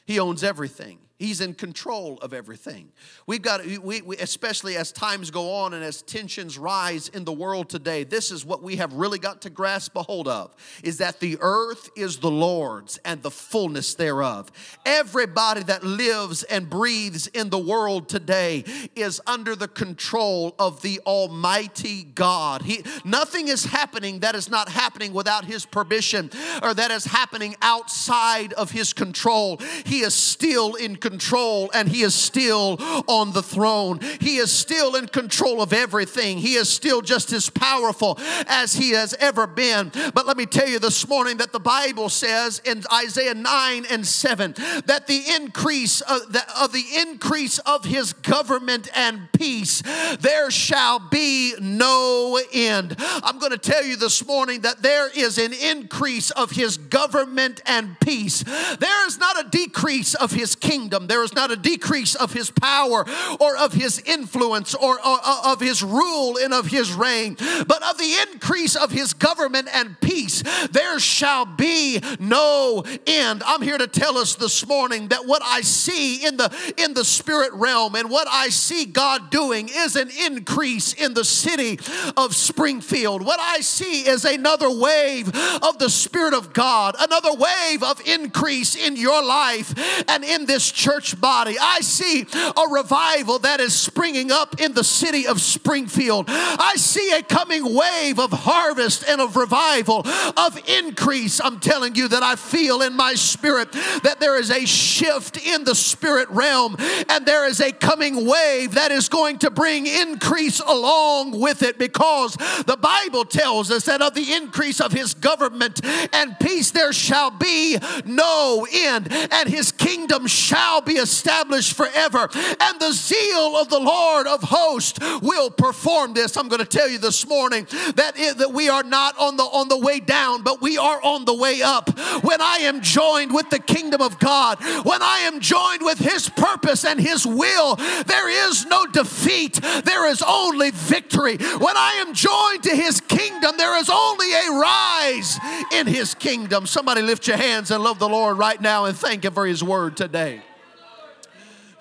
He 0.07 0.19
owns 0.19 0.43
everything. 0.43 0.99
He's 1.23 1.41
in 1.41 1.55
control 1.55 2.19
of 2.21 2.35
everything. 2.35 2.89
We've 3.29 3.41
got, 3.41 3.65
we, 3.65 4.03
we, 4.03 4.17
especially 4.17 4.77
as 4.77 4.91
times 4.91 5.31
go 5.31 5.53
on 5.53 5.73
and 5.73 5.85
as 5.85 6.03
tensions 6.03 6.59
rise 6.59 7.07
in 7.07 7.25
the 7.25 7.33
world 7.33 7.69
today, 7.69 8.03
this 8.03 8.33
is 8.33 8.45
what 8.45 8.61
we 8.61 8.75
have 8.75 8.93
really 8.93 9.21
got 9.21 9.43
to 9.43 9.51
grasp 9.51 9.95
a 9.95 10.03
hold 10.03 10.27
of 10.27 10.53
is 10.83 10.99
that 10.99 11.21
the 11.21 11.39
earth 11.41 11.91
is 11.97 12.17
the 12.17 12.31
Lord's 12.31 12.99
and 13.05 13.23
the 13.23 13.31
fullness 13.31 13.95
thereof. 13.95 14.51
Everybody 14.85 15.63
that 15.63 15.85
lives 15.85 16.43
and 16.43 16.69
breathes 16.69 17.29
in 17.29 17.51
the 17.51 17.59
world 17.59 18.09
today 18.09 18.65
is 18.97 19.21
under 19.25 19.55
the 19.55 19.69
control 19.69 20.57
of 20.59 20.83
the 20.83 20.99
Almighty 21.07 22.03
God. 22.03 22.63
He, 22.63 22.83
nothing 23.05 23.47
is 23.47 23.67
happening 23.67 24.19
that 24.21 24.35
is 24.35 24.51
not 24.51 24.69
happening 24.69 25.13
without 25.13 25.45
His 25.45 25.67
permission 25.67 26.33
or 26.65 26.75
that 26.75 26.91
is 26.91 27.05
happening 27.05 27.55
outside 27.63 28.53
of 28.55 28.73
His 28.73 28.93
control. 28.93 29.61
He 29.87 30.01
is 30.01 30.15
still 30.15 30.75
in 30.75 30.97
control 30.97 31.12
control 31.13 31.71
and 31.75 31.91
He 31.91 32.01
is 32.01 32.15
still 32.15 32.79
on 33.07 33.33
the 33.33 33.43
throne. 33.43 34.01
He 34.19 34.37
is 34.39 34.51
still 34.51 34.97
in 34.97 35.09
control 35.09 35.61
of 35.61 35.75
everything. 35.75 36.39
He 36.39 36.55
is 36.55 36.71
still 36.71 37.03
just 37.03 37.35
as 37.35 37.51
powerful 37.51 38.19
as 38.47 38.73
He 38.73 38.93
has 38.93 39.13
ever 39.21 39.47
been. 39.47 39.93
But 40.15 40.27
let 40.27 40.39
me 40.39 40.47
tell 40.47 40.67
you 40.67 40.79
this 40.79 41.07
morning 41.07 41.37
that 41.37 41.53
the 41.53 41.61
Bible 41.61 42.09
says 42.09 42.63
in 42.65 42.83
Isaiah 42.91 43.35
9 43.35 43.85
and 43.91 44.07
7 44.07 44.55
that 44.87 45.07
the 45.07 45.23
increase 45.37 46.01
of 46.01 46.33
the, 46.33 46.43
of 46.59 46.73
the 46.73 46.85
increase 47.03 47.59
of 47.59 47.85
His 47.85 48.15
government 48.15 48.89
and 48.95 49.31
peace, 49.33 49.83
there 50.19 50.51
shall 50.51 50.99
be 50.99 51.55
no 51.61 52.41
end. 52.55 52.97
I'm 52.99 53.39
going 53.39 53.53
to 53.53 53.59
tell 53.59 53.85
you 53.85 53.97
this 53.97 54.27
morning 54.27 54.63
that 54.63 54.81
there 54.81 55.11
is 55.15 55.37
an 55.37 55.53
increase 55.53 56.31
of 56.31 56.53
His 56.53 56.79
government 56.79 57.61
and 57.67 58.01
peace. 58.01 58.43
There 58.43 59.07
is 59.07 59.19
not 59.19 59.39
a 59.39 59.51
decrease 59.51 60.15
of 60.15 60.31
His 60.31 60.55
kingdom 60.55 60.92
kingdom. 60.93 61.07
There 61.07 61.23
is 61.23 61.35
not 61.35 61.51
a 61.51 61.57
decrease 61.57 62.15
of 62.15 62.33
his 62.33 62.51
power 62.51 63.05
or 63.41 63.57
of 63.57 63.73
his 63.73 64.01
influence 64.05 64.75
or, 64.75 64.95
or, 65.05 65.19
of 65.45 65.61
his 65.61 65.83
rule 65.83 66.37
and 66.37 66.53
of 66.53 66.67
his 66.67 66.93
reign, 66.93 67.37
but 67.39 67.83
of 67.83 67.99
the 67.99 68.17
increase 68.33 68.77
of 68.77 68.91
his 68.91 69.13
government 69.15 69.69
and 69.73 69.99
peace. 70.01 70.43
There 70.71 70.99
shall 70.99 71.47
be 71.47 72.01
no 72.19 72.85
end. 73.07 73.43
I'm 73.47 73.63
here 73.63 73.79
to 73.79 73.87
tell 73.87 74.19
us 74.19 74.35
this 74.35 74.67
morning 74.67 75.09
that 75.09 75.27
what 75.27 75.43
I 75.45 75.63
see 75.63 76.25
in 76.27 76.37
the 76.37 76.53
in 76.77 76.95
the 76.95 77.05
spirit 77.05 77.53
realm 77.55 77.95
and 77.95 78.11
what 78.11 78.29
I 78.31 78.51
see 78.51 78.85
God 78.85 79.31
doing 79.31 79.69
is 79.73 79.97
an 79.97 80.11
increase 80.27 80.93
in 80.93 81.15
the 81.15 81.25
city 81.25 81.79
of 82.17 82.35
Springfield. 82.35 83.25
What 83.25 83.41
I 83.41 83.61
see 83.61 84.03
is 84.03 84.25
another 84.25 84.71
wave 84.71 85.29
of 85.63 85.79
the 85.79 85.89
spirit 85.89 86.35
of 86.35 86.53
God, 86.53 86.97
another 86.99 87.33
wave 87.33 87.83
of 87.83 88.01
increase 88.07 88.77
in 88.77 88.97
your 88.97 89.25
life 89.25 89.75
and 90.09 90.25
in 90.25 90.47
this 90.47 90.71
church 90.71 90.82
body. 91.21 91.57
I 91.61 91.81
see 91.81 92.23
a 92.23 92.73
revival 92.73 93.39
that 93.41 93.61
is 93.61 93.75
springing 93.75 94.31
up 94.31 94.61
in 94.61 94.75
the 94.75 94.85
city 94.85 95.27
of 95.27 95.41
Springfield. 95.41 96.27
I 96.29 96.75
see 96.77 97.13
a 97.13 97.23
coming 97.23 97.75
wave 97.75 98.19
of 98.19 98.33
harvest 98.33 99.09
and 99.09 99.21
of 99.21 99.37
revival, 99.37 100.03
of 100.37 100.59
increase. 100.69 101.41
I'm 101.43 101.61
telling 101.61 101.95
you 101.95 102.09
that 102.09 102.23
I 102.23 102.37
feel 102.37 102.83
in 102.83 102.97
my 102.97 103.15
spirit 103.15 103.73
that 104.03 104.17
there 104.21 104.39
is 104.39 104.51
a 104.51 104.67
shift 104.67 105.45
in 105.47 105.65
the 105.65 105.75
spirit 105.75 106.29
realm 106.31 106.77
and 107.09 107.27
there 107.27 107.47
is 107.47 107.61
a 107.61 107.73
coming 107.73 108.27
wave 108.27 108.75
that 108.75 108.91
is 108.91 109.09
going 109.09 109.39
to 109.39 109.51
bring 109.51 109.87
increase 109.87 110.61
along 110.61 111.39
with 111.41 111.63
it 111.63 111.79
because 111.79 112.35
the 112.67 112.79
Bible 112.81 113.25
tells 113.25 113.71
us 113.71 113.85
that 113.85 114.03
of 114.03 114.15
the 114.15 114.33
increase 114.33 114.81
of 114.81 114.93
his 114.93 115.15
government 115.15 115.81
and 116.13 116.39
peace 116.41 116.71
there 116.71 116.93
shall 116.93 117.31
be 117.31 117.79
no 118.05 118.67
end, 118.73 119.13
and 119.13 119.49
his 119.49 119.73
kingdom 119.73 120.27
shall 120.27 120.72
be 120.81 120.95
established 120.95 121.75
forever. 121.75 122.29
And 122.61 122.81
the 122.81 122.93
zeal 122.93 123.57
of 123.57 123.69
the 123.69 123.79
Lord 123.79 124.27
of 124.27 124.43
hosts 124.43 124.99
will 125.21 125.51
perform 125.51 126.15
this. 126.15 126.37
I'm 126.37 126.49
going 126.49 126.61
to 126.61 126.65
tell 126.65 126.89
you 126.89 126.99
this 126.99 127.27
morning 127.29 127.67
that, 127.97 128.15
it, 128.17 128.39
that 128.39 128.53
we 128.53 128.69
are 128.69 128.83
not 128.83 129.19
on 129.19 129.37
the 129.37 129.43
on 129.43 129.69
the 129.69 129.79
way 129.79 130.01
down, 130.01 130.43
but 130.43 130.61
we 130.61 130.79
are 130.79 131.01
on 131.03 131.25
the 131.25 131.35
way 131.35 131.63
up. 131.63 131.91
When 132.23 132.41
I 132.41 132.59
am 132.63 132.81
joined 132.81 133.35
with 133.35 133.51
the 133.51 133.59
kingdom 133.59 134.01
of 134.01 134.19
God, 134.19 134.59
when 134.85 135.03
I 135.03 135.19
am 135.25 135.41
joined 135.41 135.83
with 135.83 135.99
his 135.99 136.29
purpose 136.29 136.85
and 136.85 137.01
his 137.01 137.27
will, 137.27 137.77
there 137.77 138.49
is 138.49 138.65
no 138.67 138.87
defeat, 138.87 139.61
there 139.85 140.09
is 140.09 140.23
only 140.27 140.71
victory. 140.71 141.37
When 141.37 141.77
I 141.77 142.05
am 142.07 142.15
joined 142.15 142.63
to 142.65 142.77
his 142.77 143.01
kingdom, 143.01 143.57
there 143.57 143.79
is 143.79 143.91
only 143.91 144.33
a 144.33 144.51
rise 144.51 145.39
in 145.73 145.87
his 145.87 146.15
kingdom. 146.15 146.67
Somebody 146.67 147.03
lift 147.03 147.27
your 147.27 147.37
hands 147.37 147.71
and 147.71 147.83
love 147.83 147.99
the 147.99 148.09
Lord 148.09 148.39
right 148.39 148.61
now 148.61 148.87
and 148.87 148.97
thank 148.97 149.25
him 149.25 149.35
for 149.35 149.47
his 149.47 149.63
word 149.63 149.97
today. 149.97 150.43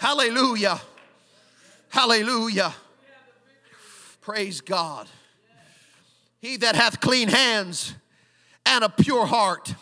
Hallelujah. 0.02 0.82
Hallelujah. 1.90 2.74
Praise 4.22 4.60
God. 4.60 5.08
He 6.42 6.58
that 6.58 6.76
hath 6.76 7.00
clean 7.00 7.28
hands 7.28 7.94
and 8.66 8.84
a 8.84 8.90
pure 8.90 9.28
heart 9.28 9.76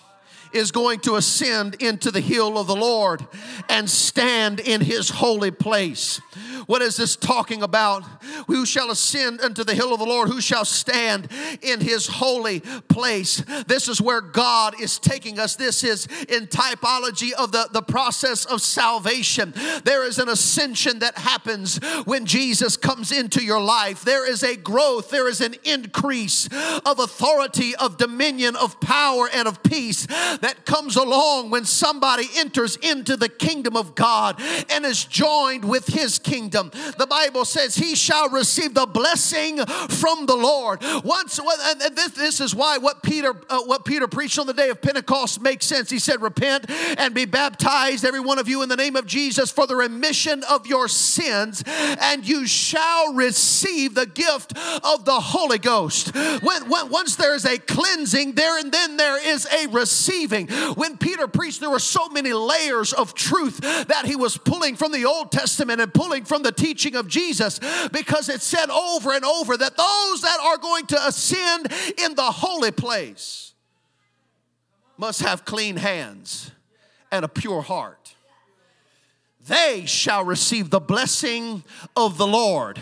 is 0.52 0.74
going 0.74 1.00
to 1.02 1.16
ascend 1.16 1.76
into 1.82 2.12
the 2.12 2.20
hill 2.20 2.58
of 2.58 2.68
the 2.68 2.76
Lord 2.76 3.26
and 3.70 3.90
stand 3.90 4.60
in 4.60 4.82
his 4.82 5.10
holy 5.10 5.52
place. 5.52 6.20
What 6.66 6.82
is 6.82 6.98
this 6.98 7.16
talking 7.16 7.64
about? 7.64 8.04
Who 8.48 8.66
shall 8.66 8.92
ascend 8.92 9.42
unto 9.42 9.64
the 9.64 9.76
hill 9.76 9.94
of 9.94 10.00
the 10.00 10.06
Lord? 10.06 10.30
Who 10.30 10.42
shall 10.42 10.66
stand 10.66 11.30
in 11.62 11.82
his 11.82 12.08
holy 12.08 12.62
place? 12.88 13.44
This 13.68 13.88
is 13.88 14.02
where 14.02 14.22
God 14.22 14.80
is 14.82 15.00
taking 15.00 15.40
us. 15.40 15.56
This 15.56 15.84
is 15.84 16.08
in 16.28 16.48
typology 16.48 17.32
of 17.34 17.52
the, 17.52 17.70
the 17.72 17.82
process 17.82 18.46
of 18.46 18.62
salvation. 18.62 19.54
There 19.84 20.06
is 20.06 20.20
an 20.20 20.30
ascension 20.30 21.00
that 21.00 21.18
happens 21.18 21.78
when 22.06 22.26
Jesus 22.26 22.78
comes 22.78 23.12
into 23.12 23.44
your 23.44 23.62
life. 23.62 24.04
There 24.04 24.30
is 24.30 24.44
a 24.44 24.56
growth, 24.56 25.10
there 25.10 25.28
is 25.28 25.42
an 25.42 25.56
increase 25.64 26.48
of 26.86 27.00
authority, 27.00 27.76
of 27.76 27.98
dominion, 27.98 28.56
of 28.56 28.80
power, 28.80 29.30
and 29.34 29.48
of 29.48 29.64
peace 29.64 30.06
that 30.06 30.66
comes 30.66 30.96
along 30.96 31.50
when 31.50 31.66
somebody 31.66 32.26
enters 32.36 32.76
into 32.78 33.16
the 33.16 33.30
kingdom 33.30 33.76
of 33.76 33.96
God 33.96 34.42
and 34.70 34.86
is 34.86 35.06
joined 35.06 35.66
with 35.66 35.88
his 35.88 36.20
kingdom. 36.20 36.49
The 36.52 37.08
Bible 37.10 37.46
says 37.46 37.76
he 37.76 37.96
shall 37.96 38.30
receive 38.30 38.74
the 38.74 38.86
blessing 38.86 39.58
from 39.66 40.26
the 40.26 40.36
Lord. 40.36 40.82
Once 41.04 41.40
and 41.40 41.82
this, 41.96 42.10
this 42.12 42.42
is 42.42 42.56
why 42.56 42.78
what 42.78 43.04
Peter 43.04 43.34
uh, 43.50 43.62
what 43.64 43.86
Peter 43.86 44.08
preached 44.08 44.40
on 44.40 44.48
the 44.48 44.54
day 44.54 44.70
of 44.70 44.82
Pentecost 44.82 45.42
makes 45.42 45.66
sense. 45.66 45.90
He 45.90 46.00
said, 46.00 46.22
"Repent 46.22 46.66
and 46.70 47.14
be 47.14 47.26
baptized 47.26 48.06
every 48.06 48.20
one 48.20 48.40
of 48.40 48.48
you 48.48 48.62
in 48.62 48.70
the 48.70 48.76
name 48.76 48.96
of 48.96 49.06
Jesus 49.06 49.52
for 49.52 49.68
the 49.68 49.76
remission 49.76 50.44
of 50.50 50.68
your 50.68 50.88
sins, 50.88 51.64
and 51.68 52.28
you 52.28 52.48
shall 52.48 53.14
receive 53.14 53.96
the 53.96 54.06
gift 54.06 54.58
of 54.84 55.06
the 55.06 55.20
Holy 55.20 55.58
Ghost." 55.58 56.14
When, 56.16 56.70
when 56.70 56.90
once 56.90 57.16
there 57.16 57.36
is 57.36 57.46
a 57.46 57.58
cleansing, 57.58 58.34
there 58.34 58.58
and 58.60 58.72
then 58.72 58.98
there 58.98 59.18
is 59.26 59.46
a 59.46 59.68
receiving. 59.68 60.48
When 60.76 60.98
Peter 60.98 61.28
preached, 61.28 61.60
there 61.60 61.70
were 61.70 61.80
so 61.80 62.10
many 62.10 62.34
layers 62.34 62.94
of 62.94 63.14
truth 63.14 63.60
that 63.60 64.06
he 64.06 64.16
was 64.16 64.38
pulling 64.38 64.76
from 64.76 64.92
the 64.92 65.06
Old 65.06 65.32
Testament 65.32 65.82
and 65.82 65.94
pulling 65.94 66.26
from 66.26 66.39
the 66.44 66.52
teaching 66.52 66.96
of 66.96 67.08
Jesus 67.08 67.60
because 67.92 68.30
it 68.30 68.42
said 68.42 68.70
over 68.70 69.12
and 69.12 69.26
over 69.26 69.58
that 69.58 69.78
those 69.78 70.22
that 70.22 70.38
are 70.42 70.58
going 70.58 70.86
to 70.88 71.08
ascend 71.08 71.72
in 71.98 72.16
the 72.16 72.32
holy 72.32 72.72
place 72.72 73.54
must 74.98 75.22
have 75.22 75.46
clean 75.46 75.78
hands 75.78 76.52
and 77.12 77.24
a 77.24 77.28
pure 77.28 77.62
heart. 77.62 78.16
They 79.48 79.86
shall 79.86 80.24
receive 80.24 80.70
the 80.70 80.80
blessing 80.80 81.64
of 81.96 82.18
the 82.18 82.28
Lord. 82.28 82.80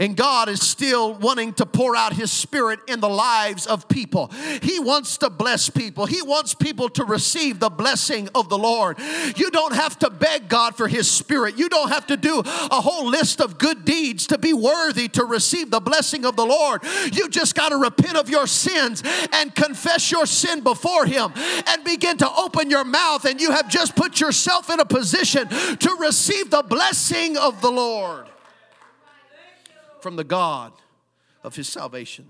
And 0.00 0.16
God 0.16 0.48
is 0.48 0.66
still 0.66 1.12
wanting 1.12 1.52
to 1.54 1.66
pour 1.66 1.94
out 1.94 2.14
His 2.14 2.32
Spirit 2.32 2.80
in 2.88 3.00
the 3.00 3.08
lives 3.08 3.66
of 3.66 3.86
people. 3.86 4.28
He 4.62 4.80
wants 4.80 5.18
to 5.18 5.28
bless 5.28 5.68
people, 5.68 6.06
He 6.06 6.22
wants 6.22 6.54
people 6.54 6.88
to 6.90 7.04
receive 7.04 7.60
the 7.60 7.68
blessing 7.68 8.30
of 8.34 8.48
the 8.48 8.56
Lord. 8.56 8.98
You 9.36 9.50
don't 9.50 9.74
have 9.74 9.98
to 9.98 10.08
beg 10.08 10.48
God 10.48 10.74
for 10.74 10.88
His 10.88 11.08
Spirit, 11.10 11.58
you 11.58 11.68
don't 11.68 11.90
have 11.90 12.06
to 12.06 12.16
do 12.16 12.40
a 12.40 12.80
whole 12.80 13.06
list 13.08 13.42
of 13.42 13.58
good 13.58 13.84
deeds 13.84 14.26
to 14.28 14.38
be 14.38 14.54
worthy 14.54 15.06
to 15.08 15.24
receive 15.26 15.70
the 15.70 15.80
blessing 15.80 16.24
of 16.24 16.34
the 16.34 16.46
Lord. 16.46 16.82
You 17.12 17.28
just 17.28 17.54
got 17.54 17.68
to 17.68 17.76
repent 17.76 18.16
of 18.16 18.30
your 18.30 18.46
sins 18.46 19.02
and 19.34 19.54
confess 19.54 20.10
your 20.10 20.24
sin 20.24 20.62
before 20.62 21.04
Him 21.04 21.34
and 21.66 21.84
begin 21.84 22.16
to 22.18 22.30
open 22.38 22.70
your 22.70 22.84
mouth, 22.84 23.26
and 23.26 23.38
you 23.38 23.52
have 23.52 23.68
just 23.68 23.94
put 23.96 24.18
yourself 24.18 24.70
in 24.70 24.80
a 24.80 24.86
position 24.86 25.46
to 25.48 25.96
receive 26.00 26.50
the 26.50 26.62
blessing 26.62 27.36
of 27.36 27.60
the 27.60 27.70
Lord 27.70 28.29
from 30.02 30.16
the 30.16 30.24
God 30.24 30.72
of 31.42 31.56
his 31.56 31.68
salvation. 31.68 32.26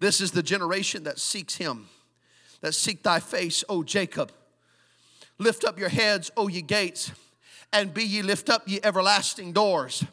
This 0.00 0.20
is 0.20 0.32
the 0.32 0.42
generation 0.42 1.04
that 1.04 1.18
seeks 1.18 1.56
him, 1.56 1.88
that 2.60 2.74
seek 2.74 3.02
thy 3.02 3.20
face, 3.20 3.64
O 3.68 3.82
Jacob. 3.82 4.32
Lift 5.38 5.64
up 5.64 5.78
your 5.78 5.88
heads, 5.88 6.30
O 6.36 6.48
ye 6.48 6.62
gates, 6.62 7.10
and 7.72 7.92
be 7.92 8.04
ye 8.04 8.22
lift 8.22 8.50
up 8.50 8.62
ye 8.66 8.80
everlasting 8.82 9.52
doors 9.52 10.04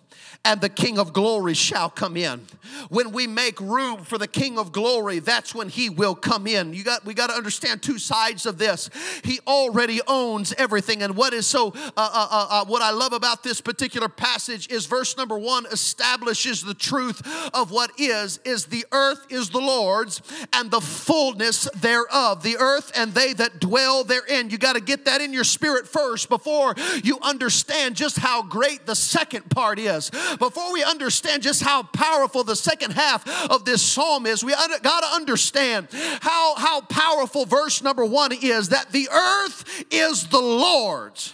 and 0.44 0.60
the 0.60 0.70
King 0.70 0.98
of 0.98 1.14
glory 1.14 1.54
shall 1.54 1.90
come 1.90 2.18
in. 2.18 2.42
When 2.90 3.12
we 3.12 3.28
make 3.28 3.60
room 3.60 4.04
for 4.04 4.18
the 4.18 4.28
King 4.28 4.58
of 4.58 4.72
glory, 4.72 5.20
that's 5.20 5.54
when 5.54 5.70
he 5.70 5.90
will 5.90 6.16
come 6.16 6.48
in. 6.48 6.74
You 6.74 6.84
got 6.84 7.06
we 7.06 7.14
got 7.14 7.28
to 7.28 7.36
understand 7.36 7.84
two 7.84 8.00
sides 8.00 8.46
of 8.46 8.58
this. 8.58 8.90
He 9.24 9.40
already 9.46 10.02
owns 10.08 10.54
everything, 10.54 11.04
and 11.04 11.16
what 11.16 11.34
is 11.34 11.46
so 11.46 11.68
uh, 11.68 11.92
uh, 11.96 12.28
uh, 12.32 12.48
uh, 12.50 12.66
what 12.66 12.82
I 12.82 12.92
love 12.92 13.14
about 13.14 13.44
this 13.44 13.62
particular 13.62 14.10
passage 14.10 14.72
is 14.72 14.86
verse 14.86 15.16
number 15.16 15.38
one 15.38 15.66
establishes 15.68 16.64
the 16.64 16.74
truth 16.74 17.22
of 17.54 17.72
what 17.72 17.92
is 17.98 18.40
is 18.44 18.66
the 18.66 18.86
earth 18.92 19.28
is 19.30 19.50
the 19.50 19.60
Lord's 19.60 20.22
and 20.54 20.72
the 20.72 20.82
fullness 20.82 21.70
thereof. 21.76 22.42
The 22.42 22.58
earth 22.58 22.92
and 22.96 23.14
they 23.14 23.34
that 23.34 23.60
dwell 23.60 24.04
therein. 24.04 24.50
You 24.50 24.58
got 24.58 24.74
to 24.74 24.82
get 24.82 25.06
that 25.06 25.22
in 25.22 25.34
your 25.34 25.44
spirit 25.44 25.88
first 25.88 26.30
before 26.30 26.74
you 27.04 27.20
understand 27.22 27.96
just 27.96 28.18
how 28.18 28.42
great 28.42 28.86
the 28.86 28.96
second 28.96 29.50
part 29.50 29.78
is 29.78 30.10
before 30.40 30.74
we 30.74 30.84
understand 30.84 31.44
just 31.44 31.62
how 31.64 31.84
powerful 31.84 32.44
the 32.44 32.56
second 32.56 32.92
half 32.92 33.28
of 33.50 33.66
this 33.66 33.82
psalm 33.82 34.26
is, 34.26 34.44
we 34.44 34.54
got 34.54 35.02
to 35.02 35.16
understand 35.16 35.88
how, 36.22 36.56
how 36.56 36.82
powerful 36.82 37.46
verse 37.46 37.82
number 37.82 38.06
one 38.06 38.32
is 38.32 38.70
that 38.70 38.92
the 38.92 39.10
earth 39.10 39.86
is 39.92 40.28
the 40.28 40.42
Lord's 40.42 41.34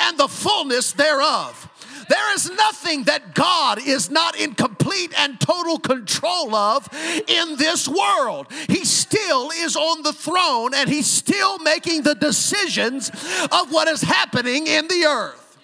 and 0.00 0.16
the 0.18 0.28
fullness 0.28 0.92
thereof. 0.92 1.68
There 2.08 2.34
is 2.34 2.50
nothing 2.50 3.04
that 3.04 3.34
God 3.34 3.78
is 3.84 4.10
not 4.10 4.38
in 4.40 4.54
complete 4.54 5.12
and 5.18 5.38
total 5.38 5.78
control 5.78 6.54
of 6.54 6.88
in 7.28 7.56
this 7.56 7.86
world. 7.86 8.46
He 8.68 8.84
still 8.84 9.50
is 9.50 9.76
on 9.76 10.02
the 10.02 10.14
throne 10.14 10.72
and 10.74 10.88
he's 10.88 11.06
still 11.06 11.58
making 11.58 12.02
the 12.02 12.14
decisions 12.14 13.10
of 13.10 13.70
what 13.70 13.88
is 13.88 14.00
happening 14.00 14.66
in 14.66 14.88
the 14.88 15.04
earth. 15.04 15.58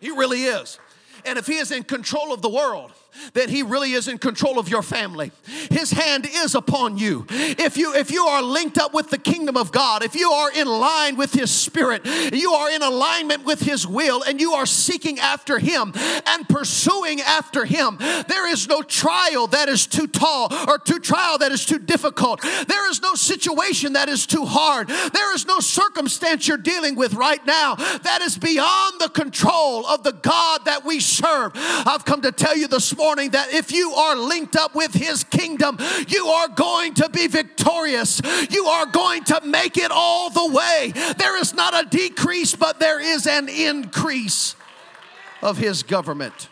He 0.00 0.10
really 0.10 0.44
is. 0.44 0.78
And 1.26 1.38
if 1.38 1.46
He 1.46 1.56
is 1.56 1.72
in 1.72 1.82
control 1.82 2.32
of 2.32 2.40
the 2.40 2.48
world, 2.48 2.92
that 3.34 3.48
he 3.48 3.62
really 3.62 3.92
is 3.92 4.08
in 4.08 4.18
control 4.18 4.58
of 4.58 4.68
your 4.68 4.82
family. 4.82 5.32
His 5.70 5.90
hand 5.90 6.26
is 6.30 6.54
upon 6.54 6.98
you. 6.98 7.26
If 7.30 7.76
you 7.76 7.94
if 7.94 8.10
you 8.10 8.24
are 8.24 8.42
linked 8.42 8.78
up 8.78 8.94
with 8.94 9.10
the 9.10 9.18
kingdom 9.18 9.56
of 9.56 9.72
God, 9.72 10.04
if 10.04 10.14
you 10.14 10.30
are 10.30 10.52
in 10.52 10.66
line 10.66 11.16
with 11.16 11.32
his 11.32 11.50
spirit, 11.50 12.04
you 12.32 12.52
are 12.52 12.70
in 12.70 12.82
alignment 12.82 13.44
with 13.44 13.60
his 13.60 13.86
will 13.86 14.22
and 14.22 14.40
you 14.40 14.52
are 14.52 14.66
seeking 14.66 15.18
after 15.18 15.58
him 15.58 15.92
and 16.26 16.48
pursuing 16.48 17.20
after 17.20 17.64
him. 17.64 17.96
There 17.98 18.48
is 18.48 18.68
no 18.68 18.82
trial 18.82 19.46
that 19.48 19.68
is 19.68 19.86
too 19.86 20.06
tall 20.06 20.52
or 20.68 20.78
too 20.78 20.98
trial 20.98 21.38
that 21.38 21.52
is 21.52 21.64
too 21.64 21.78
difficult. 21.78 22.42
There 22.42 22.90
is 22.90 23.00
no 23.00 23.14
situation 23.14 23.94
that 23.94 24.08
is 24.08 24.26
too 24.26 24.44
hard. 24.44 24.88
There 24.88 25.34
is 25.34 25.46
no 25.46 25.60
circumstance 25.60 26.46
you're 26.48 26.56
dealing 26.56 26.96
with 26.96 27.14
right 27.14 27.44
now 27.46 27.76
that 27.76 28.20
is 28.22 28.36
beyond 28.36 29.00
the 29.00 29.08
control 29.08 29.86
of 29.86 30.02
the 30.02 30.12
God 30.12 30.64
that 30.64 30.84
we 30.84 31.00
serve. 31.00 31.52
I've 31.54 32.04
come 32.04 32.22
to 32.22 32.32
tell 32.32 32.56
you 32.56 32.68
this 32.68 32.96
morning 32.96 33.05
morning 33.06 33.30
that 33.30 33.54
if 33.54 33.70
you 33.70 33.92
are 33.92 34.16
linked 34.16 34.56
up 34.56 34.74
with 34.74 34.92
His 34.92 35.22
kingdom, 35.22 35.78
you 36.08 36.26
are 36.26 36.48
going 36.48 36.92
to 36.94 37.08
be 37.08 37.28
victorious. 37.28 38.20
You 38.50 38.66
are 38.66 38.86
going 38.86 39.22
to 39.24 39.40
make 39.44 39.76
it 39.76 39.92
all 39.92 40.28
the 40.28 40.52
way. 40.52 40.92
There 41.16 41.38
is 41.40 41.54
not 41.54 41.72
a 41.72 41.88
decrease, 41.88 42.56
but 42.56 42.80
there 42.80 43.00
is 43.00 43.28
an 43.28 43.48
increase 43.48 44.56
of 45.40 45.56
His 45.56 45.84
government. 45.84 46.48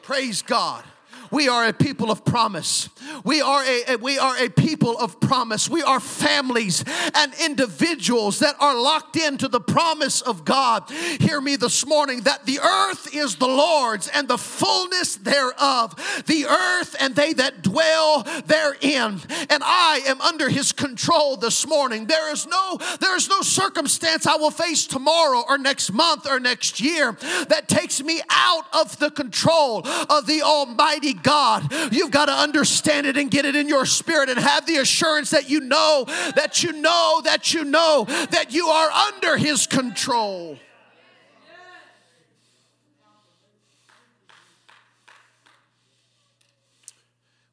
Praise 0.00 0.40
God. 0.40 0.82
We 1.30 1.48
are 1.48 1.66
a 1.66 1.72
people 1.72 2.10
of 2.10 2.24
promise. 2.24 2.88
We 3.24 3.40
are 3.40 3.62
a, 3.64 3.96
we 3.96 4.18
are 4.18 4.36
a 4.38 4.48
people 4.48 4.96
of 4.98 5.20
promise. 5.20 5.68
We 5.68 5.82
are 5.82 6.00
families 6.00 6.84
and 7.14 7.32
individuals 7.44 8.38
that 8.40 8.56
are 8.60 8.80
locked 8.80 9.16
into 9.16 9.48
the 9.48 9.60
promise 9.60 10.20
of 10.20 10.44
God. 10.44 10.90
Hear 10.90 11.40
me 11.40 11.56
this 11.56 11.86
morning 11.86 12.22
that 12.22 12.46
the 12.46 12.60
earth 12.60 13.14
is 13.14 13.36
the 13.36 13.46
Lord's 13.46 14.08
and 14.08 14.28
the 14.28 14.38
fullness 14.38 15.16
thereof, 15.16 15.94
the 16.26 16.46
earth 16.46 16.96
and 17.00 17.14
they 17.14 17.32
that 17.34 17.62
dwell 17.62 18.22
therein. 18.46 19.20
And 19.50 19.62
I 19.64 20.02
am 20.06 20.20
under 20.20 20.48
his 20.48 20.72
control 20.72 21.36
this 21.36 21.66
morning. 21.66 22.06
There 22.06 22.32
is 22.32 22.46
no 22.46 22.78
there 23.00 23.16
is 23.16 23.28
no 23.28 23.42
circumstance 23.42 24.26
I 24.26 24.36
will 24.36 24.50
face 24.50 24.86
tomorrow 24.86 25.44
or 25.48 25.58
next 25.58 25.92
month 25.92 26.26
or 26.28 26.40
next 26.40 26.80
year 26.80 27.12
that 27.48 27.68
takes 27.68 28.02
me 28.02 28.20
out 28.30 28.64
of 28.72 28.98
the 28.98 29.10
control 29.10 29.86
of 29.86 30.26
the 30.26 30.42
almighty 30.42 31.14
God. 31.22 31.72
You've 31.92 32.10
got 32.10 32.26
to 32.26 32.32
understand 32.32 33.06
it 33.06 33.16
and 33.16 33.30
get 33.30 33.44
it 33.44 33.56
in 33.56 33.68
your 33.68 33.86
spirit 33.86 34.28
and 34.28 34.38
have 34.38 34.66
the 34.66 34.76
assurance 34.76 35.30
that 35.30 35.50
you 35.50 35.60
know, 35.60 36.04
that 36.34 36.62
you 36.62 36.72
know, 36.72 37.20
that 37.24 37.52
you 37.54 37.64
know 37.64 38.04
that 38.30 38.52
you 38.52 38.66
are 38.66 38.90
under 38.90 39.36
His 39.36 39.66
control. 39.66 40.58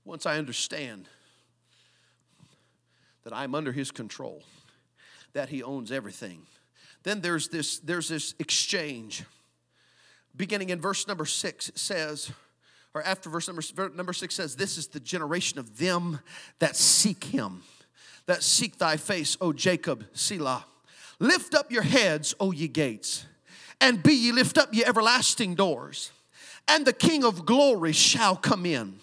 Once 0.04 0.26
I 0.26 0.38
understand 0.38 1.10
that 3.24 3.34
I'm 3.34 3.56
under 3.56 3.72
His 3.72 3.92
control, 3.92 4.44
that 5.34 5.50
He 5.50 5.64
owns 5.64 5.92
everything, 5.92 6.44
then 7.04 7.22
there's 7.22 7.48
this, 7.50 7.80
there's 7.80 8.08
this 8.08 8.36
exchange. 8.40 9.24
Beginning 10.36 10.70
in 10.70 10.80
verse 10.80 11.08
number 11.08 11.26
six, 11.26 11.70
it 11.70 11.78
says, 11.78 12.32
or 12.96 13.04
after 13.04 13.30
verse 13.30 13.48
number, 13.48 13.90
number 13.90 14.14
six 14.14 14.34
says, 14.34 14.56
This 14.56 14.78
is 14.78 14.88
the 14.88 15.02
generation 15.02 15.60
of 15.60 15.78
them 15.78 16.20
that 16.60 16.78
seek 16.78 17.26
him, 17.26 17.62
that 18.26 18.42
seek 18.42 18.78
thy 18.78 18.96
face, 18.96 19.38
O 19.42 19.52
Jacob, 19.52 20.06
Selah. 20.14 20.66
Lift 21.20 21.54
up 21.54 21.72
your 21.72 21.84
heads, 21.84 22.34
O 22.40 22.52
ye 22.52 22.70
gates, 22.70 23.26
and 23.82 24.02
be 24.02 24.14
ye 24.14 24.32
lift 24.32 24.58
up 24.58 24.74
ye 24.74 24.84
everlasting 24.86 25.56
doors, 25.56 26.12
and 26.70 26.86
the 26.86 26.94
King 26.94 27.26
of 27.26 27.46
glory 27.46 27.92
shall 27.92 28.38
come 28.38 28.66
in. 28.66 28.96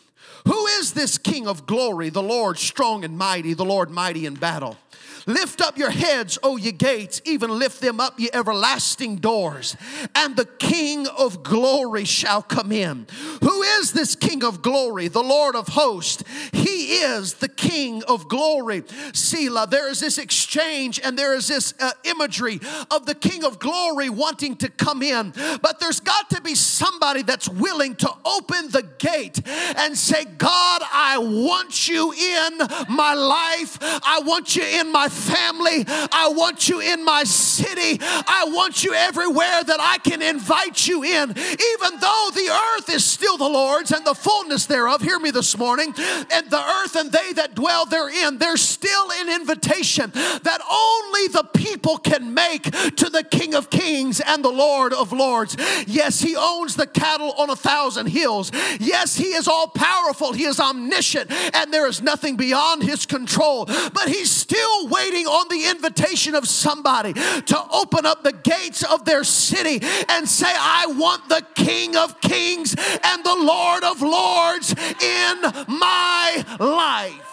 Who 0.47 0.66
is 0.66 0.95
this 0.95 1.18
King 1.18 1.47
of 1.47 1.66
glory? 1.66 2.09
The 2.09 2.22
Lord 2.22 2.59
strong 2.59 3.05
and 3.05 3.16
mighty, 3.16 3.53
the 3.53 3.64
Lord 3.64 3.90
mighty 3.90 4.24
in 4.24 4.34
battle. 4.34 4.78
Lift 5.27 5.61
up 5.61 5.79
your 5.79 5.91
heads, 5.91 6.39
O 6.43 6.57
ye 6.57 6.73
gates, 6.73 7.23
even 7.25 7.51
lift 7.51 7.81
them 7.81 8.01
up, 8.01 8.18
ye 8.18 8.29
everlasting 8.33 9.16
doors, 9.16 9.77
and 10.14 10.37
the 10.37 10.45
King 10.45 11.07
of 11.07 11.43
glory 11.43 12.05
shall 12.05 12.43
come 12.43 12.73
in. 12.73 13.07
Who 13.43 13.62
is 13.62 13.93
this 13.93 14.14
King 14.14 14.45
of 14.45 14.62
glory? 14.62 15.09
The 15.09 15.23
Lord 15.23 15.55
of 15.55 15.68
hosts. 15.68 16.25
He 16.53 16.97
is 17.03 17.35
the 17.35 17.49
King 17.49 18.03
of 18.05 18.29
glory. 18.29 18.83
Selah, 19.12 19.66
there 19.68 19.89
is 19.89 20.01
this 20.01 20.18
exchange 20.18 21.01
and 21.03 21.18
there 21.18 21.35
is 21.35 21.49
this 21.49 21.75
uh, 21.81 21.93
imagery 22.05 22.61
of 22.91 23.07
the 23.07 23.14
King 23.14 23.45
of 23.45 23.59
glory 23.59 24.09
wanting 24.11 24.57
to 24.57 24.68
come 24.68 25.03
in, 25.03 25.33
but 25.61 25.81
there's 25.81 26.01
got 26.01 26.31
to 26.31 26.41
be 26.41 26.55
somebody 26.55 27.23
that's 27.23 27.49
willing 27.49 27.95
to 27.97 28.11
open 28.25 28.70
the 28.70 28.83
gate 28.99 29.41
and 29.47 29.97
say, 29.97 30.25
God, 30.25 30.83
I 30.93 31.18
want 31.18 31.89
you 31.89 32.12
in 32.12 32.59
my 32.89 33.14
life. 33.14 33.79
I 33.83 34.20
want 34.25 34.57
you 34.57 34.62
in 34.62 34.91
my 34.91 35.09
family. 35.13 35.85
I 35.89 36.33
want 36.35 36.69
you 36.69 36.81
in 36.81 37.05
my 37.05 37.25
city. 37.25 37.99
I 38.01 38.47
want 38.49 38.83
you 38.83 38.95
everywhere 38.95 39.63
that 39.65 39.79
I 39.81 39.99
can 39.99 40.23
invite 40.23 40.87
you 40.87 41.03
in. 41.05 41.31
Even 41.31 42.01
though 42.01 42.31
the 42.35 42.61
earth 42.77 42.91
is 42.91 43.05
still 43.05 43.37
the 43.37 43.49
Lord's 43.49 43.93
and 43.93 44.05
the 44.05 44.15
fullness 44.15 44.67
thereof, 44.67 45.03
hear 45.03 45.19
me 45.19 45.31
this 45.31 45.57
morning, 45.57 45.95
and 45.97 46.51
the 46.51 46.63
earth 46.83 46.97
and 46.97 47.13
they 47.13 47.33
that 47.35 47.55
dwell 47.55 47.87
therein, 47.87 48.39
there's 48.39 48.63
still 48.63 49.11
an 49.13 49.29
invitation 49.29 50.11
that 50.13 50.61
only 50.71 51.29
the 51.29 51.45
people 51.55 51.99
can 51.99 52.35
make 52.35 52.65
to 52.65 53.11
the 53.11 53.25
King 53.31 53.55
of 53.55 53.71
Kings 53.71 54.21
and 54.21 54.45
the 54.45 54.51
Lord 54.51 54.93
of 54.93 55.13
Lords. 55.13 55.57
Yes, 55.87 56.21
He 56.21 56.35
owns 56.37 56.77
the 56.77 56.87
cattle 56.87 57.33
on 57.33 57.51
a 57.51 57.57
thousand 57.57 58.07
hills. 58.07 58.51
Yes, 58.81 59.17
He 59.17 59.35
is 59.35 59.47
all 59.47 59.69
powerful, 59.69 60.33
He 60.33 60.45
is 60.45 60.59
omniscient, 60.59 61.31
and 61.55 61.73
there 61.73 61.87
is 61.87 62.01
nothing 62.03 62.37
beyond 62.37 62.83
His 62.83 63.07
control. 63.07 63.67
But 63.67 64.09
He's 64.09 64.31
still 64.31 64.89
waiting 64.89 65.01
waiting 65.03 65.26
on 65.26 65.48
the 65.48 65.68
invitation 65.68 66.34
of 66.34 66.46
somebody 66.46 67.12
to 67.12 67.66
open 67.72 68.07
up 68.07 68.22
the 68.22 68.32
gates 68.32 68.84
of 68.84 69.05
their 69.05 69.24
city 69.24 69.80
and 70.09 70.28
say, 70.28 70.46
I 70.48 70.86
want 70.88 71.28
the 71.28 71.44
King 71.55 71.96
of 71.96 72.20
Kings 72.20 72.74
and 73.05 73.24
the 73.24 73.34
Lord 73.34 73.84
of 73.84 74.00
Lords 74.03 74.72
in 74.72 75.40
my 75.68 76.44
life. 76.59 77.28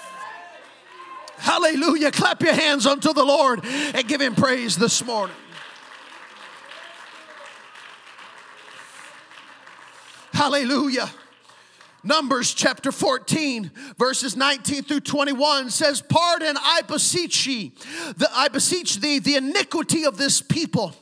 Hallelujah. 1.37 2.11
Clap 2.11 2.41
your 2.41 2.53
hands 2.53 2.85
unto 2.85 3.13
the 3.13 3.23
Lord 3.23 3.63
and 3.63 4.07
give 4.07 4.19
him 4.19 4.35
praise 4.35 4.75
this 4.75 5.05
morning. 5.05 5.35
Hallelujah. 10.33 11.09
Numbers 12.03 12.53
chapter 12.53 12.91
14, 12.91 13.71
verses 13.97 14.37
19 14.37 14.83
through 14.83 15.01
21 15.01 15.69
says, 15.69 16.01
Pardon, 16.01 16.55
I 16.57 16.81
beseech 16.87 17.45
ye, 17.45 17.73
the, 18.15 18.29
I 18.33 18.47
beseech 18.47 18.97
thee, 18.97 19.19
the 19.19 19.35
iniquity 19.35 20.05
of 20.05 20.17
this 20.17 20.41
people 20.41 20.95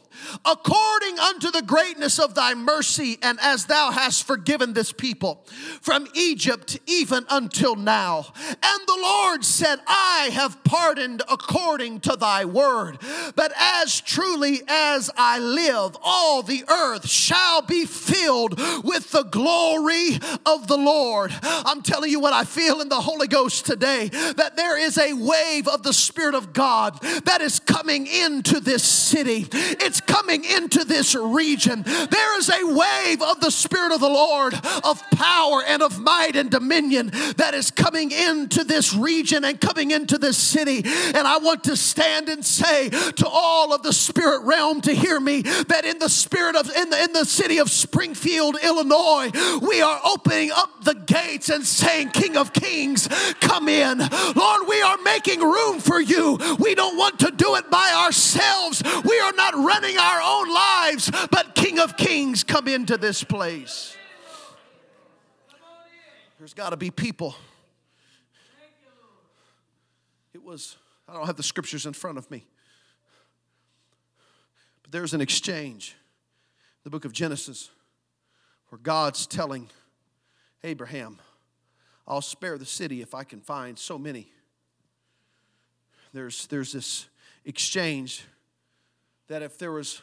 according 0.46 1.20
unto 1.20 1.52
the 1.52 1.62
greatness 1.62 2.20
of 2.20 2.36
thy 2.36 2.54
mercy, 2.54 3.18
and 3.22 3.40
as 3.42 3.66
thou 3.66 3.92
hast 3.92 4.26
forgiven 4.26 4.74
this 4.74 4.92
people 4.92 5.46
from 5.82 6.08
Egypt 6.14 6.80
even 6.88 7.26
until 7.30 7.76
now. 7.76 8.26
And 8.38 8.82
the 8.88 9.00
Lord 9.02 9.46
said, 9.46 9.80
I 9.88 10.30
have 10.34 10.64
pardoned 10.64 11.22
according 11.30 12.02
to 12.02 12.16
thy 12.16 12.46
word. 12.46 13.00
But 13.36 13.52
as 13.58 14.02
truly 14.02 14.62
as 14.68 15.10
I 15.18 15.40
live, 15.40 15.98
all 16.04 16.42
the 16.42 16.64
earth 16.70 17.08
shall 17.08 17.62
be 17.62 17.86
filled 17.86 18.60
with 18.84 19.12
the 19.12 19.24
glory 19.24 20.20
of 20.46 20.68
the 20.68 20.78
Lord. 20.78 21.34
I'm 21.44 21.82
telling 21.82 22.12
you 22.12 22.20
what 22.20 22.34
I 22.34 22.44
feel 22.44 22.82
in 22.82 22.90
the 22.90 23.02
Holy 23.02 23.28
Ghost 23.28 23.66
today 23.66 24.08
that 24.08 24.56
there 24.56 24.78
is 24.78 24.98
a 24.98 25.14
wave 25.14 25.68
of 25.68 25.84
the 25.84 25.94
Spirit 25.94 26.36
of 26.36 26.54
God 26.54 27.00
that 27.26 27.42
is 27.42 27.60
coming 27.60 28.08
into 28.08 28.60
this 28.60 28.84
city. 28.84 29.48
It's 29.52 30.02
coming 30.08 30.44
into 30.44 30.84
this 30.84 31.16
region. 31.16 31.84
There 31.84 32.40
is 32.40 32.50
a 32.50 32.66
wave 32.66 33.22
of 33.22 33.42
the 33.42 33.52
Spirit 33.52 33.92
of 33.92 34.00
the 34.00 34.10
Lord 34.10 34.54
of 34.84 35.02
power 35.12 35.64
and 35.68 35.82
of 35.82 36.00
might 36.00 36.36
and 36.36 36.50
dominion 36.50 37.12
that 37.38 37.54
is 37.54 37.72
coming 37.72 38.12
into 38.12 38.64
this 38.64 38.94
region 38.96 39.44
and 39.44 39.60
coming 39.60 39.92
into 39.92 40.18
this 40.18 40.38
city. 40.38 40.84
And 40.86 41.28
I 41.28 41.38
want 41.38 41.66
to 41.66 41.76
stand 41.76 42.30
and 42.30 42.44
say 42.46 42.90
to 42.90 43.28
all 43.28 43.74
of 43.74 43.84
the 43.84 43.94
spirit 43.94 44.44
realm 44.44 44.82
to 44.82 44.94
hear 44.94 45.20
me 45.20 45.42
that 45.42 45.86
in 45.86 46.00
the 46.00 46.10
spirit 46.10 46.56
of 46.56 46.70
in 46.76 46.90
the, 46.90 47.04
in 47.04 47.14
the 47.14 47.26
city 47.26 47.58
of 47.60 47.70
Springfield, 47.70 48.58
Illinois, 48.64 49.32
we 49.62 49.82
are 49.82 50.00
opening 50.06 50.52
up 50.52 50.84
the 50.84 50.94
gates 50.94 51.50
and 51.50 51.66
saying, 51.66 52.10
King 52.10 52.38
of 52.38 52.54
Kings, 52.54 53.08
come 53.40 53.68
in. 53.68 54.00
Lord, 54.00 54.68
we 54.68 54.82
are 54.82 54.98
making 55.04 55.42
room 55.42 55.80
for 55.80 56.00
you. 56.00 56.38
We 56.60 56.76
don't 56.76 56.98
want 56.98 57.20
to 57.20 57.32
do 57.32 57.56
it 57.56 57.70
by 57.70 58.04
ourselves. 58.06 58.84
We 59.04 59.20
are 59.20 59.34
not 59.34 59.54
running 59.56 59.97
our 60.00 60.22
own 60.22 60.54
lives, 60.54 61.12
but 61.32 61.56
King 61.56 61.80
of 61.80 61.98
Kings, 61.98 62.44
come 62.44 62.68
into 62.68 62.98
this 62.98 63.24
place. 63.24 63.96
There's 66.40 66.54
got 66.54 66.70
to 66.70 66.78
be 66.78 66.92
people. 66.92 67.36
It 70.34 70.44
was, 70.44 70.78
I 71.10 71.14
don't 71.14 71.26
have 71.26 71.36
the 71.36 71.44
scriptures 71.44 71.86
in 71.86 71.94
front 71.94 72.18
of 72.18 72.30
me, 72.30 72.46
but 74.84 74.92
there's 74.92 75.14
an 75.14 75.22
exchange. 75.22 75.96
The 76.84 76.90
book 76.90 77.04
of 77.04 77.12
Genesis, 77.12 77.70
where 78.70 78.80
God's 78.80 79.28
telling 79.28 79.70
Abraham, 80.64 81.20
I'll 82.08 82.22
spare 82.22 82.58
the 82.58 82.66
city 82.66 83.02
if 83.02 83.14
I 83.14 83.26
can 83.26 83.42
find 83.42 83.78
so 83.78 83.98
many. 83.98 84.28
There's, 86.14 86.48
there's 86.48 86.72
this 86.72 87.08
exchange 87.44 88.24
that 89.28 89.42
if 89.42 89.58
there 89.58 89.72
was 89.72 90.02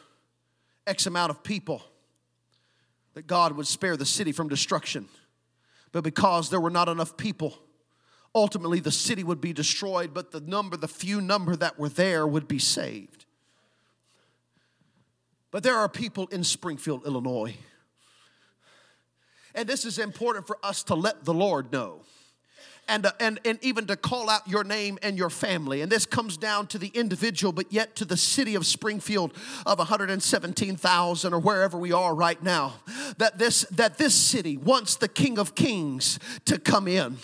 X 0.87 1.07
amount 1.07 1.31
of 1.31 1.43
people, 1.43 1.83
that 3.13 3.27
God 3.27 3.53
would 3.53 3.67
spare 3.67 3.97
the 3.97 4.05
city 4.05 4.31
from 4.31 4.49
destruction. 4.49 5.07
But 5.91 6.03
because 6.03 6.49
there 6.49 6.59
were 6.59 6.69
not 6.69 6.89
enough 6.89 7.17
people, 7.17 7.57
ultimately 8.33 8.79
the 8.79 8.91
city 8.91 9.23
would 9.23 9.41
be 9.41 9.53
destroyed, 9.53 10.13
but 10.13 10.31
the 10.31 10.41
number, 10.41 10.77
the 10.77 10.87
few 10.87 11.21
number 11.21 11.55
that 11.55 11.79
were 11.79 11.89
there 11.89 12.27
would 12.27 12.47
be 12.47 12.59
saved. 12.59 13.25
But 15.51 15.63
there 15.63 15.77
are 15.77 15.87
people 15.87 16.27
in 16.27 16.43
Springfield, 16.43 17.05
Illinois. 17.05 17.55
And 19.55 19.69
this 19.69 19.85
is 19.85 19.97
important 19.97 20.45
for 20.45 20.57
us 20.61 20.83
to 20.83 20.95
let 20.95 21.23
the 21.23 21.33
Lord 21.33 21.71
know 21.71 22.01
and, 22.87 23.05
uh, 23.05 23.11
and, 23.19 23.39
and 23.45 23.59
even 23.61 23.87
to 23.87 23.95
call 23.95 24.29
out 24.29 24.47
your 24.47 24.63
name 24.63 24.97
and 25.01 25.17
your 25.17 25.29
family. 25.29 25.81
And 25.81 25.91
this 25.91 26.05
comes 26.05 26.37
down 26.37 26.67
to 26.67 26.77
the 26.77 26.87
individual, 26.89 27.51
but 27.51 27.71
yet 27.71 27.95
to 27.97 28.05
the 28.05 28.17
city 28.17 28.55
of 28.55 28.65
Springfield 28.65 29.33
of 29.65 29.77
117,000 29.77 31.33
or 31.33 31.39
wherever 31.39 31.77
we 31.77 31.91
are 31.91 32.13
right 32.13 32.41
now. 32.41 32.75
That 33.17 33.37
this, 33.37 33.61
that 33.71 33.97
this 33.97 34.13
city 34.13 34.57
wants 34.57 34.95
the 34.95 35.07
King 35.07 35.39
of 35.39 35.55
Kings 35.55 36.19
to 36.45 36.59
come 36.59 36.87
in. 36.87 37.17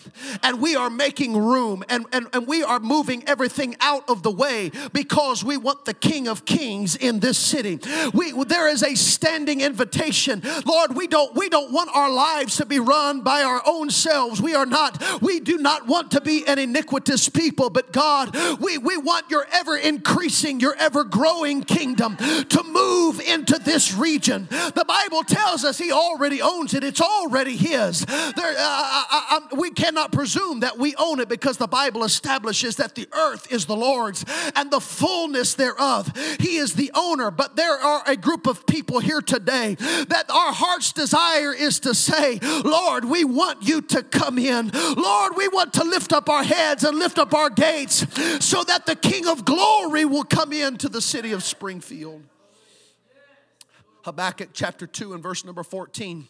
And 0.44 0.62
we 0.62 0.76
are 0.76 0.90
making 0.90 1.38
room 1.38 1.84
and, 1.90 2.06
and, 2.12 2.28
and 2.34 2.48
we 2.48 2.64
are 2.64 2.80
moving 2.80 3.24
everything 3.28 3.76
out 3.82 4.10
of 4.10 4.24
the 4.24 4.32
way 4.32 4.72
because 4.94 5.44
we 5.44 5.58
want 5.58 5.86
the 5.86 5.94
King 5.94 6.28
of 6.28 6.46
Kings 6.46 6.96
in 6.96 7.20
this 7.20 7.38
city. 7.38 7.80
We, 8.14 8.32
there 8.44 8.68
is 8.68 8.84
a 8.84 8.96
standing 8.96 9.62
invitation. 9.62 10.42
Lord, 10.66 10.96
we 10.96 11.08
don't, 11.08 11.36
we 11.36 11.50
don't 11.50 11.72
want 11.72 11.90
our 11.94 12.12
lives 12.12 12.58
to 12.58 12.66
be 12.66 12.80
run 12.80 13.22
by 13.22 13.44
our 13.44 13.62
own 13.66 13.90
selves. 13.90 14.42
We 14.42 14.56
are 14.56 14.66
not, 14.66 15.22
we 15.22 15.40
do 15.40 15.51
do 15.52 15.58
not 15.58 15.86
want 15.86 16.12
to 16.12 16.22
be 16.22 16.48
an 16.48 16.58
iniquitous 16.58 17.28
people, 17.28 17.70
but 17.70 17.92
God, 17.92 18.34
we, 18.62 18.78
we 18.78 18.96
want 18.96 19.30
your 19.30 19.46
ever 19.52 19.76
increasing, 19.76 20.62
your 20.62 20.76
ever 20.76 21.04
growing 21.04 21.62
kingdom 21.62 22.16
to 22.16 22.64
move 22.64 23.20
into 23.20 23.60
this 23.60 23.94
region. 23.94 24.48
The 24.50 24.86
Bible 24.88 25.24
tells 25.24 25.66
us 25.66 25.78
He 25.78 25.92
already 25.92 26.42
owns 26.42 26.74
it, 26.74 26.86
it's 26.86 27.02
already 27.02 27.58
His. 27.58 28.06
There, 28.06 28.16
uh, 28.38 28.56
I, 28.58 29.40
I, 29.52 29.56
we 29.56 29.72
cannot 29.72 30.14
presume 30.14 30.62
that 30.62 30.78
we 30.78 30.96
own 30.96 31.20
it 31.20 31.28
because 31.28 31.58
the 31.58 31.68
Bible 31.68 32.06
establishes 32.06 32.78
that 32.78 32.96
the 32.96 33.10
earth 33.12 33.52
is 33.52 33.66
the 33.66 33.76
Lord's 33.76 34.24
and 34.56 34.72
the 34.72 34.80
fullness 34.80 35.56
thereof. 35.56 36.14
He 36.40 36.56
is 36.56 36.76
the 36.76 36.92
owner, 36.96 37.30
but 37.30 37.58
there 37.58 37.78
are 37.78 38.04
a 38.08 38.16
group 38.16 38.48
of 38.48 38.66
people 38.66 39.00
here 39.00 39.22
today 39.22 39.76
that 39.76 40.26
our 40.30 40.54
heart's 40.54 40.94
desire 40.94 41.54
is 41.54 41.82
to 41.82 41.94
say, 41.94 42.40
Lord, 42.64 43.04
we 43.04 43.26
want 43.26 43.64
you 43.64 43.82
to 43.82 44.02
come 44.02 44.38
in. 44.38 44.72
Lord, 44.96 45.36
we 45.42 45.48
want 45.48 45.74
to 45.74 45.84
lift 45.84 46.14
up 46.14 46.30
our 46.30 46.44
heads 46.44 46.84
and 46.84 47.00
lift 47.00 47.18
up 47.18 47.34
our 47.34 47.50
gates 47.50 48.06
so 48.46 48.64
that 48.64 48.86
the 48.86 48.96
King 48.96 49.28
of 49.28 49.44
glory 49.44 50.06
will 50.06 50.24
come 50.24 50.54
into 50.54 50.88
the 50.88 51.02
city 51.02 51.32
of 51.32 51.44
Springfield. 51.44 52.22
Habakkuk 54.04 54.50
chapter 54.54 54.86
2 54.86 55.14
and 55.14 55.24
verse 55.24 55.44
number 55.44 55.64
14 55.64 56.28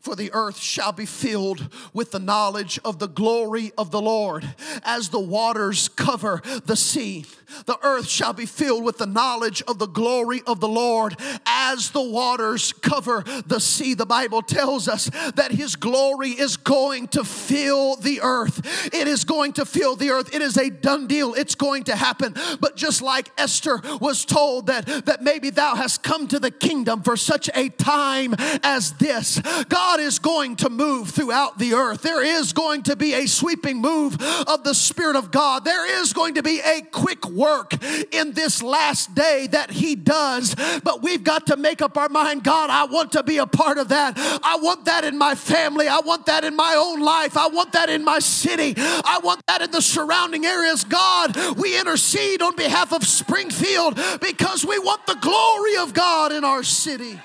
for 0.00 0.16
the 0.16 0.30
earth 0.32 0.58
shall 0.58 0.92
be 0.92 1.04
filled 1.04 1.68
with 1.92 2.10
the 2.10 2.18
knowledge 2.18 2.78
of 2.84 2.98
the 2.98 3.08
glory 3.08 3.72
of 3.76 3.90
the 3.90 4.00
Lord 4.00 4.54
as 4.82 5.10
the 5.10 5.20
waters 5.20 5.88
cover 5.88 6.42
the 6.64 6.76
sea. 6.76 7.26
The 7.66 7.78
earth 7.82 8.08
shall 8.08 8.32
be 8.32 8.46
filled 8.46 8.84
with 8.84 8.98
the 8.98 9.06
knowledge 9.06 9.62
of 9.62 9.78
the 9.78 9.86
glory 9.86 10.40
of 10.46 10.60
the 10.60 10.68
Lord 10.68 11.16
as 11.44 11.90
the 11.90 12.02
waters 12.02 12.72
cover 12.72 13.24
the 13.46 13.60
sea. 13.60 13.94
The 13.94 14.06
Bible 14.06 14.40
tells 14.40 14.88
us 14.88 15.10
that 15.34 15.50
His 15.52 15.76
glory 15.76 16.30
is 16.30 16.56
going 16.56 17.08
to 17.08 17.24
fill 17.24 17.96
the 17.96 18.20
earth. 18.22 18.60
It 18.94 19.08
is 19.08 19.24
going 19.24 19.54
to 19.54 19.66
fill 19.66 19.96
the 19.96 20.10
earth. 20.10 20.34
It 20.34 20.42
is 20.42 20.56
a 20.56 20.70
done 20.70 21.08
deal. 21.08 21.34
It's 21.34 21.54
going 21.54 21.84
to 21.84 21.96
happen. 21.96 22.34
But 22.60 22.76
just 22.76 23.02
like 23.02 23.30
Esther 23.36 23.80
was 24.00 24.24
told 24.24 24.68
that, 24.68 24.86
that 25.06 25.22
maybe 25.22 25.50
thou 25.50 25.74
hast 25.74 26.02
come 26.02 26.28
to 26.28 26.38
the 26.38 26.50
kingdom 26.50 27.02
for 27.02 27.16
such 27.16 27.50
a 27.54 27.68
time 27.68 28.34
as 28.62 28.92
this, 28.92 29.40
God 29.68 29.89
God 29.90 29.98
is 29.98 30.20
going 30.20 30.54
to 30.56 30.70
move 30.70 31.10
throughout 31.10 31.58
the 31.58 31.74
earth. 31.74 32.02
There 32.02 32.22
is 32.22 32.52
going 32.52 32.84
to 32.84 32.94
be 32.94 33.12
a 33.12 33.26
sweeping 33.26 33.78
move 33.78 34.22
of 34.46 34.62
the 34.62 34.72
Spirit 34.72 35.16
of 35.16 35.32
God. 35.32 35.64
There 35.64 36.00
is 36.00 36.12
going 36.12 36.34
to 36.34 36.44
be 36.44 36.60
a 36.60 36.82
quick 36.92 37.26
work 37.26 37.74
in 38.14 38.30
this 38.30 38.62
last 38.62 39.16
day 39.16 39.48
that 39.50 39.72
He 39.72 39.96
does. 39.96 40.54
But 40.84 41.02
we've 41.02 41.24
got 41.24 41.48
to 41.48 41.56
make 41.56 41.82
up 41.82 41.98
our 41.98 42.08
mind 42.08 42.44
God, 42.44 42.70
I 42.70 42.84
want 42.84 43.10
to 43.12 43.24
be 43.24 43.38
a 43.38 43.48
part 43.48 43.78
of 43.78 43.88
that. 43.88 44.14
I 44.44 44.58
want 44.62 44.84
that 44.84 45.02
in 45.02 45.18
my 45.18 45.34
family. 45.34 45.88
I 45.88 45.98
want 45.98 46.26
that 46.26 46.44
in 46.44 46.54
my 46.54 46.76
own 46.78 47.00
life. 47.00 47.36
I 47.36 47.48
want 47.48 47.72
that 47.72 47.90
in 47.90 48.04
my 48.04 48.20
city. 48.20 48.74
I 48.76 49.18
want 49.24 49.44
that 49.48 49.60
in 49.60 49.72
the 49.72 49.82
surrounding 49.82 50.46
areas. 50.46 50.84
God, 50.84 51.36
we 51.56 51.76
intercede 51.76 52.42
on 52.42 52.54
behalf 52.54 52.92
of 52.92 53.04
Springfield 53.04 53.98
because 54.20 54.64
we 54.64 54.78
want 54.78 55.04
the 55.08 55.16
glory 55.16 55.78
of 55.78 55.94
God 55.94 56.30
in 56.30 56.44
our 56.44 56.62
city. 56.62 57.18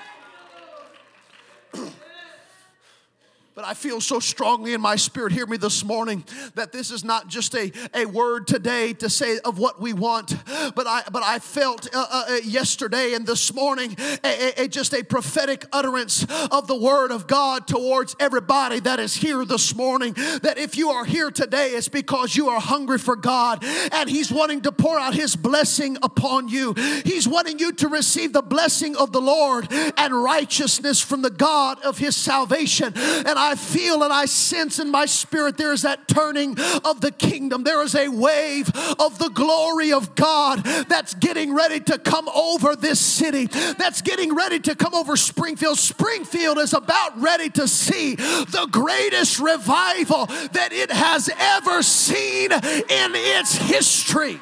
But 3.56 3.64
I 3.64 3.72
feel 3.72 4.02
so 4.02 4.20
strongly 4.20 4.74
in 4.74 4.82
my 4.82 4.96
spirit, 4.96 5.32
hear 5.32 5.46
me 5.46 5.56
this 5.56 5.82
morning, 5.82 6.26
that 6.56 6.72
this 6.72 6.90
is 6.90 7.02
not 7.02 7.26
just 7.26 7.54
a, 7.54 7.72
a 7.94 8.04
word 8.04 8.46
today 8.46 8.92
to 8.92 9.08
say 9.08 9.38
of 9.46 9.58
what 9.58 9.80
we 9.80 9.94
want, 9.94 10.34
but 10.74 10.86
I, 10.86 11.04
but 11.10 11.22
I 11.22 11.38
felt 11.38 11.88
uh, 11.94 12.04
uh, 12.10 12.24
uh 12.28 12.34
yesterday 12.44 13.14
and 13.14 13.26
this 13.26 13.54
morning 13.54 13.96
a, 14.22 14.64
a, 14.64 14.68
just 14.68 14.92
a 14.92 15.02
prophetic 15.02 15.64
utterance 15.72 16.26
of 16.50 16.66
the 16.66 16.76
word 16.76 17.10
of 17.10 17.26
God 17.26 17.66
towards 17.66 18.14
everybody 18.20 18.78
that 18.80 19.00
is 19.00 19.14
here 19.14 19.42
this 19.46 19.74
morning. 19.74 20.12
That 20.42 20.58
if 20.58 20.76
you 20.76 20.90
are 20.90 21.06
here 21.06 21.30
today, 21.30 21.70
it's 21.70 21.88
because 21.88 22.36
you 22.36 22.50
are 22.50 22.60
hungry 22.60 22.98
for 22.98 23.16
God 23.16 23.64
and 23.64 24.10
He's 24.10 24.30
wanting 24.30 24.60
to 24.62 24.72
pour 24.72 24.98
out 24.98 25.14
His 25.14 25.34
blessing 25.34 25.96
upon 26.02 26.48
you. 26.48 26.74
He's 27.06 27.26
wanting 27.26 27.58
you 27.58 27.72
to 27.72 27.88
receive 27.88 28.34
the 28.34 28.42
blessing 28.42 28.96
of 28.96 29.12
the 29.12 29.22
Lord 29.22 29.68
and 29.72 30.22
righteousness 30.22 31.00
from 31.00 31.22
the 31.22 31.30
God 31.30 31.80
of 31.80 31.96
His 31.96 32.14
salvation. 32.14 32.92
And 32.94 33.38
I 33.38 33.45
I 33.46 33.54
feel 33.54 34.02
and 34.02 34.12
I 34.12 34.24
sense 34.24 34.80
in 34.80 34.90
my 34.90 35.06
spirit 35.06 35.56
there 35.56 35.72
is 35.72 35.82
that 35.82 36.08
turning 36.08 36.58
of 36.84 37.00
the 37.00 37.12
kingdom. 37.16 37.62
There 37.62 37.80
is 37.84 37.94
a 37.94 38.08
wave 38.08 38.68
of 38.98 39.20
the 39.20 39.28
glory 39.28 39.92
of 39.92 40.16
God 40.16 40.64
that's 40.88 41.14
getting 41.14 41.54
ready 41.54 41.78
to 41.78 41.96
come 41.96 42.28
over 42.28 42.74
this 42.74 42.98
city, 42.98 43.46
that's 43.46 44.02
getting 44.02 44.34
ready 44.34 44.58
to 44.58 44.74
come 44.74 44.94
over 44.94 45.16
Springfield. 45.16 45.78
Springfield 45.78 46.58
is 46.58 46.74
about 46.74 47.20
ready 47.20 47.48
to 47.50 47.68
see 47.68 48.16
the 48.16 48.68
greatest 48.72 49.38
revival 49.38 50.26
that 50.26 50.70
it 50.72 50.90
has 50.90 51.30
ever 51.38 51.84
seen 51.84 52.50
in 52.50 53.12
its 53.14 53.54
history. 53.54 54.40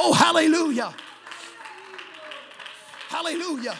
Oh, 0.00 0.12
hallelujah! 0.12 0.92
Hallelujah. 3.08 3.76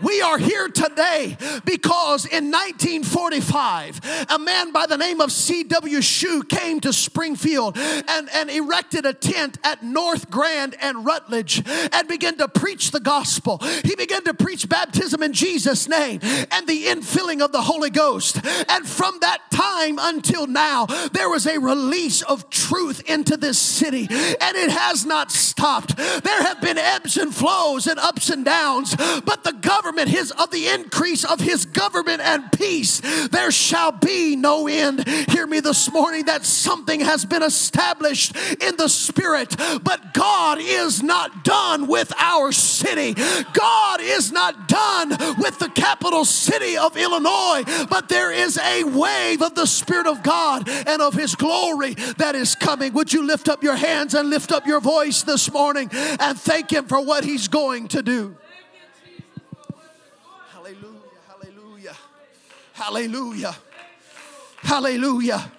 We 0.00 0.22
are 0.22 0.38
here 0.38 0.68
today 0.68 1.36
because 1.64 2.24
in 2.24 2.50
1945, 2.50 4.26
a 4.30 4.38
man 4.38 4.72
by 4.72 4.86
the 4.86 4.96
name 4.96 5.20
of 5.20 5.30
C.W. 5.30 6.00
Shue 6.00 6.42
came 6.44 6.80
to 6.80 6.92
Springfield 6.92 7.76
and, 7.76 8.28
and 8.32 8.50
erected 8.50 9.04
a 9.04 9.12
tent 9.12 9.58
at 9.62 9.82
North 9.82 10.30
Grand 10.30 10.76
and 10.80 11.04
Rutledge 11.04 11.62
and 11.66 12.08
began 12.08 12.38
to 12.38 12.48
preach 12.48 12.90
the 12.90 13.00
gospel. 13.00 13.58
He 13.84 13.94
began 13.94 14.24
to 14.24 14.34
preach 14.34 14.68
baptism 14.68 15.22
in 15.22 15.34
Jesus' 15.34 15.88
name 15.88 16.20
and 16.22 16.66
the 16.66 16.86
infilling 16.86 17.42
of 17.42 17.52
the 17.52 17.62
Holy 17.62 17.90
Ghost. 17.90 18.40
And 18.68 18.88
from 18.88 19.18
that 19.20 19.50
time 19.50 19.98
until 20.00 20.46
now, 20.46 20.86
there 21.12 21.28
was 21.28 21.46
a 21.46 21.58
release 21.58 22.22
of 22.22 22.48
truth 22.48 23.02
into 23.10 23.36
this 23.36 23.58
city, 23.58 24.08
and 24.10 24.56
it 24.56 24.70
has 24.70 25.04
not 25.04 25.30
stopped. 25.30 25.96
There 25.96 26.42
have 26.42 26.60
been 26.60 26.78
ebbs 26.78 27.16
and 27.16 27.34
flows 27.34 27.86
and 27.86 27.98
ups 27.98 28.30
and 28.30 28.44
downs, 28.44 28.96
but 28.96 29.44
the 29.44 29.52
government 29.52 29.81
government, 29.82 30.08
his 30.08 30.30
of 30.32 30.50
the 30.50 30.68
increase 30.68 31.24
of 31.24 31.40
his 31.40 31.66
government 31.66 32.20
and 32.20 32.52
peace, 32.52 33.00
there 33.28 33.50
shall 33.50 33.90
be 33.90 34.36
no 34.36 34.68
end. 34.68 35.06
Hear 35.28 35.46
me 35.46 35.58
this 35.58 35.90
morning 35.90 36.26
that 36.26 36.44
something 36.44 37.00
has 37.00 37.24
been 37.24 37.42
established 37.42 38.36
in 38.62 38.76
the 38.76 38.88
spirit, 38.88 39.56
but 39.82 40.14
God 40.14 40.58
is 40.60 41.02
not 41.02 41.42
done 41.42 41.88
with 41.88 42.12
our 42.16 42.52
city. 42.52 43.14
God 43.52 44.00
is 44.00 44.30
not 44.30 44.68
done 44.68 45.10
with 45.38 45.58
the 45.58 45.70
capital 45.74 46.24
city 46.24 46.76
of 46.76 46.96
Illinois, 46.96 47.64
but 47.90 48.08
there 48.08 48.30
is 48.30 48.58
a 48.58 48.84
wave 48.84 49.42
of 49.42 49.56
the 49.56 49.66
Spirit 49.66 50.06
of 50.06 50.22
God 50.22 50.68
and 50.68 51.02
of 51.02 51.14
His 51.14 51.34
glory 51.34 51.94
that 52.18 52.36
is 52.36 52.54
coming. 52.54 52.92
Would 52.92 53.12
you 53.12 53.26
lift 53.26 53.48
up 53.48 53.64
your 53.64 53.76
hands 53.76 54.14
and 54.14 54.30
lift 54.30 54.52
up 54.52 54.64
your 54.64 54.80
voice 54.80 55.22
this 55.24 55.52
morning 55.52 55.88
and 55.92 56.38
thank 56.38 56.72
Him 56.72 56.86
for 56.86 57.04
what 57.04 57.24
He's 57.24 57.48
going 57.48 57.88
to 57.88 58.02
do? 58.02 58.36
Hallelujah. 62.82 63.54
Hallelujah. 64.64 65.52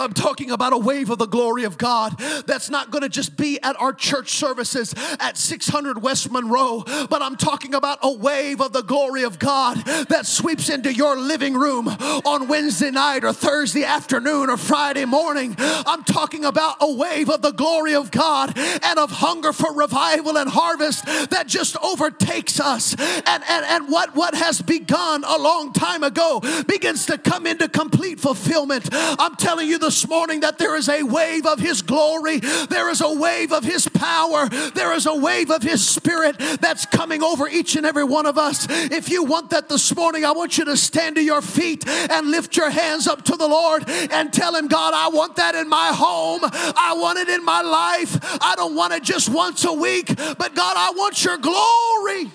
I'm 0.00 0.14
talking 0.14 0.50
about 0.50 0.72
a 0.72 0.78
wave 0.78 1.10
of 1.10 1.18
the 1.18 1.26
glory 1.26 1.64
of 1.64 1.76
God 1.76 2.18
that's 2.46 2.70
not 2.70 2.90
going 2.90 3.02
to 3.02 3.08
just 3.08 3.36
be 3.36 3.60
at 3.62 3.78
our 3.78 3.92
church 3.92 4.30
services 4.30 4.94
at 5.20 5.36
600 5.36 6.02
West 6.02 6.32
Monroe, 6.32 6.84
but 7.10 7.20
I'm 7.20 7.36
talking 7.36 7.74
about 7.74 7.98
a 8.02 8.10
wave 8.10 8.62
of 8.62 8.72
the 8.72 8.82
glory 8.82 9.24
of 9.24 9.38
God 9.38 9.76
that 10.08 10.24
sweeps 10.24 10.70
into 10.70 10.92
your 10.92 11.18
living 11.18 11.54
room 11.54 11.88
on 11.88 12.48
Wednesday 12.48 12.90
night 12.90 13.24
or 13.24 13.34
Thursday 13.34 13.84
afternoon 13.84 14.48
or 14.48 14.56
Friday 14.56 15.04
morning. 15.04 15.54
I'm 15.58 16.02
talking 16.04 16.46
about 16.46 16.76
a 16.80 16.92
wave 16.94 17.28
of 17.28 17.42
the 17.42 17.52
glory 17.52 17.94
of 17.94 18.10
God 18.10 18.56
and 18.56 18.98
of 18.98 19.10
hunger 19.10 19.52
for 19.52 19.74
revival 19.74 20.38
and 20.38 20.48
harvest 20.48 21.04
that 21.30 21.46
just 21.46 21.76
overtakes 21.82 22.58
us. 22.58 22.94
And, 22.98 23.44
and, 23.48 23.64
and 23.66 23.88
what, 23.88 24.14
what 24.14 24.34
has 24.34 24.62
begun 24.62 25.24
a 25.24 25.36
long 25.36 25.74
time 25.74 26.02
ago 26.02 26.40
begins 26.66 27.04
to 27.06 27.18
come 27.18 27.46
into 27.46 27.68
complete 27.68 28.18
fulfillment. 28.18 28.88
I'm 28.92 29.36
telling 29.36 29.68
you 29.68 29.78
the 29.78 29.89
this 29.90 30.06
morning 30.06 30.38
that 30.38 30.56
there 30.56 30.76
is 30.76 30.88
a 30.88 31.02
wave 31.02 31.44
of 31.44 31.58
His 31.58 31.82
glory, 31.82 32.38
there 32.38 32.88
is 32.90 33.00
a 33.00 33.12
wave 33.12 33.52
of 33.52 33.64
His 33.64 33.88
power, 33.88 34.48
there 34.48 34.92
is 34.92 35.04
a 35.04 35.16
wave 35.16 35.50
of 35.50 35.64
His 35.64 35.84
Spirit 35.84 36.38
that's 36.60 36.86
coming 36.86 37.24
over 37.24 37.48
each 37.48 37.74
and 37.74 37.84
every 37.84 38.04
one 38.04 38.24
of 38.24 38.38
us. 38.38 38.68
If 38.70 39.08
you 39.08 39.24
want 39.24 39.50
that 39.50 39.68
this 39.68 39.96
morning, 39.96 40.24
I 40.24 40.30
want 40.30 40.58
you 40.58 40.64
to 40.66 40.76
stand 40.76 41.16
to 41.16 41.24
your 41.24 41.42
feet 41.42 41.88
and 41.88 42.30
lift 42.30 42.56
your 42.56 42.70
hands 42.70 43.08
up 43.08 43.24
to 43.24 43.36
the 43.36 43.48
Lord 43.48 43.82
and 43.88 44.32
tell 44.32 44.54
Him, 44.54 44.68
God, 44.68 44.94
I 44.94 45.08
want 45.08 45.34
that 45.36 45.56
in 45.56 45.68
my 45.68 45.88
home. 45.88 46.42
I 46.44 46.94
want 46.96 47.18
it 47.18 47.28
in 47.28 47.44
my 47.44 47.60
life. 47.60 48.16
I 48.40 48.54
don't 48.54 48.76
want 48.76 48.92
it 48.92 49.02
just 49.02 49.28
once 49.28 49.64
a 49.64 49.72
week, 49.72 50.06
but 50.16 50.54
God, 50.54 50.76
I 50.76 50.92
want 50.94 51.24
your 51.24 51.36
glory. 51.36 52.30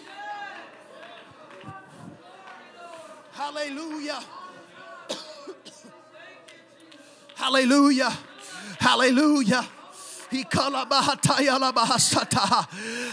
Hallelujah. 3.31 4.19
Hallelujah. 7.35 8.11
Hallelujah. 8.79 9.67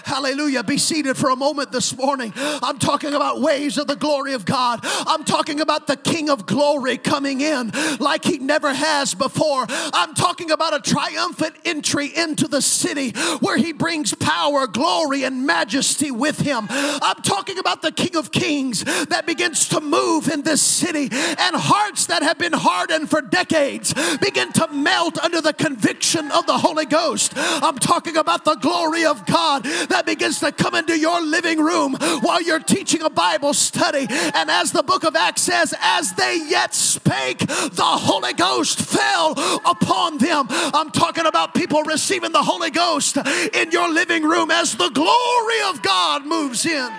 Hallelujah. 0.05 0.63
Be 0.63 0.79
seated 0.79 1.17
for 1.17 1.31
a 1.31 1.37
moment 1.37 1.73
this 1.73 1.97
morning. 1.97 2.33
I'm 2.37 2.79
talking 2.79 3.15
about 3.15 3.41
waves 3.41 3.79
of 3.79 3.87
the 3.87 3.97
glory 3.97 4.35
of 4.35 4.45
God. 4.45 4.81
I'm 4.83 5.25
talking 5.25 5.61
about 5.61 5.87
the 5.87 5.97
King 5.97 6.31
of 6.31 6.47
glory 6.47 6.99
coming 6.99 7.41
in 7.41 7.73
like 7.99 8.25
he 8.25 8.39
never 8.39 8.73
has 8.73 9.15
before. 9.15 9.67
I'm 9.69 10.15
talking 10.15 10.51
about 10.51 10.75
a 10.75 10.81
triumphant 10.81 11.55
entry 11.65 12.07
into 12.07 12.49
the 12.49 12.63
city 12.63 13.11
where 13.41 13.57
he 13.57 13.73
brings 13.73 14.15
power, 14.15 14.67
glory, 14.67 15.25
and 15.25 15.47
majesty 15.47 16.11
with 16.11 16.41
him. 16.41 16.67
I'm 16.71 17.23
talking 17.23 17.59
about 17.59 17.83
the 17.83 17.93
King 17.93 18.17
of 18.17 18.33
kings 18.33 18.85
that 19.07 19.27
begins 19.27 19.69
to 19.69 19.81
move 19.81 20.29
in 20.29 20.43
this 20.43 20.63
city 20.63 21.09
and 21.13 21.57
hearts 21.57 22.07
that 22.07 22.23
have 22.23 22.39
been 22.39 22.53
hardened 22.53 23.11
for 23.11 23.21
decades 23.21 23.95
begin 24.19 24.53
to 24.53 24.69
melt 24.69 25.19
under 25.19 25.41
the 25.41 25.53
conviction 25.53 26.31
of 26.31 26.47
the 26.47 26.57
Holy 26.57 26.87
Ghost. 26.87 27.02
Ghost. 27.03 27.33
I'm 27.37 27.79
talking 27.79 28.17
about 28.17 28.45
the 28.45 28.55
glory 28.55 29.05
of 29.05 29.27
God 29.27 29.65
that 29.65 30.07
begins 30.07 30.39
to 30.41 30.53
come 30.53 30.75
into 30.77 30.97
your 30.97 31.21
living 31.21 31.59
room 31.59 31.97
while 32.21 32.41
you're 32.41 32.61
teaching 32.61 33.03
a 33.03 33.11
Bible 33.11 33.55
study. 33.55 34.07
And 34.09 34.51
as 34.51 34.71
the 34.71 34.85
book 34.85 35.03
of 35.03 35.17
Acts 35.17 35.43
says, 35.43 35.75
as 35.81 36.13
they 36.13 36.37
yet 36.49 36.75
spake, 36.75 37.39
the 37.39 37.93
Holy 38.09 38.35
Ghost 38.35 38.81
fell 38.81 39.33
upon 39.65 40.19
them. 40.19 40.47
I'm 40.51 40.91
talking 40.91 41.27
about 41.27 41.55
people 41.55 41.83
receiving 41.83 42.31
the 42.31 42.43
Holy 42.43 42.71
Ghost 42.71 43.17
in 43.17 43.73
your 43.73 43.93
living 43.93 44.23
room 44.23 44.53
as 44.53 44.77
the 44.77 44.91
glory 44.91 45.61
of 45.71 45.83
God 45.83 46.25
moves 46.25 46.65
in. 46.67 46.91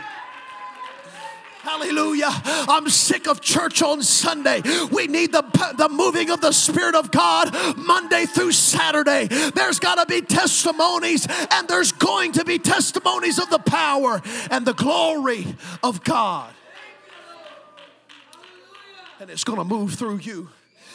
Hallelujah. 1.63 2.29
I'm 2.43 2.89
sick 2.89 3.25
of 3.25 3.39
church 3.39 3.81
on 3.81 4.03
Sunday. 4.03 4.61
We 4.91 5.07
need 5.07 5.31
the, 5.31 5.43
the 5.77 5.87
moving 5.87 6.29
of 6.29 6.41
the 6.41 6.51
Spirit 6.51 6.93
of 6.93 7.09
God 7.09 7.55
Monday 7.77 8.25
through 8.25 8.51
Saturday. 8.51 9.27
There's 9.27 9.79
got 9.79 9.95
to 9.95 10.05
be 10.05 10.21
testimonies, 10.21 11.25
and 11.51 11.65
there's 11.69 11.93
going 11.93 12.33
to 12.33 12.43
be 12.43 12.59
testimonies 12.59 13.39
of 13.39 13.49
the 13.49 13.59
power 13.59 14.21
and 14.51 14.65
the 14.65 14.73
glory 14.73 15.47
of 15.81 16.03
God. 16.03 16.53
And 19.21 19.29
it's 19.29 19.45
going 19.45 19.59
to 19.59 19.63
move 19.63 19.93
through 19.93 20.17
you 20.17 20.49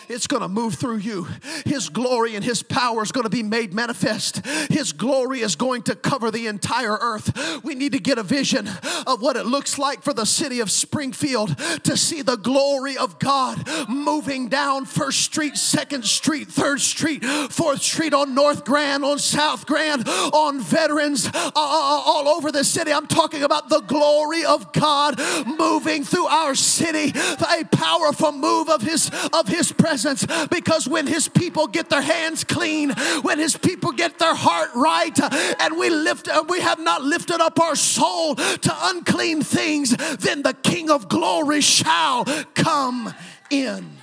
it's 0.08 0.26
going 0.26 0.42
to 0.42 0.48
move 0.48 0.74
through 0.74 0.98
you. 0.98 1.26
His 1.64 1.88
glory 1.88 2.34
and 2.34 2.44
His 2.44 2.62
power 2.62 3.02
is 3.02 3.12
going 3.12 3.24
to 3.24 3.30
be 3.30 3.42
made 3.42 3.74
manifest. 3.74 4.44
His 4.70 4.92
glory 4.92 5.40
is 5.40 5.56
going 5.56 5.82
to 5.82 5.94
cover 5.94 6.30
the 6.30 6.46
entire 6.46 6.96
earth. 7.00 7.62
We 7.62 7.74
need 7.74 7.92
to 7.92 7.98
get 7.98 8.18
a 8.18 8.22
vision 8.22 8.68
of 9.06 9.20
what 9.20 9.36
it 9.36 9.44
looks 9.44 9.78
like 9.78 10.02
for 10.02 10.12
the 10.12 10.24
city 10.24 10.60
of 10.60 10.70
Springfield 10.70 11.58
to 11.84 11.96
see 11.96 12.22
the 12.22 12.36
glory 12.36 12.96
of 12.96 13.18
God 13.18 13.66
moving 13.88 14.48
down 14.48 14.86
First 14.86 15.20
Street, 15.20 15.56
Second 15.56 16.04
Street, 16.04 16.48
Third 16.48 16.80
Street, 16.80 17.24
Fourth 17.50 17.82
Street, 17.82 18.14
on 18.14 18.34
North 18.34 18.64
Grand, 18.64 19.04
on 19.04 19.18
South 19.18 19.66
Grand, 19.66 20.08
on 20.08 20.60
Veterans, 20.60 21.26
uh, 21.26 21.30
uh, 21.30 21.50
uh 21.54 22.02
all 22.06 22.28
over 22.28 22.50
the 22.50 22.64
city. 22.64 22.92
I'm 22.92 23.06
talking 23.06 23.42
about 23.42 23.68
the 23.68 23.80
glory 23.80 24.44
of 24.44 24.72
God 24.72 25.20
moving 25.46 26.04
through 26.04 26.26
our 26.26 26.54
city, 26.54 27.12
a 27.14 27.64
powerful 27.64 28.32
move 28.32 28.68
of 28.68 28.82
His 28.82 29.10
of 29.32 29.48
His 29.48 29.72
presence 29.72 29.97
presence 29.98 30.46
because 30.48 30.88
when 30.88 31.06
his 31.06 31.28
people 31.28 31.66
get 31.66 31.90
their 31.90 32.02
hands 32.02 32.44
clean, 32.44 32.90
when 33.22 33.38
his 33.38 33.56
people 33.56 33.92
get 33.92 34.18
their 34.18 34.34
heart 34.34 34.70
right, 34.74 35.18
and 35.60 35.76
we 35.76 35.90
lift 35.90 36.28
uh, 36.28 36.44
we 36.48 36.60
have 36.60 36.78
not 36.78 37.02
lifted 37.02 37.40
up 37.40 37.58
our 37.58 37.74
soul 37.74 38.36
to 38.36 38.76
unclean 38.82 39.42
things, 39.42 39.96
then 40.18 40.42
the 40.42 40.54
King 40.54 40.90
of 40.90 41.08
glory 41.08 41.60
shall 41.60 42.24
come 42.54 43.12
in. 43.50 43.96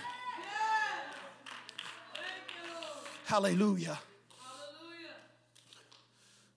Hallelujah. 3.26 4.00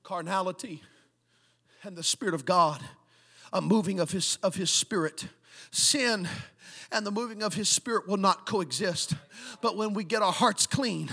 Carnality 0.03 0.83
and 1.83 1.97
the 1.97 2.03
Spirit 2.03 2.35
of 2.35 2.45
God, 2.45 2.83
a 3.53 3.61
moving 3.61 4.01
of 4.01 4.11
His 4.11 4.39
of 4.43 4.57
His 4.57 4.71
Spirit. 4.71 5.29
Sin 5.71 6.27
and 6.91 7.07
the 7.07 7.11
moving 7.11 7.43
of 7.43 7.55
his 7.55 7.69
spirit 7.69 8.09
will 8.09 8.17
not 8.17 8.47
coexist. 8.47 9.15
But 9.61 9.77
when 9.77 9.95
we 9.95 10.05
get 10.05 10.23
our 10.23 10.33
hearts 10.33 10.67
clean 10.67 11.09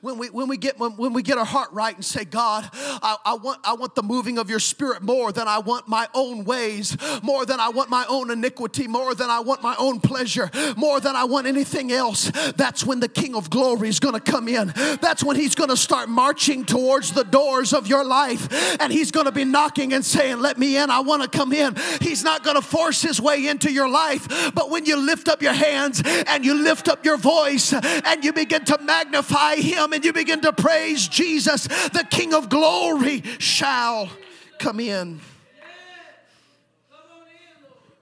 when 0.00 0.18
we 0.18 0.28
when 0.28 0.48
we 0.48 0.56
get 0.56 0.78
when, 0.78 0.92
when 0.96 1.12
we 1.12 1.22
get 1.22 1.38
our 1.38 1.44
heart 1.44 1.70
right 1.72 1.94
and 1.94 2.04
say 2.04 2.24
god 2.24 2.68
I, 2.72 3.16
I 3.24 3.34
want 3.34 3.60
i 3.64 3.74
want 3.74 3.94
the 3.94 4.02
moving 4.02 4.38
of 4.38 4.48
your 4.48 4.58
spirit 4.58 5.02
more 5.02 5.32
than 5.32 5.46
i 5.46 5.58
want 5.58 5.86
my 5.86 6.08
own 6.14 6.44
ways 6.44 6.96
more 7.22 7.44
than 7.44 7.60
i 7.60 7.68
want 7.68 7.90
my 7.90 8.04
own 8.08 8.30
iniquity 8.30 8.88
more 8.88 9.14
than 9.14 9.30
i 9.30 9.40
want 9.40 9.62
my 9.62 9.74
own 9.78 10.00
pleasure 10.00 10.50
more 10.76 11.00
than 11.00 11.16
i 11.16 11.24
want 11.24 11.46
anything 11.46 11.92
else 11.92 12.30
that's 12.56 12.84
when 12.84 13.00
the 13.00 13.08
king 13.08 13.34
of 13.34 13.50
glory 13.50 13.88
is 13.88 14.00
going 14.00 14.14
to 14.14 14.20
come 14.20 14.48
in. 14.48 14.72
That's 15.00 15.22
when 15.22 15.36
he's 15.36 15.54
going 15.54 15.70
to 15.70 15.76
start 15.76 16.08
marching 16.08 16.64
towards 16.64 17.12
the 17.12 17.24
doors 17.24 17.72
of 17.72 17.86
your 17.86 18.04
life 18.04 18.48
and 18.80 18.92
he's 18.92 19.10
going 19.10 19.26
to 19.26 19.32
be 19.32 19.44
knocking 19.44 19.92
and 19.92 20.04
saying 20.04 20.40
let 20.40 20.58
me 20.58 20.76
in. 20.76 20.90
I 20.90 21.00
want 21.00 21.22
to 21.22 21.28
come 21.28 21.52
in. 21.52 21.76
He's 22.00 22.22
not 22.22 22.44
going 22.44 22.56
to 22.56 22.62
force 22.62 23.02
his 23.02 23.20
way 23.20 23.46
into 23.46 23.72
your 23.72 23.88
life 23.88 24.52
but 24.54 24.70
when 24.70 24.86
you 24.86 24.96
live 24.96 25.15
lift 25.16 25.28
up 25.28 25.40
your 25.40 25.54
hands 25.54 26.02
and 26.26 26.44
you 26.44 26.52
lift 26.52 26.88
up 26.88 27.02
your 27.02 27.16
voice 27.16 27.72
and 27.72 28.22
you 28.22 28.34
begin 28.34 28.62
to 28.66 28.76
magnify 28.82 29.54
Him 29.54 29.94
and 29.94 30.04
you 30.04 30.12
begin 30.12 30.42
to 30.42 30.52
praise 30.52 31.08
Jesus, 31.08 31.66
the 31.66 32.06
King 32.10 32.34
of 32.34 32.50
glory 32.50 33.22
shall 33.38 34.10
come 34.58 34.78
in. 34.78 35.20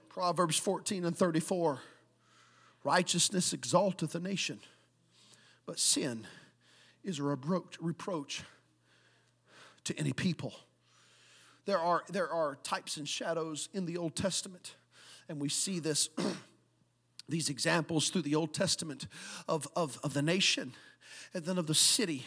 Proverbs 0.09 0.57
14 0.57 1.05
and 1.05 1.17
34 1.17 1.79
Righteousness 2.83 3.53
exalteth 3.53 4.13
a 4.13 4.19
nation, 4.19 4.59
but 5.65 5.79
sin 5.79 6.27
is 7.03 7.17
a 7.17 7.23
reproach, 7.23 8.43
to 9.85 9.99
any 9.99 10.13
people. 10.13 10.53
There 11.65 11.79
are, 11.79 12.03
there 12.09 12.29
are 12.29 12.57
types 12.63 12.97
and 12.97 13.07
shadows 13.07 13.69
in 13.73 13.85
the 13.85 13.97
Old 13.97 14.15
Testament, 14.15 14.75
and 15.29 15.39
we 15.39 15.49
see 15.49 15.79
this 15.79 16.09
these 17.27 17.49
examples 17.49 18.09
through 18.09 18.23
the 18.23 18.35
Old 18.35 18.53
Testament 18.53 19.07
of, 19.47 19.67
of, 19.75 19.99
of 20.03 20.13
the 20.13 20.21
nation 20.21 20.73
and 21.33 21.43
then 21.45 21.57
of 21.57 21.67
the 21.67 21.75
city 21.75 22.25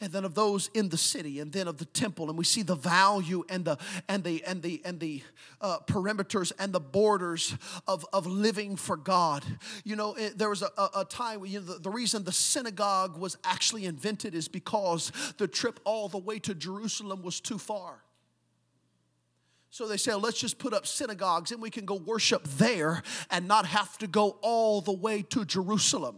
and 0.00 0.12
then 0.12 0.24
of 0.24 0.34
those 0.34 0.70
in 0.72 0.88
the 0.88 0.96
city 0.96 1.40
and 1.40 1.52
then 1.52 1.68
of 1.68 1.76
the 1.76 1.84
temple. 1.84 2.28
And 2.28 2.38
we 2.38 2.44
see 2.44 2.62
the 2.62 2.74
value 2.74 3.44
and 3.48 3.64
the 3.64 3.76
and 4.08 4.24
the 4.24 4.42
and 4.44 4.62
the 4.62 4.80
and 4.84 4.98
the 4.98 5.22
uh, 5.60 5.78
perimeters 5.86 6.52
and 6.58 6.72
the 6.72 6.80
borders 6.80 7.54
of, 7.86 8.06
of 8.12 8.26
living 8.26 8.76
for 8.76 8.96
god. 8.96 9.44
You 9.84 9.96
know 9.96 10.14
it, 10.14 10.38
there 10.38 10.48
was 10.48 10.62
a, 10.62 10.70
a 10.96 11.04
time 11.04 11.44
you 11.44 11.60
know, 11.60 11.66
the, 11.66 11.78
the 11.80 11.90
reason 11.90 12.24
the 12.24 12.32
synagogue 12.32 13.18
was 13.18 13.36
actually 13.44 13.84
invented 13.84 14.34
is 14.34 14.48
because 14.48 15.12
the 15.36 15.46
trip 15.46 15.80
all 15.84 16.08
the 16.08 16.18
way 16.18 16.38
to 16.40 16.54
jerusalem 16.54 17.22
was 17.22 17.40
too 17.40 17.58
far 17.58 18.02
so 19.70 19.86
they 19.86 19.96
said, 19.96 20.16
let's 20.16 20.38
just 20.38 20.58
put 20.58 20.74
up 20.74 20.86
synagogues 20.86 21.52
and 21.52 21.62
we 21.62 21.70
can 21.70 21.84
go 21.84 21.94
worship 21.94 22.42
there 22.58 23.02
and 23.30 23.46
not 23.46 23.66
have 23.66 23.96
to 23.98 24.08
go 24.08 24.36
all 24.42 24.80
the 24.80 24.92
way 24.92 25.22
to 25.22 25.44
Jerusalem. 25.44 26.16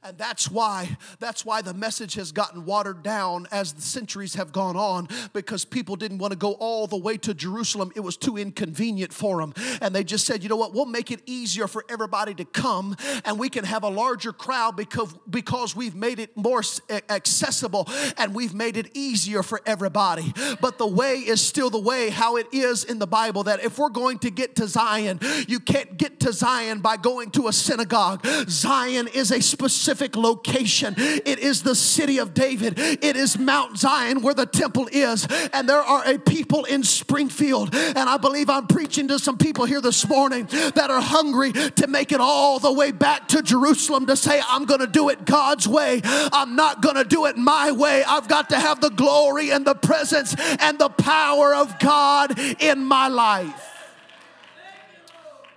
And 0.00 0.16
that's 0.16 0.48
why 0.48 0.96
that's 1.18 1.44
why 1.44 1.60
the 1.60 1.74
message 1.74 2.14
has 2.14 2.30
gotten 2.30 2.64
watered 2.64 3.02
down 3.02 3.48
as 3.50 3.72
the 3.72 3.82
centuries 3.82 4.34
have 4.34 4.52
gone 4.52 4.76
on 4.76 5.08
because 5.32 5.64
people 5.64 5.96
didn't 5.96 6.18
want 6.18 6.30
to 6.30 6.38
go 6.38 6.52
all 6.52 6.86
the 6.86 6.96
way 6.96 7.16
to 7.16 7.34
Jerusalem. 7.34 7.90
It 7.96 8.00
was 8.00 8.16
too 8.16 8.38
inconvenient 8.38 9.12
for 9.12 9.40
them. 9.40 9.54
And 9.82 9.92
they 9.92 10.04
just 10.04 10.24
said, 10.24 10.44
"You 10.44 10.50
know 10.50 10.56
what? 10.56 10.72
We'll 10.72 10.86
make 10.86 11.10
it 11.10 11.20
easier 11.26 11.66
for 11.66 11.84
everybody 11.88 12.32
to 12.34 12.44
come 12.44 12.96
and 13.24 13.40
we 13.40 13.48
can 13.48 13.64
have 13.64 13.82
a 13.82 13.88
larger 13.88 14.32
crowd 14.32 14.76
because 14.76 15.12
because 15.28 15.74
we've 15.74 15.96
made 15.96 16.20
it 16.20 16.36
more 16.36 16.62
accessible 17.10 17.88
and 18.16 18.36
we've 18.36 18.54
made 18.54 18.76
it 18.76 18.96
easier 18.96 19.42
for 19.42 19.60
everybody." 19.66 20.32
But 20.60 20.78
the 20.78 20.86
way 20.86 21.16
is 21.16 21.44
still 21.44 21.70
the 21.70 21.80
way 21.80 22.10
how 22.10 22.36
it 22.36 22.46
is 22.52 22.84
in 22.84 23.00
the 23.00 23.08
Bible 23.08 23.42
that 23.44 23.64
if 23.64 23.78
we're 23.78 23.88
going 23.88 24.20
to 24.20 24.30
get 24.30 24.54
to 24.56 24.68
Zion, 24.68 25.18
you 25.48 25.58
can't 25.58 25.98
get 25.98 26.20
to 26.20 26.32
Zion 26.32 26.78
by 26.78 26.96
going 26.96 27.32
to 27.32 27.48
a 27.48 27.52
synagogue. 27.52 28.24
Zion 28.48 29.08
is 29.08 29.32
a 29.32 29.42
specific 29.42 29.87
specific 29.88 30.16
location. 30.16 30.94
It 30.98 31.38
is 31.38 31.62
the 31.62 31.74
city 31.74 32.18
of 32.18 32.34
David, 32.34 32.78
it 32.78 33.16
is 33.16 33.38
Mount 33.38 33.78
Zion 33.78 34.20
where 34.20 34.34
the 34.34 34.44
temple 34.44 34.86
is. 34.92 35.26
And 35.54 35.66
there 35.66 35.80
are 35.80 36.02
a 36.04 36.18
people 36.18 36.66
in 36.66 36.82
Springfield, 36.82 37.74
and 37.74 37.98
I 37.98 38.18
believe 38.18 38.50
I'm 38.50 38.66
preaching 38.66 39.08
to 39.08 39.18
some 39.18 39.38
people 39.38 39.64
here 39.64 39.80
this 39.80 40.06
morning 40.06 40.46
that 40.74 40.88
are 40.90 41.00
hungry 41.00 41.52
to 41.52 41.86
make 41.86 42.12
it 42.12 42.20
all 42.20 42.58
the 42.58 42.70
way 42.70 42.92
back 42.92 43.28
to 43.28 43.40
Jerusalem 43.40 44.04
to 44.06 44.16
say, 44.16 44.42
I'm 44.46 44.66
going 44.66 44.80
to 44.80 44.86
do 44.86 45.08
it 45.08 45.24
God's 45.24 45.66
way. 45.66 46.02
I'm 46.04 46.54
not 46.54 46.82
going 46.82 46.96
to 46.96 47.04
do 47.04 47.24
it 47.24 47.38
my 47.38 47.72
way. 47.72 48.04
I've 48.04 48.28
got 48.28 48.50
to 48.50 48.56
have 48.56 48.82
the 48.82 48.90
glory 48.90 49.50
and 49.50 49.66
the 49.66 49.74
presence 49.74 50.36
and 50.60 50.78
the 50.78 50.90
power 50.90 51.54
of 51.54 51.78
God 51.78 52.38
in 52.60 52.84
my 52.84 53.08
life. 53.08 53.67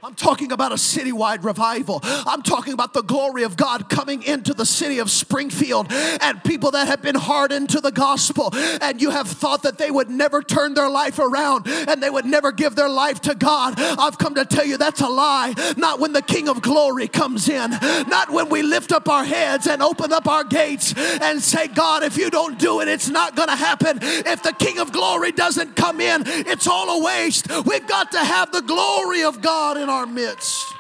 I'm 0.03 0.15
talking 0.15 0.52
about 0.52 0.72
a 0.72 0.76
citywide 0.76 1.44
revival. 1.44 1.99
I'm 2.03 2.41
talking 2.41 2.73
about 2.73 2.94
the 2.94 3.03
glory 3.03 3.44
of 3.44 3.56
God 3.56 3.88
coming 3.88 4.23
into 4.23 4.52
the 4.52 4.65
city 4.65 4.98
of 4.98 5.11
Springfield 5.11 5.88
and 5.91 6.44
people 6.44 6.72
that 6.72 6.88
have 6.88 7.03
been 7.03 7.15
hardened 7.15 7.69
to 7.69 7.82
the 7.82 7.91
gospel 7.91 8.49
and 8.82 8.99
you 8.99 9.11
have 9.11 9.28
thought 9.28 9.61
that 9.61 9.78
they 9.78 9.91
would 9.91 10.10
never 10.10 10.41
turn 10.41 10.73
their 10.73 10.90
life 10.90 11.19
around 11.19 11.68
and 11.68 12.02
they 12.02 12.10
would 12.10 12.26
never 12.26 12.52
give 12.52 12.76
their 12.76 12.90
life 12.90 13.22
to 13.22 13.36
God. 13.36 13.76
I've 13.78 14.18
come 14.18 14.34
to 14.36 14.45
tell 14.45 14.65
you 14.65 14.78
that's 14.78 15.02
a 15.02 15.07
lie. 15.07 15.53
Not 15.78 15.99
when 15.99 16.14
the 16.14 16.23
King 16.23 16.49
of 16.49 16.64
Glory 16.64 17.07
comes 17.07 17.48
in, 17.48 17.69
not 18.07 18.32
when 18.32 18.49
we 18.49 18.64
lift 18.64 18.91
up 18.91 19.07
our 19.07 19.23
heads 19.23 19.68
and 19.68 19.84
open 19.84 20.11
up 20.11 20.28
our 20.28 20.44
gates 20.44 20.95
and 21.22 21.40
say, 21.40 21.68
God, 21.68 22.02
if 22.02 22.18
you 22.18 22.32
don't 22.32 22.57
do 22.57 22.82
it, 22.82 22.88
it's 22.88 23.10
not 23.10 23.36
going 23.36 23.49
to 23.49 23.56
happen. 23.56 23.99
If 24.02 24.41
the 24.41 24.53
King 24.53 24.80
of 24.80 24.91
Glory 24.91 25.32
doesn't 25.32 25.76
come 25.76 26.02
in, 26.02 26.23
it's 26.26 26.65
all 26.65 26.99
a 26.99 27.06
waste. 27.06 27.48
We've 27.65 27.86
got 27.88 28.14
to 28.14 28.19
have 28.19 28.52
the 28.52 28.61
glory 28.61 29.22
of 29.22 29.41
God 29.41 29.78
in 29.78 29.90
our 29.91 30.05
midst 30.05 30.76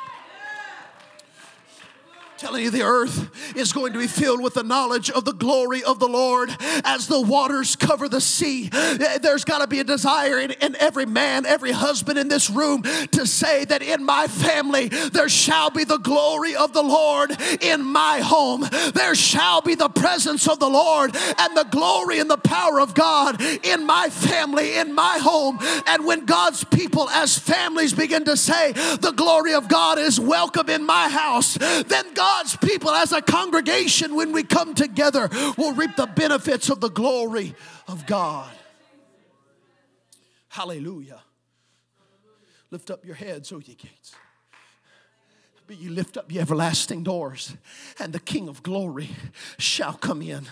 telling 2.41 2.63
you 2.63 2.71
the 2.71 2.81
earth 2.81 3.29
is 3.55 3.71
going 3.71 3.93
to 3.93 3.99
be 3.99 4.07
filled 4.07 4.41
with 4.41 4.55
the 4.55 4.63
knowledge 4.63 5.11
of 5.11 5.25
the 5.25 5.31
glory 5.31 5.83
of 5.83 5.99
the 5.99 6.07
Lord 6.07 6.49
as 6.83 7.05
the 7.05 7.21
waters 7.21 7.75
cover 7.75 8.09
the 8.09 8.19
sea. 8.19 8.67
Eh, 8.73 9.19
there's 9.19 9.45
got 9.45 9.59
to 9.59 9.67
be 9.67 9.79
a 9.79 9.83
desire 9.83 10.39
in, 10.39 10.49
in, 10.49 10.75
every 10.77 11.05
man, 11.05 11.45
every 11.45 11.71
husband 11.71 12.17
in 12.17 12.29
this 12.29 12.49
room 12.49 12.81
to 13.11 13.27
say 13.27 13.63
that 13.65 13.83
in 13.83 14.03
my 14.03 14.25
family 14.25 14.87
there 14.87 15.29
shall 15.29 15.69
be 15.69 15.83
the 15.83 15.99
glory 15.99 16.55
of 16.55 16.73
the 16.73 16.81
Lord 16.81 17.31
in 17.61 17.83
my 17.83 18.21
home. 18.21 18.65
There 18.95 19.13
shall 19.13 19.61
be 19.61 19.75
the 19.75 19.89
presence 19.89 20.47
of 20.47 20.59
the 20.59 20.69
Lord 20.69 21.15
and 21.15 21.55
the 21.55 21.67
glory 21.69 22.17
and 22.17 22.29
the 22.29 22.37
power 22.37 22.81
of 22.81 22.95
God 22.95 23.39
in 23.39 23.85
my 23.85 24.09
family, 24.09 24.77
in 24.77 24.95
my 24.95 25.19
home. 25.19 25.59
And 25.85 26.07
when 26.07 26.25
God's 26.25 26.63
people 26.63 27.07
as 27.11 27.37
families 27.37 27.93
begin 27.93 28.25
to 28.25 28.35
say 28.35 28.71
the 28.71 29.13
glory 29.15 29.53
of 29.53 29.67
God 29.67 29.99
is 29.99 30.19
welcome 30.19 30.71
in 30.71 30.83
my 30.83 31.07
house, 31.07 31.53
then 31.53 32.05
God 32.15 32.30
God's 32.31 32.55
people 32.55 32.91
as 32.91 33.11
a 33.11 33.21
congregation, 33.21 34.15
when 34.15 34.31
we 34.31 34.43
come 34.43 34.73
together, 34.73 35.29
will 35.57 35.73
reap 35.73 35.95
the 35.97 36.07
benefits 36.07 36.69
of 36.69 36.79
the 36.79 36.89
glory 36.89 37.53
of 37.87 38.05
God. 38.07 38.49
Hallelujah. 40.47 41.19
Lift 42.71 42.89
up 42.89 43.05
your 43.05 43.15
heads, 43.15 43.51
O 43.51 43.59
ye 43.59 43.75
gates. 43.75 44.15
But 45.67 45.77
you 45.79 45.91
lift 45.91 46.15
up 46.17 46.31
ye 46.31 46.39
everlasting 46.39 47.03
doors, 47.03 47.55
and 47.99 48.13
the 48.13 48.19
King 48.19 48.47
of 48.47 48.63
glory 48.63 49.09
shall 49.57 49.93
come 49.93 50.21
in. 50.21 50.47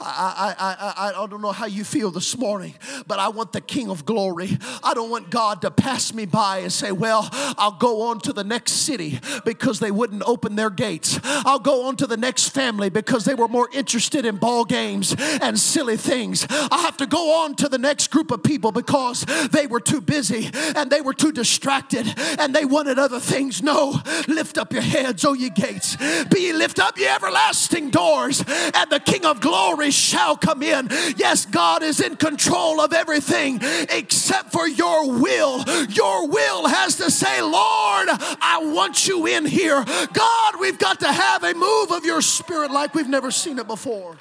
I, 0.00 0.54
I, 0.58 0.94
I, 0.96 1.22
I 1.22 1.26
don't 1.26 1.42
know 1.42 1.52
how 1.52 1.66
you 1.66 1.84
feel 1.84 2.10
this 2.10 2.36
morning, 2.38 2.74
but 3.06 3.18
I 3.18 3.28
want 3.28 3.52
the 3.52 3.60
King 3.60 3.90
of 3.90 4.04
glory. 4.06 4.56
I 4.82 4.94
don't 4.94 5.10
want 5.10 5.30
God 5.30 5.60
to 5.62 5.70
pass 5.70 6.14
me 6.14 6.24
by 6.24 6.58
and 6.58 6.72
say, 6.72 6.90
Well, 6.90 7.28
I'll 7.32 7.76
go 7.78 8.08
on 8.08 8.20
to 8.20 8.32
the 8.32 8.44
next 8.44 8.72
city 8.72 9.20
because 9.44 9.78
they 9.78 9.90
wouldn't 9.90 10.22
open 10.24 10.56
their 10.56 10.70
gates. 10.70 11.20
I'll 11.22 11.58
go 11.58 11.86
on 11.86 11.96
to 11.96 12.06
the 12.06 12.16
next 12.16 12.48
family 12.48 12.88
because 12.88 13.24
they 13.24 13.34
were 13.34 13.48
more 13.48 13.68
interested 13.72 14.24
in 14.24 14.36
ball 14.36 14.64
games 14.64 15.14
and 15.18 15.58
silly 15.58 15.96
things. 15.96 16.46
I 16.50 16.82
have 16.82 16.96
to 16.98 17.06
go 17.06 17.42
on 17.42 17.54
to 17.56 17.68
the 17.68 17.78
next 17.78 18.10
group 18.10 18.30
of 18.30 18.42
people 18.42 18.72
because 18.72 19.24
they 19.52 19.66
were 19.66 19.80
too 19.80 20.00
busy 20.00 20.50
and 20.76 20.90
they 20.90 21.00
were 21.00 21.14
too 21.14 21.32
distracted 21.32 22.06
and 22.38 22.54
they 22.54 22.64
wanted 22.64 22.98
other 22.98 23.20
things. 23.20 23.62
No, 23.62 24.00
lift 24.28 24.56
up 24.56 24.72
your 24.72 24.82
heads, 24.82 25.24
O 25.24 25.34
ye 25.34 25.50
gates. 25.50 25.96
Be 26.32 26.52
lift 26.52 26.78
up 26.78 26.96
ye 26.96 27.06
everlasting 27.06 27.90
doors, 27.90 28.42
and 28.74 28.90
the 28.90 29.00
King 29.04 29.26
of 29.26 29.40
glory 29.40 29.89
shall 29.90 30.36
come 30.36 30.62
in. 30.62 30.88
Yes, 31.16 31.46
God 31.46 31.82
is 31.82 32.00
in 32.00 32.16
control 32.16 32.80
of 32.80 32.92
everything 32.92 33.60
except 33.90 34.52
for 34.52 34.68
your 34.68 35.10
will. 35.20 35.64
Your 35.88 36.28
will 36.28 36.68
has 36.68 36.96
to 36.96 37.10
say, 37.10 37.40
Lord, 37.42 38.08
I 38.40 38.60
want 38.62 39.06
you 39.06 39.26
in 39.26 39.46
here. 39.46 39.84
God, 40.12 40.60
we've 40.60 40.78
got 40.78 41.00
to 41.00 41.12
have 41.12 41.44
a 41.44 41.54
move 41.54 41.92
of 41.92 42.04
your 42.04 42.22
spirit 42.22 42.70
like 42.70 42.94
we've 42.94 43.08
never 43.08 43.30
seen 43.30 43.58
it 43.58 43.66
before. 43.66 44.16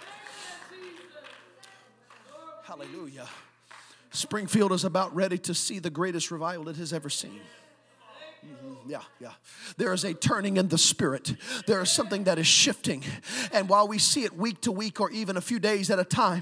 Hallelujah. 2.64 3.28
Springfield 4.12 4.72
is 4.72 4.84
about 4.84 5.14
ready 5.16 5.38
to 5.38 5.54
see 5.54 5.80
the 5.80 5.90
greatest 5.90 6.32
revival 6.32 6.70
it 6.70 6.78
has 6.78 6.94
ever 6.94 7.10
seen. 7.10 7.42
Yeah, 8.90 9.02
yeah. 9.20 9.34
There 9.78 9.94
is 9.94 10.04
a 10.04 10.16
turning 10.16 10.58
in 10.58 10.68
the 10.68 10.78
spirit. 10.80 11.36
There 11.68 11.80
is 11.80 11.92
something 11.92 12.24
that 12.24 12.40
is 12.40 12.48
shifting. 12.48 13.04
And 13.54 13.70
while 13.70 13.88
we 13.88 14.00
see 14.00 14.24
it 14.24 14.36
week 14.36 14.62
to 14.62 14.72
week 14.72 15.00
or 15.00 15.12
even 15.12 15.38
a 15.38 15.42
few 15.42 15.60
days 15.60 15.92
at 15.92 16.00
a 16.00 16.04
time, 16.04 16.42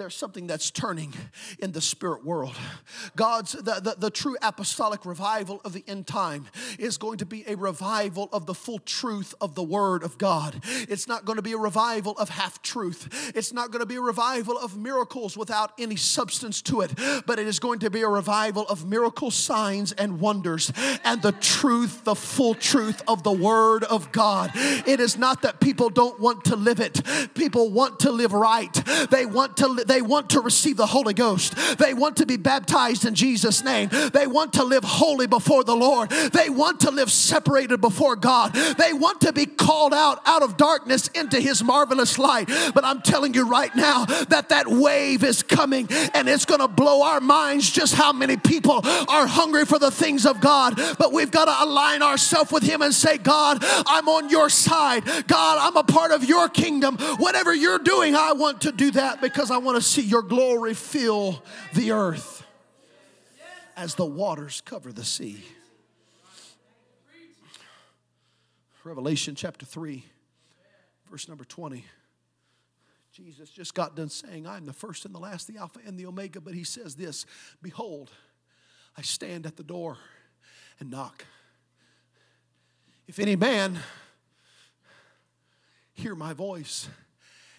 there's 0.00 0.16
something 0.16 0.46
that's 0.46 0.70
turning 0.70 1.12
in 1.58 1.72
the 1.72 1.80
spirit 1.80 2.24
world. 2.24 2.54
God's, 3.16 3.52
the, 3.52 3.80
the, 3.82 3.96
the, 3.98 4.10
true 4.10 4.36
apostolic 4.40 5.04
revival 5.04 5.60
of 5.62 5.74
the 5.74 5.84
end 5.86 6.06
time 6.06 6.46
is 6.78 6.96
going 6.96 7.18
to 7.18 7.26
be 7.26 7.44
a 7.46 7.54
revival 7.54 8.28
of 8.32 8.46
the 8.46 8.54
full 8.54 8.78
truth 8.78 9.34
of 9.40 9.54
the 9.54 9.62
Word 9.62 10.02
of 10.02 10.16
God. 10.16 10.62
It's 10.88 11.06
not 11.06 11.26
going 11.26 11.36
to 11.36 11.42
be 11.42 11.52
a 11.52 11.58
revival 11.58 12.16
of 12.16 12.30
half 12.30 12.62
truth. 12.62 13.32
It's 13.36 13.52
not 13.52 13.70
going 13.70 13.80
to 13.80 13.86
be 13.86 13.96
a 13.96 14.00
revival 14.00 14.58
of 14.58 14.76
miracles 14.76 15.36
without 15.36 15.72
any 15.78 15.96
substance 15.96 16.62
to 16.62 16.80
it, 16.80 16.92
but 17.26 17.38
it 17.38 17.46
is 17.46 17.58
going 17.58 17.80
to 17.80 17.90
be 17.90 18.00
a 18.00 18.08
revival 18.08 18.66
of 18.68 18.86
miracle 18.86 19.30
signs 19.30 19.92
and 19.92 20.18
wonders 20.18 20.72
and 21.04 21.20
the 21.20 21.32
truth, 21.32 22.04
the 22.04 22.14
full 22.14 22.54
truth 22.54 23.02
of 23.06 23.22
the 23.22 23.32
Word 23.32 23.84
of 23.84 24.12
God. 24.12 24.50
It 24.54 24.98
is 24.98 25.18
not 25.18 25.42
that 25.42 25.60
people 25.60 25.90
don't 25.90 26.18
want 26.18 26.46
to 26.46 26.56
live 26.56 26.80
it, 26.80 27.02
people 27.34 27.70
want 27.70 28.00
to 28.00 28.10
live 28.10 28.32
right. 28.32 28.72
They 29.10 29.26
want 29.26 29.58
to 29.58 29.68
they 29.90 30.02
want 30.02 30.30
to 30.30 30.40
receive 30.40 30.76
the 30.76 30.86
Holy 30.86 31.14
Ghost. 31.14 31.56
They 31.78 31.94
want 31.94 32.18
to 32.18 32.26
be 32.26 32.36
baptized 32.36 33.04
in 33.04 33.16
Jesus' 33.16 33.64
name. 33.64 33.88
They 34.12 34.28
want 34.28 34.52
to 34.52 34.64
live 34.64 34.84
holy 34.84 35.26
before 35.26 35.64
the 35.64 35.74
Lord. 35.74 36.10
They 36.10 36.48
want 36.48 36.80
to 36.80 36.92
live 36.92 37.10
separated 37.10 37.80
before 37.80 38.14
God. 38.14 38.52
They 38.54 38.92
want 38.92 39.22
to 39.22 39.32
be 39.32 39.46
called 39.46 39.92
out 39.92 40.20
out 40.26 40.42
of 40.44 40.56
darkness 40.56 41.08
into 41.08 41.40
His 41.40 41.64
marvelous 41.64 42.18
light. 42.18 42.48
But 42.72 42.84
I'm 42.84 43.02
telling 43.02 43.34
you 43.34 43.48
right 43.48 43.74
now 43.74 44.04
that 44.04 44.50
that 44.50 44.68
wave 44.68 45.24
is 45.24 45.42
coming 45.42 45.88
and 46.14 46.28
it's 46.28 46.44
going 46.44 46.60
to 46.60 46.68
blow 46.68 47.02
our 47.02 47.20
minds 47.20 47.68
just 47.68 47.94
how 47.96 48.12
many 48.12 48.36
people 48.36 48.82
are 49.08 49.26
hungry 49.26 49.64
for 49.64 49.80
the 49.80 49.90
things 49.90 50.24
of 50.24 50.40
God. 50.40 50.80
But 50.98 51.12
we've 51.12 51.32
got 51.32 51.46
to 51.46 51.64
align 51.64 52.02
ourselves 52.02 52.52
with 52.52 52.62
Him 52.62 52.80
and 52.82 52.94
say, 52.94 53.18
God, 53.18 53.58
I'm 53.62 54.08
on 54.08 54.30
your 54.30 54.50
side. 54.50 55.04
God, 55.26 55.58
I'm 55.58 55.76
a 55.76 55.84
part 55.84 56.12
of 56.12 56.24
your 56.24 56.48
kingdom. 56.48 56.96
Whatever 57.18 57.52
you're 57.52 57.80
doing, 57.80 58.14
I 58.14 58.32
want 58.32 58.60
to 58.60 58.72
do 58.72 58.92
that 58.92 59.20
because 59.20 59.50
I 59.50 59.58
want 59.58 59.69
want 59.70 59.84
to 59.84 59.88
see 59.88 60.02
your 60.02 60.22
glory 60.22 60.74
fill 60.74 61.40
the 61.74 61.92
earth 61.92 62.44
as 63.76 63.94
the 63.94 64.04
waters 64.04 64.62
cover 64.62 64.92
the 64.92 65.04
sea. 65.04 65.44
Revelation 68.82 69.36
chapter 69.36 69.64
3, 69.64 70.04
verse 71.08 71.28
number 71.28 71.44
20. 71.44 71.84
Jesus 73.12 73.48
just 73.48 73.72
got 73.72 73.94
done 73.94 74.08
saying, 74.08 74.44
I'm 74.44 74.66
the 74.66 74.72
first 74.72 75.04
and 75.04 75.14
the 75.14 75.20
last, 75.20 75.46
the 75.46 75.58
Alpha 75.58 75.78
and 75.86 75.96
the 75.96 76.06
Omega. 76.06 76.40
But 76.40 76.54
he 76.54 76.64
says 76.64 76.96
this 76.96 77.24
Behold, 77.62 78.10
I 78.98 79.02
stand 79.02 79.46
at 79.46 79.56
the 79.56 79.62
door 79.62 79.98
and 80.80 80.90
knock. 80.90 81.24
If 83.06 83.20
any 83.20 83.36
man 83.36 83.78
hear 85.92 86.16
my 86.16 86.32
voice 86.32 86.88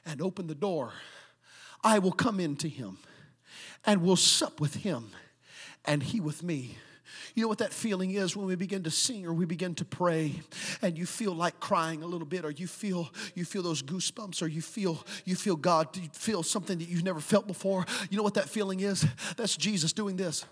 and 0.06 0.22
open 0.22 0.48
the 0.48 0.56
door, 0.56 0.92
I 1.84 2.00
will 2.00 2.12
come 2.12 2.40
into 2.40 2.68
him 2.68 2.98
and 3.86 4.02
will 4.02 4.16
sup 4.16 4.60
with 4.60 4.76
him 4.76 5.10
and 5.86 6.04
he 6.04 6.20
with 6.20 6.44
me. 6.44 6.78
You 7.34 7.44
know 7.44 7.48
what 7.48 7.60
that 7.60 7.74
feeling 7.74 8.12
is 8.12 8.36
when 8.36 8.46
we 8.46 8.56
begin 8.56 8.84
to 8.84 8.92
sing 8.92 9.26
or 9.26 9.34
we 9.34 9.46
begin 9.46 9.74
to 9.76 9.86
pray 9.86 10.42
and 10.82 10.98
you 10.98 11.06
feel 11.06 11.34
like 11.34 11.60
crying 11.60 12.04
a 12.04 12.06
little 12.06 12.28
bit 12.28 12.44
or 12.44 12.52
you 12.52 12.68
feel 12.68 13.10
you 13.36 13.46
feel 13.46 13.64
those 13.64 13.82
goosebumps 13.82 14.42
or 14.42 14.48
you 14.48 14.62
feel 14.62 15.04
you 15.24 15.36
feel 15.36 15.56
God 15.56 15.96
you 15.96 16.10
feel 16.14 16.44
something 16.44 16.78
that 16.78 16.90
you've 16.90 17.04
never 17.04 17.20
felt 17.22 17.48
before. 17.48 17.86
You 18.10 18.18
know 18.18 18.24
what 18.24 18.34
that 18.34 18.50
feeling 18.50 18.82
is? 18.82 19.06
That's 19.38 19.56
Jesus 19.56 19.94
doing 19.94 20.18
this. 20.18 20.46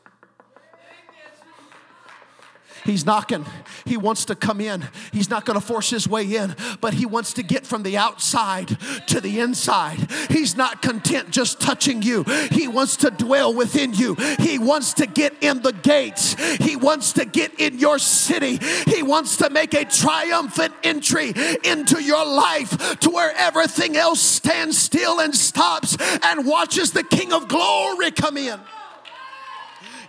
He's 2.85 3.05
knocking. 3.05 3.45
He 3.85 3.97
wants 3.97 4.25
to 4.25 4.35
come 4.35 4.61
in. 4.61 4.87
He's 5.11 5.29
not 5.29 5.45
going 5.45 5.59
to 5.59 5.65
force 5.65 5.89
his 5.89 6.07
way 6.07 6.35
in, 6.35 6.55
but 6.81 6.93
he 6.93 7.05
wants 7.05 7.33
to 7.33 7.43
get 7.43 7.65
from 7.65 7.83
the 7.83 7.97
outside 7.97 8.77
to 9.07 9.21
the 9.21 9.39
inside. 9.39 10.11
He's 10.29 10.55
not 10.55 10.81
content 10.81 11.31
just 11.31 11.59
touching 11.59 12.01
you, 12.01 12.23
he 12.51 12.67
wants 12.67 12.97
to 12.97 13.11
dwell 13.11 13.53
within 13.53 13.93
you. 13.93 14.15
He 14.39 14.59
wants 14.59 14.93
to 14.95 15.05
get 15.05 15.41
in 15.41 15.61
the 15.61 15.73
gates, 15.73 16.35
he 16.57 16.75
wants 16.75 17.13
to 17.13 17.25
get 17.25 17.59
in 17.59 17.79
your 17.79 17.99
city. 17.99 18.59
He 18.85 19.03
wants 19.03 19.37
to 19.37 19.49
make 19.49 19.73
a 19.73 19.85
triumphant 19.85 20.73
entry 20.83 21.33
into 21.63 22.01
your 22.01 22.25
life 22.25 22.99
to 22.99 23.09
where 23.09 23.33
everything 23.35 23.95
else 23.95 24.19
stands 24.19 24.77
still 24.77 25.19
and 25.19 25.35
stops 25.35 25.97
and 26.23 26.45
watches 26.45 26.91
the 26.91 27.03
King 27.03 27.33
of 27.33 27.47
glory 27.47 28.11
come 28.11 28.37
in. 28.37 28.59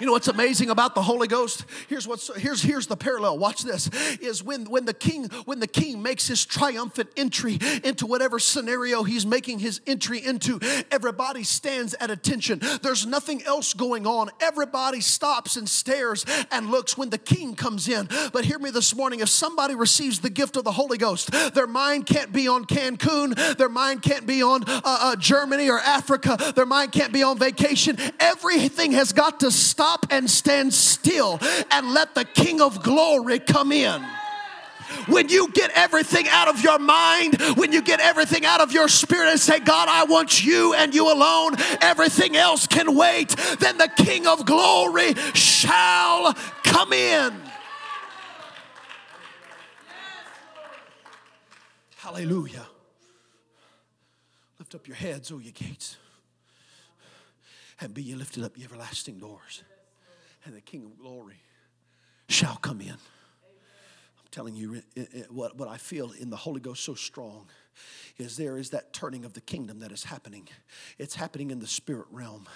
You 0.00 0.06
know 0.06 0.12
what's 0.12 0.28
amazing 0.28 0.70
about 0.70 0.94
the 0.94 1.02
Holy 1.02 1.28
Ghost? 1.28 1.66
Here's 1.86 2.08
what's 2.08 2.34
here's 2.34 2.62
here's 2.62 2.86
the 2.86 2.96
parallel. 2.96 3.36
Watch 3.36 3.64
this. 3.64 3.90
Is 4.22 4.42
when 4.42 4.64
when 4.64 4.86
the 4.86 4.94
king 4.94 5.24
when 5.44 5.60
the 5.60 5.66
king 5.66 6.02
makes 6.02 6.26
his 6.26 6.46
triumphant 6.46 7.10
entry 7.18 7.58
into 7.84 8.06
whatever 8.06 8.38
scenario 8.38 9.02
he's 9.02 9.26
making 9.26 9.58
his 9.58 9.82
entry 9.86 10.24
into, 10.24 10.58
everybody 10.90 11.42
stands 11.42 11.92
at 12.00 12.10
attention. 12.10 12.62
There's 12.80 13.04
nothing 13.04 13.42
else 13.42 13.74
going 13.74 14.06
on. 14.06 14.30
Everybody 14.40 15.02
stops 15.02 15.56
and 15.56 15.68
stares 15.68 16.24
and 16.50 16.70
looks 16.70 16.96
when 16.96 17.10
the 17.10 17.18
king 17.18 17.54
comes 17.54 17.86
in. 17.86 18.08
But 18.32 18.46
hear 18.46 18.58
me 18.58 18.70
this 18.70 18.96
morning, 18.96 19.20
if 19.20 19.28
somebody 19.28 19.74
receives 19.74 20.20
the 20.20 20.30
gift 20.30 20.56
of 20.56 20.64
the 20.64 20.72
Holy 20.72 20.96
Ghost, 20.96 21.30
their 21.52 21.66
mind 21.66 22.06
can't 22.06 22.32
be 22.32 22.48
on 22.48 22.64
Cancun, 22.64 23.58
their 23.58 23.68
mind 23.68 24.00
can't 24.00 24.26
be 24.26 24.42
on 24.42 24.64
uh, 24.66 24.80
uh, 24.84 25.16
Germany 25.16 25.68
or 25.68 25.78
Africa, 25.78 26.38
their 26.56 26.64
mind 26.64 26.92
can't 26.92 27.12
be 27.12 27.22
on 27.22 27.38
vacation. 27.38 27.98
Everything 28.18 28.92
has 28.92 29.12
got 29.12 29.40
to 29.40 29.50
stop 29.50 29.89
stop 29.90 30.06
and 30.10 30.30
stand 30.30 30.72
still 30.72 31.40
and 31.70 31.92
let 31.92 32.14
the 32.14 32.24
King 32.24 32.60
of 32.60 32.82
glory 32.82 33.40
come 33.40 33.72
in 33.72 34.04
when 35.06 35.28
you 35.28 35.50
get 35.52 35.70
everything 35.74 36.26
out 36.28 36.48
of 36.48 36.62
your 36.62 36.78
mind, 36.78 37.40
when 37.56 37.72
you 37.72 37.80
get 37.80 38.00
everything 38.00 38.44
out 38.44 38.60
of 38.60 38.72
your 38.72 38.88
spirit 38.88 39.30
and 39.30 39.38
say, 39.38 39.60
God, 39.60 39.88
I 39.88 40.04
want 40.04 40.44
you 40.44 40.74
and 40.74 40.94
you 40.94 41.12
alone, 41.12 41.54
everything 41.80 42.36
else 42.36 42.66
can 42.66 42.96
wait, 42.96 43.28
then 43.60 43.78
the 43.78 43.88
King 43.96 44.26
of 44.26 44.44
glory 44.44 45.14
shall 45.34 46.34
come 46.64 46.92
in. 46.92 47.32
Hallelujah. 51.96 52.66
Lift 54.58 54.74
up 54.74 54.86
your 54.88 54.96
heads, 54.96 55.30
O 55.30 55.38
ye 55.38 55.52
gates, 55.52 55.96
and 57.80 57.94
be 57.94 58.02
ye 58.02 58.14
lifted 58.14 58.42
up, 58.42 58.58
ye 58.58 58.64
everlasting 58.64 59.18
doors 59.18 59.62
and 60.44 60.54
the 60.54 60.60
King 60.60 60.84
of 60.84 60.98
glory 60.98 61.40
shall 62.28 62.56
come 62.56 62.80
in. 62.80 62.90
I'm 62.90 64.28
telling 64.30 64.54
you 64.54 64.82
what, 65.30 65.56
what 65.56 65.68
I 65.68 65.76
feel 65.76 66.12
in 66.12 66.30
the 66.30 66.36
Holy 66.36 66.60
Ghost 66.60 66.84
so 66.84 66.94
strong 66.94 67.48
is 68.20 68.36
there 68.36 68.56
is 68.56 68.70
that 68.70 68.92
turning 68.92 69.24
of 69.24 69.32
the 69.32 69.40
kingdom 69.40 69.80
that 69.80 69.92
is 69.92 70.04
happening. 70.04 70.48
It's 70.98 71.14
happening 71.14 71.50
in 71.50 71.58
the 71.58 71.66
spirit 71.66 72.06
realm. 72.10 72.48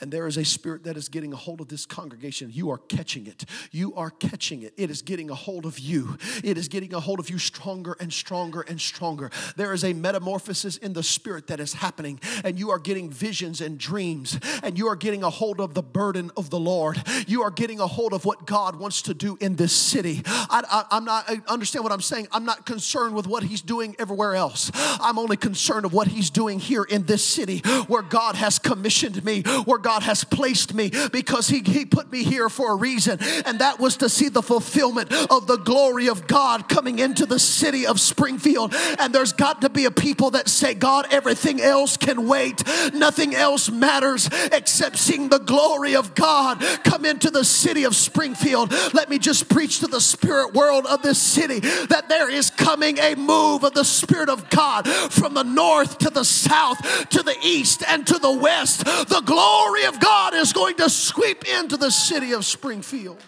And 0.00 0.12
there 0.12 0.26
is 0.26 0.36
a 0.36 0.44
spirit 0.44 0.84
that 0.84 0.96
is 0.96 1.08
getting 1.08 1.32
a 1.32 1.36
hold 1.36 1.60
of 1.60 1.68
this 1.68 1.86
congregation. 1.86 2.50
You 2.52 2.70
are 2.70 2.78
catching 2.78 3.26
it. 3.26 3.44
You 3.70 3.94
are 3.94 4.10
catching 4.10 4.62
it. 4.62 4.74
It 4.76 4.90
is 4.90 5.02
getting 5.02 5.30
a 5.30 5.34
hold 5.34 5.66
of 5.66 5.78
you. 5.78 6.18
It 6.42 6.58
is 6.58 6.68
getting 6.68 6.94
a 6.94 7.00
hold 7.00 7.20
of 7.20 7.30
you 7.30 7.38
stronger 7.38 7.96
and 8.00 8.12
stronger 8.12 8.62
and 8.62 8.80
stronger. 8.80 9.30
There 9.56 9.72
is 9.72 9.84
a 9.84 9.92
metamorphosis 9.92 10.76
in 10.76 10.92
the 10.92 11.02
spirit 11.02 11.46
that 11.48 11.60
is 11.60 11.74
happening, 11.74 12.20
and 12.44 12.58
you 12.58 12.70
are 12.70 12.78
getting 12.78 13.10
visions 13.10 13.60
and 13.60 13.78
dreams, 13.78 14.38
and 14.62 14.78
you 14.78 14.88
are 14.88 14.96
getting 14.96 15.22
a 15.22 15.30
hold 15.30 15.60
of 15.60 15.74
the 15.74 15.82
burden 15.82 16.30
of 16.36 16.50
the 16.50 16.58
Lord. 16.58 17.02
You 17.26 17.42
are 17.42 17.50
getting 17.50 17.80
a 17.80 17.86
hold 17.86 18.12
of 18.12 18.24
what 18.24 18.46
God 18.46 18.76
wants 18.76 19.02
to 19.02 19.14
do 19.14 19.36
in 19.40 19.56
this 19.56 19.72
city. 19.72 20.22
I, 20.26 20.84
am 20.90 21.04
not, 21.04 21.24
I 21.28 21.40
understand 21.48 21.84
what 21.84 21.92
I'm 21.92 22.00
saying. 22.00 22.28
I'm 22.32 22.44
not 22.44 22.66
concerned 22.66 23.14
with 23.14 23.26
what 23.26 23.42
He's 23.42 23.62
doing 23.62 23.96
everywhere 23.98 24.34
else. 24.34 24.70
I'm 25.04 25.18
only 25.18 25.36
concerned 25.36 25.84
of 25.84 25.92
what 25.92 26.08
He's 26.08 26.30
doing 26.30 26.58
here 26.58 26.82
in 26.82 27.04
this 27.04 27.24
city 27.24 27.58
where 27.86 28.02
God 28.02 28.34
has 28.36 28.58
commissioned 28.58 29.24
me, 29.24 29.42
where 29.64 29.78
God 29.78 30.02
has 30.02 30.24
placed 30.24 30.74
me, 30.74 30.90
because 31.12 31.48
He, 31.48 31.60
he 31.60 31.84
put 31.84 32.10
me 32.10 32.24
here 32.24 32.48
for 32.48 32.72
a 32.72 32.76
reason, 32.76 33.18
and 33.46 33.58
that 33.60 33.78
was 33.78 33.98
to 33.98 34.08
see 34.08 34.28
the 34.28 34.42
fulfillment 34.42 35.12
of 35.30 35.46
the 35.46 35.58
glory 35.58 36.08
of 36.08 36.26
God 36.26 36.68
coming 36.68 36.98
into 36.98 37.26
the 37.26 37.38
city 37.38 37.86
of 37.86 38.00
Springfield. 38.00 38.74
And 38.98 39.14
there's 39.14 39.32
got 39.32 39.60
to 39.62 39.68
be 39.68 39.84
a 39.84 39.90
people 39.90 40.30
that 40.32 40.48
say, 40.48 40.74
God, 40.74 41.06
everything 41.10 41.60
else 41.60 41.96
can 41.96 42.26
wait, 42.26 42.62
nothing 42.94 43.34
else 43.34 43.70
matters 43.70 44.28
except 44.52 44.96
seeing 44.96 45.28
the 45.28 45.38
glory 45.38 45.94
of 45.94 46.14
God 46.14 46.60
come 46.84 47.04
into 47.04 47.30
the 47.30 47.44
city 47.44 47.84
of 47.84 47.94
Springfield. 47.94 48.72
Let 48.92 49.10
me 49.10 49.18
just 49.18 49.48
preach 49.48 49.80
to 49.80 49.86
the 49.86 50.00
spirit 50.00 50.54
world 50.54 50.86
of 50.86 51.02
this 51.02 51.20
city 51.20 51.60
that 51.60 52.08
there 52.08 52.30
is 52.30 52.50
coming 52.50 52.98
a 52.98 53.14
move 53.14 53.64
of 53.64 53.74
the 53.74 53.84
Spirit 53.84 54.28
of 54.28 54.48
God 54.50 54.83
from 55.10 55.34
the 55.34 55.42
north 55.42 55.98
to 55.98 56.10
the 56.10 56.24
south 56.24 57.08
to 57.10 57.22
the 57.22 57.36
east 57.42 57.82
and 57.88 58.06
to 58.06 58.18
the 58.18 58.32
west. 58.32 58.84
The 58.84 59.22
glory 59.24 59.84
of 59.84 60.00
God 60.00 60.34
is 60.34 60.52
going 60.52 60.76
to 60.76 60.88
sweep 60.90 61.44
into 61.48 61.76
the 61.76 61.90
city 61.90 62.32
of 62.32 62.44
Springfield. 62.44 63.22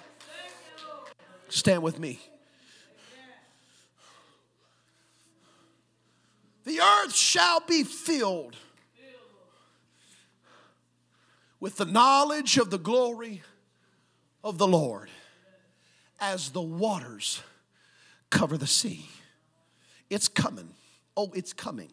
Stand 1.48 1.82
with 1.82 1.98
me. 1.98 2.20
The 6.64 6.80
earth 6.80 7.14
shall 7.14 7.60
be 7.60 7.84
filled 7.84 8.56
with 11.60 11.76
the 11.76 11.84
knowledge 11.84 12.58
of 12.58 12.70
the 12.70 12.78
glory 12.78 13.42
of 14.42 14.58
the 14.58 14.66
Lord 14.66 15.08
as 16.20 16.50
the 16.50 16.62
waters 16.62 17.42
cover 18.30 18.58
the 18.58 18.66
sea. 18.66 19.08
It's 20.10 20.28
coming. 20.28 20.75
Oh, 21.16 21.32
it's 21.34 21.52
coming. 21.52 21.90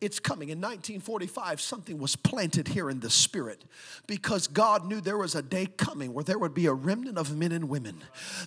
It's 0.00 0.20
coming. 0.20 0.50
In 0.50 0.58
1945, 0.58 1.60
something 1.60 1.98
was 1.98 2.14
planted 2.14 2.68
here 2.68 2.88
in 2.88 3.00
the 3.00 3.10
spirit 3.10 3.64
because 4.06 4.46
God 4.46 4.86
knew 4.86 5.00
there 5.00 5.18
was 5.18 5.34
a 5.34 5.42
day 5.42 5.66
coming 5.66 6.14
where 6.14 6.22
there 6.22 6.38
would 6.38 6.54
be 6.54 6.66
a 6.66 6.72
remnant 6.72 7.18
of 7.18 7.36
men 7.36 7.50
and 7.50 7.68
women 7.68 8.00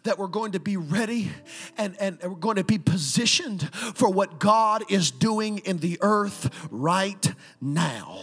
that 0.03 0.17
were 0.17 0.29
going 0.29 0.53
to 0.53 0.61
be 0.61 0.77
ready 0.77 1.29
and, 1.77 1.97
and 1.99 2.21
were 2.23 2.35
going 2.35 2.55
to 2.55 2.63
be 2.63 2.77
positioned 2.77 3.69
for 3.73 4.09
what 4.09 4.39
God 4.39 4.89
is 4.89 5.11
doing 5.11 5.57
in 5.59 5.79
the 5.79 5.97
earth 6.01 6.69
right 6.71 7.33
now. 7.59 8.21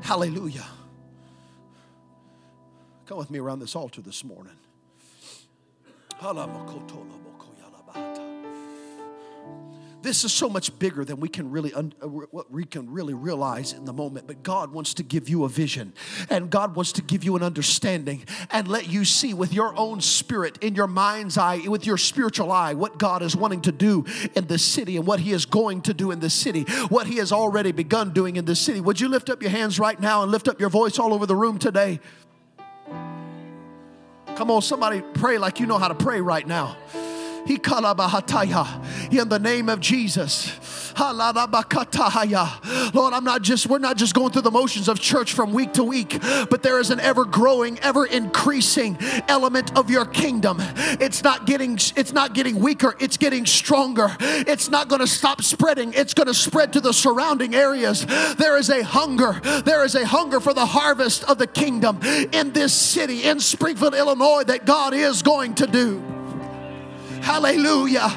Hallelujah. 0.00 0.64
Come 3.04 3.18
with 3.18 3.30
me 3.30 3.38
around 3.38 3.58
this 3.58 3.76
altar 3.76 4.00
this 4.00 4.24
morning. 4.24 4.56
This 10.00 10.24
is 10.24 10.32
so 10.32 10.48
much 10.48 10.76
bigger 10.78 11.04
than 11.04 11.20
we 11.20 11.28
can 11.28 11.50
really 11.50 11.74
uh, 11.74 11.82
what 11.82 12.50
we 12.50 12.64
can 12.64 12.90
really 12.90 13.14
realize 13.14 13.72
in 13.72 13.84
the 13.84 13.92
moment. 13.92 14.26
But 14.26 14.42
God 14.42 14.72
wants 14.72 14.94
to 14.94 15.02
give 15.02 15.28
you 15.28 15.44
a 15.44 15.48
vision, 15.48 15.92
and 16.30 16.50
God 16.50 16.76
wants 16.76 16.92
to 16.92 17.02
give 17.02 17.24
you 17.24 17.36
an 17.36 17.42
understanding, 17.42 18.24
and 18.50 18.68
let 18.68 18.88
you 18.88 19.04
see 19.04 19.34
with 19.34 19.52
your 19.52 19.76
own 19.76 20.00
spirit, 20.00 20.58
in 20.60 20.74
your 20.74 20.86
mind's 20.86 21.36
eye, 21.36 21.58
with 21.66 21.84
your 21.84 21.96
spiritual 21.96 22.50
eye, 22.50 22.74
what 22.74 22.98
God 22.98 23.22
is 23.22 23.36
wanting 23.36 23.60
to 23.62 23.72
do 23.72 24.04
in 24.34 24.46
the 24.46 24.58
city, 24.58 24.96
and 24.96 25.06
what 25.06 25.20
He 25.20 25.32
is 25.32 25.46
going 25.46 25.82
to 25.82 25.94
do 25.94 26.10
in 26.10 26.20
the 26.20 26.30
city, 26.30 26.62
what 26.88 27.06
He 27.06 27.16
has 27.16 27.32
already 27.32 27.72
begun 27.72 28.12
doing 28.12 28.36
in 28.36 28.44
the 28.44 28.56
city. 28.56 28.80
Would 28.80 29.00
you 29.00 29.08
lift 29.08 29.30
up 29.30 29.42
your 29.42 29.50
hands 29.50 29.78
right 29.78 30.00
now 30.00 30.22
and 30.22 30.32
lift 30.32 30.48
up 30.48 30.58
your 30.58 30.70
voice 30.70 30.98
all 30.98 31.12
over 31.12 31.26
the 31.26 31.36
room 31.36 31.58
today? 31.58 32.00
Come 34.38 34.52
on, 34.52 34.62
somebody 34.62 35.00
pray 35.00 35.36
like 35.36 35.58
you 35.58 35.66
know 35.66 35.78
how 35.78 35.88
to 35.88 35.96
pray 35.96 36.20
right 36.20 36.46
now. 36.46 36.76
In 39.10 39.28
the 39.28 39.38
name 39.38 39.68
of 39.68 39.80
Jesus. 39.80 40.88
Lord, 40.98 43.14
I'm 43.14 43.24
not 43.24 43.42
just, 43.42 43.66
we're 43.66 43.78
not 43.78 43.96
just 43.96 44.14
going 44.14 44.32
through 44.32 44.42
the 44.42 44.50
motions 44.50 44.88
of 44.88 44.98
church 44.98 45.32
from 45.32 45.52
week 45.52 45.74
to 45.74 45.84
week, 45.84 46.20
but 46.50 46.62
there 46.62 46.80
is 46.80 46.90
an 46.90 46.98
ever 46.98 47.24
growing, 47.24 47.78
ever 47.80 48.06
increasing 48.06 48.98
element 49.28 49.76
of 49.78 49.90
your 49.90 50.04
kingdom. 50.04 50.56
It's 51.00 51.22
not 51.22 51.46
getting, 51.46 51.74
it's 51.96 52.12
not 52.12 52.34
getting 52.34 52.58
weaker, 52.58 52.96
it's 52.98 53.16
getting 53.16 53.46
stronger. 53.46 54.16
It's 54.20 54.70
not 54.70 54.88
going 54.88 55.00
to 55.00 55.06
stop 55.06 55.42
spreading, 55.42 55.92
it's 55.92 56.14
going 56.14 56.26
to 56.26 56.34
spread 56.34 56.72
to 56.72 56.80
the 56.80 56.92
surrounding 56.92 57.54
areas. 57.54 58.04
There 58.36 58.56
is 58.56 58.68
a 58.68 58.82
hunger, 58.82 59.40
there 59.64 59.84
is 59.84 59.94
a 59.94 60.04
hunger 60.04 60.40
for 60.40 60.52
the 60.52 60.66
harvest 60.66 61.24
of 61.24 61.38
the 61.38 61.46
kingdom 61.46 62.00
in 62.02 62.52
this 62.52 62.72
city, 62.72 63.22
in 63.22 63.38
Springfield, 63.38 63.94
Illinois, 63.94 64.42
that 64.44 64.66
God 64.66 64.94
is 64.94 65.22
going 65.22 65.54
to 65.56 65.66
do. 65.66 66.17
Hallelujah. 67.22 68.08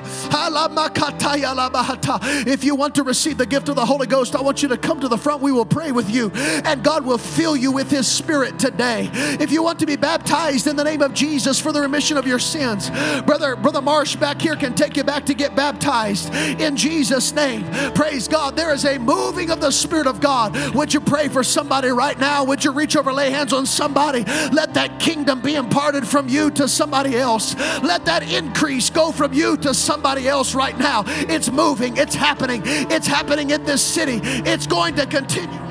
If 2.47 2.63
you 2.63 2.75
want 2.75 2.95
to 2.95 3.03
receive 3.03 3.37
the 3.37 3.45
gift 3.45 3.69
of 3.69 3.75
the 3.75 3.85
Holy 3.85 4.07
Ghost, 4.07 4.35
I 4.35 4.41
want 4.41 4.61
you 4.61 4.69
to 4.69 4.77
come 4.77 4.99
to 5.01 5.07
the 5.07 5.17
front. 5.17 5.41
We 5.41 5.51
will 5.51 5.65
pray 5.65 5.91
with 5.91 6.09
you, 6.09 6.31
and 6.33 6.83
God 6.83 7.05
will 7.05 7.17
fill 7.17 7.55
you 7.55 7.71
with 7.71 7.89
His 7.89 8.07
Spirit 8.07 8.59
today. 8.59 9.09
If 9.13 9.51
you 9.51 9.63
want 9.63 9.79
to 9.79 9.85
be 9.85 9.95
baptized 9.95 10.67
in 10.67 10.75
the 10.75 10.83
name 10.83 11.01
of 11.01 11.13
Jesus 11.13 11.59
for 11.59 11.71
the 11.71 11.81
remission 11.81 12.17
of 12.17 12.27
your 12.27 12.39
sins, 12.39 12.89
brother, 13.21 13.55
brother 13.55 13.81
Marsh 13.81 14.15
back 14.15 14.41
here 14.41 14.55
can 14.55 14.73
take 14.73 14.95
you 14.97 15.03
back 15.03 15.25
to 15.25 15.33
get 15.33 15.55
baptized 15.55 16.33
in 16.33 16.75
Jesus' 16.77 17.33
name. 17.33 17.65
Praise 17.93 18.27
God. 18.27 18.55
There 18.55 18.73
is 18.73 18.85
a 18.85 18.97
moving 18.97 19.49
of 19.51 19.61
the 19.61 19.71
Spirit 19.71 20.07
of 20.07 20.19
God. 20.21 20.55
Would 20.75 20.93
you 20.93 21.01
pray 21.01 21.27
for 21.27 21.43
somebody 21.43 21.89
right 21.89 22.17
now? 22.19 22.43
Would 22.43 22.63
you 22.63 22.71
reach 22.71 22.95
over, 22.95 23.11
lay 23.11 23.29
hands 23.29 23.53
on 23.53 23.65
somebody? 23.65 24.23
Let 24.51 24.73
that 24.75 24.99
kingdom 24.99 25.41
be 25.41 25.55
imparted 25.55 26.07
from 26.07 26.29
you 26.29 26.51
to 26.51 26.67
somebody 26.67 27.17
else. 27.17 27.55
Let 27.81 28.05
that 28.05 28.23
increase 28.31 28.89
go 28.93 29.11
from 29.11 29.33
you 29.33 29.57
to 29.57 29.73
somebody 29.73 30.27
else 30.27 30.53
right 30.53 30.77
now. 30.77 31.03
It's 31.07 31.51
moving, 31.51 31.97
it's 31.97 32.15
happening, 32.15 32.61
it's 32.65 33.07
happening 33.07 33.49
in 33.51 33.63
this 33.63 33.81
city, 33.81 34.19
it's 34.23 34.67
going 34.67 34.95
to 34.95 35.05
continue. 35.05 35.70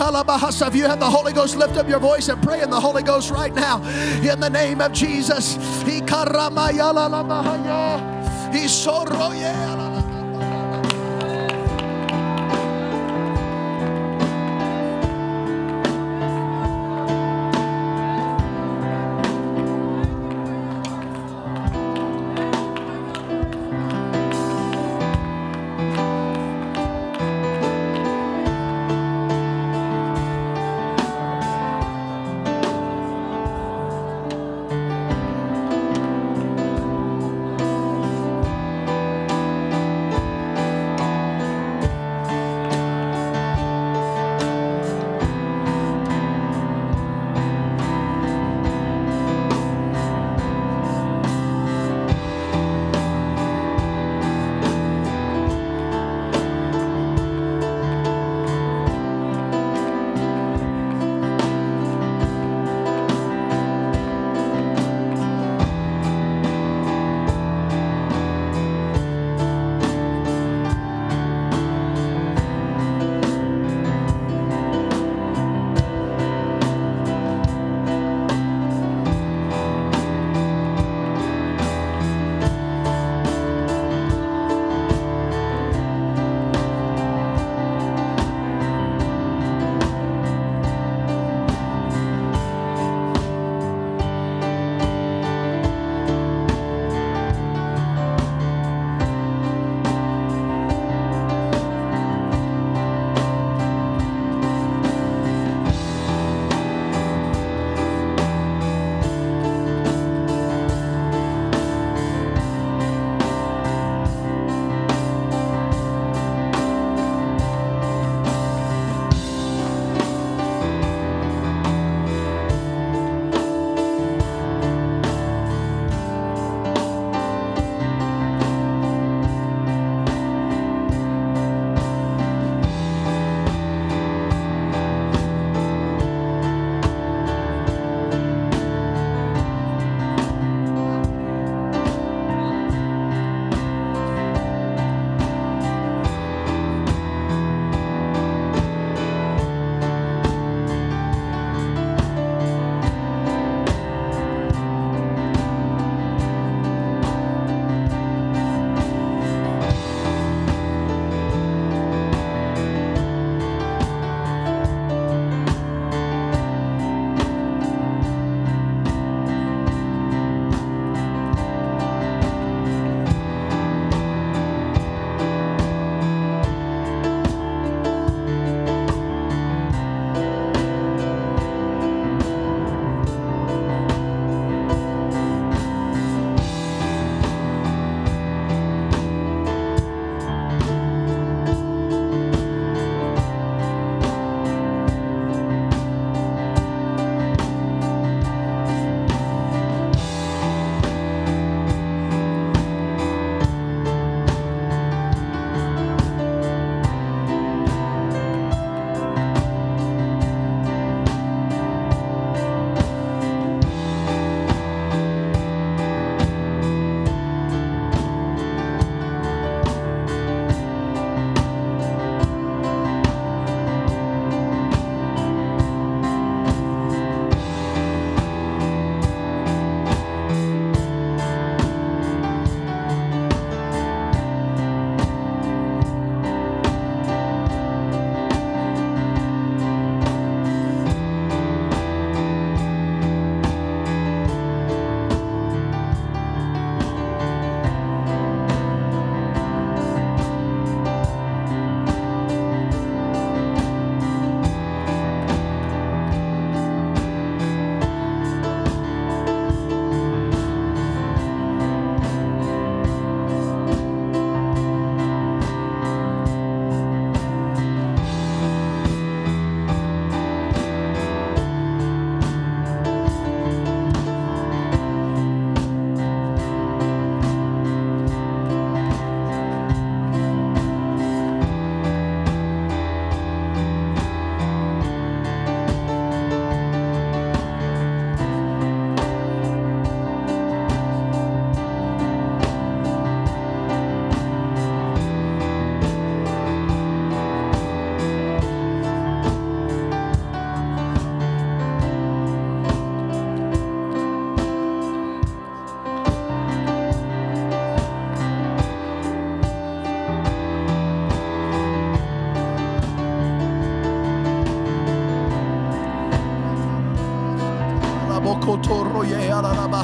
If 0.00 0.74
you 0.74 0.86
have 0.86 1.00
the 1.00 1.10
Holy 1.10 1.32
Ghost, 1.32 1.56
lift 1.56 1.76
up 1.76 1.88
your 1.88 1.98
voice 1.98 2.28
and 2.28 2.42
pray 2.42 2.62
in 2.62 2.70
the 2.70 2.80
Holy 2.80 3.02
Ghost 3.02 3.30
right 3.30 3.54
now. 3.54 3.82
In 4.22 4.40
the 4.40 4.50
name 4.50 4.80
of 4.80 4.92
Jesus. 4.92 5.56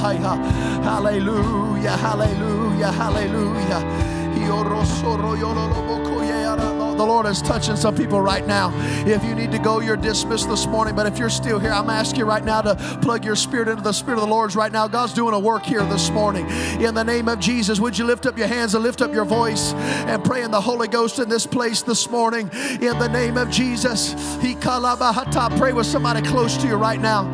Hallelujah, 0.00 1.96
hallelujah, 1.96 2.92
hallelujah. 2.92 4.14
The 6.94 7.04
Lord 7.04 7.26
is 7.26 7.42
touching 7.42 7.74
some 7.76 7.96
people 7.96 8.20
right 8.20 8.46
now. 8.46 8.72
If 9.04 9.24
you 9.24 9.34
need 9.34 9.50
to 9.50 9.58
go, 9.58 9.80
you're 9.80 9.96
dismissed 9.96 10.48
this 10.48 10.66
morning. 10.66 10.94
But 10.94 11.06
if 11.06 11.18
you're 11.18 11.28
still 11.28 11.58
here, 11.58 11.72
I'm 11.72 11.90
asking 11.90 12.20
you 12.20 12.24
right 12.24 12.44
now 12.44 12.62
to 12.62 12.76
plug 13.02 13.24
your 13.24 13.34
spirit 13.34 13.68
into 13.68 13.82
the 13.82 13.92
Spirit 13.92 14.18
of 14.18 14.22
the 14.22 14.30
Lord's 14.30 14.54
right 14.54 14.70
now. 14.70 14.86
God's 14.86 15.12
doing 15.12 15.34
a 15.34 15.38
work 15.38 15.64
here 15.64 15.82
this 15.82 16.10
morning. 16.10 16.46
In 16.80 16.94
the 16.94 17.02
name 17.02 17.28
of 17.28 17.40
Jesus, 17.40 17.80
would 17.80 17.98
you 17.98 18.04
lift 18.04 18.26
up 18.26 18.38
your 18.38 18.46
hands 18.46 18.74
and 18.74 18.84
lift 18.84 19.02
up 19.02 19.12
your 19.12 19.24
voice 19.24 19.72
and 19.74 20.24
pray 20.24 20.44
in 20.44 20.52
the 20.52 20.60
Holy 20.60 20.86
Ghost 20.86 21.18
in 21.18 21.28
this 21.28 21.46
place 21.46 21.82
this 21.82 22.08
morning? 22.08 22.48
In 22.80 22.98
the 22.98 23.08
name 23.08 23.36
of 23.36 23.50
Jesus. 23.50 24.12
He. 24.40 24.54
Pray 24.54 25.72
with 25.72 25.86
somebody 25.86 26.22
close 26.22 26.56
to 26.56 26.66
you 26.66 26.76
right 26.76 27.00
now. 27.00 27.24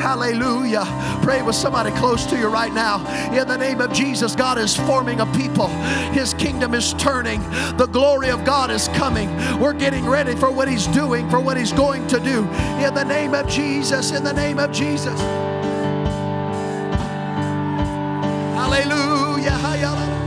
Hallelujah. 0.00 0.84
Pray 1.22 1.42
with 1.42 1.54
somebody 1.54 1.90
close 1.98 2.24
to 2.26 2.38
you 2.38 2.48
right 2.48 2.72
now. 2.72 2.98
In 3.32 3.46
the 3.46 3.58
name 3.58 3.82
of 3.82 3.92
Jesus, 3.92 4.34
God 4.34 4.56
is 4.58 4.74
forming 4.74 5.20
a 5.20 5.26
people. 5.26 5.68
His 6.12 6.32
kingdom 6.34 6.74
is 6.74 6.94
turning. 6.94 7.42
The 7.76 7.86
glory 7.86 8.30
of 8.30 8.44
God 8.44 8.70
is 8.70 8.88
coming. 8.88 9.28
We're 9.60 9.74
getting 9.74 10.08
ready 10.08 10.34
for 10.34 10.50
what 10.50 10.68
He's 10.68 10.86
doing, 10.86 11.28
for 11.28 11.38
what 11.38 11.58
He's 11.58 11.72
going 11.72 12.06
to 12.08 12.18
do. 12.18 12.44
In 12.84 12.94
the 12.94 13.04
name 13.04 13.34
of 13.34 13.46
Jesus, 13.46 14.12
in 14.12 14.24
the 14.24 14.32
name 14.32 14.58
of 14.58 14.72
Jesus. 14.72 15.20
Hallelujah. 18.56 19.50
Hallelujah. 19.50 20.19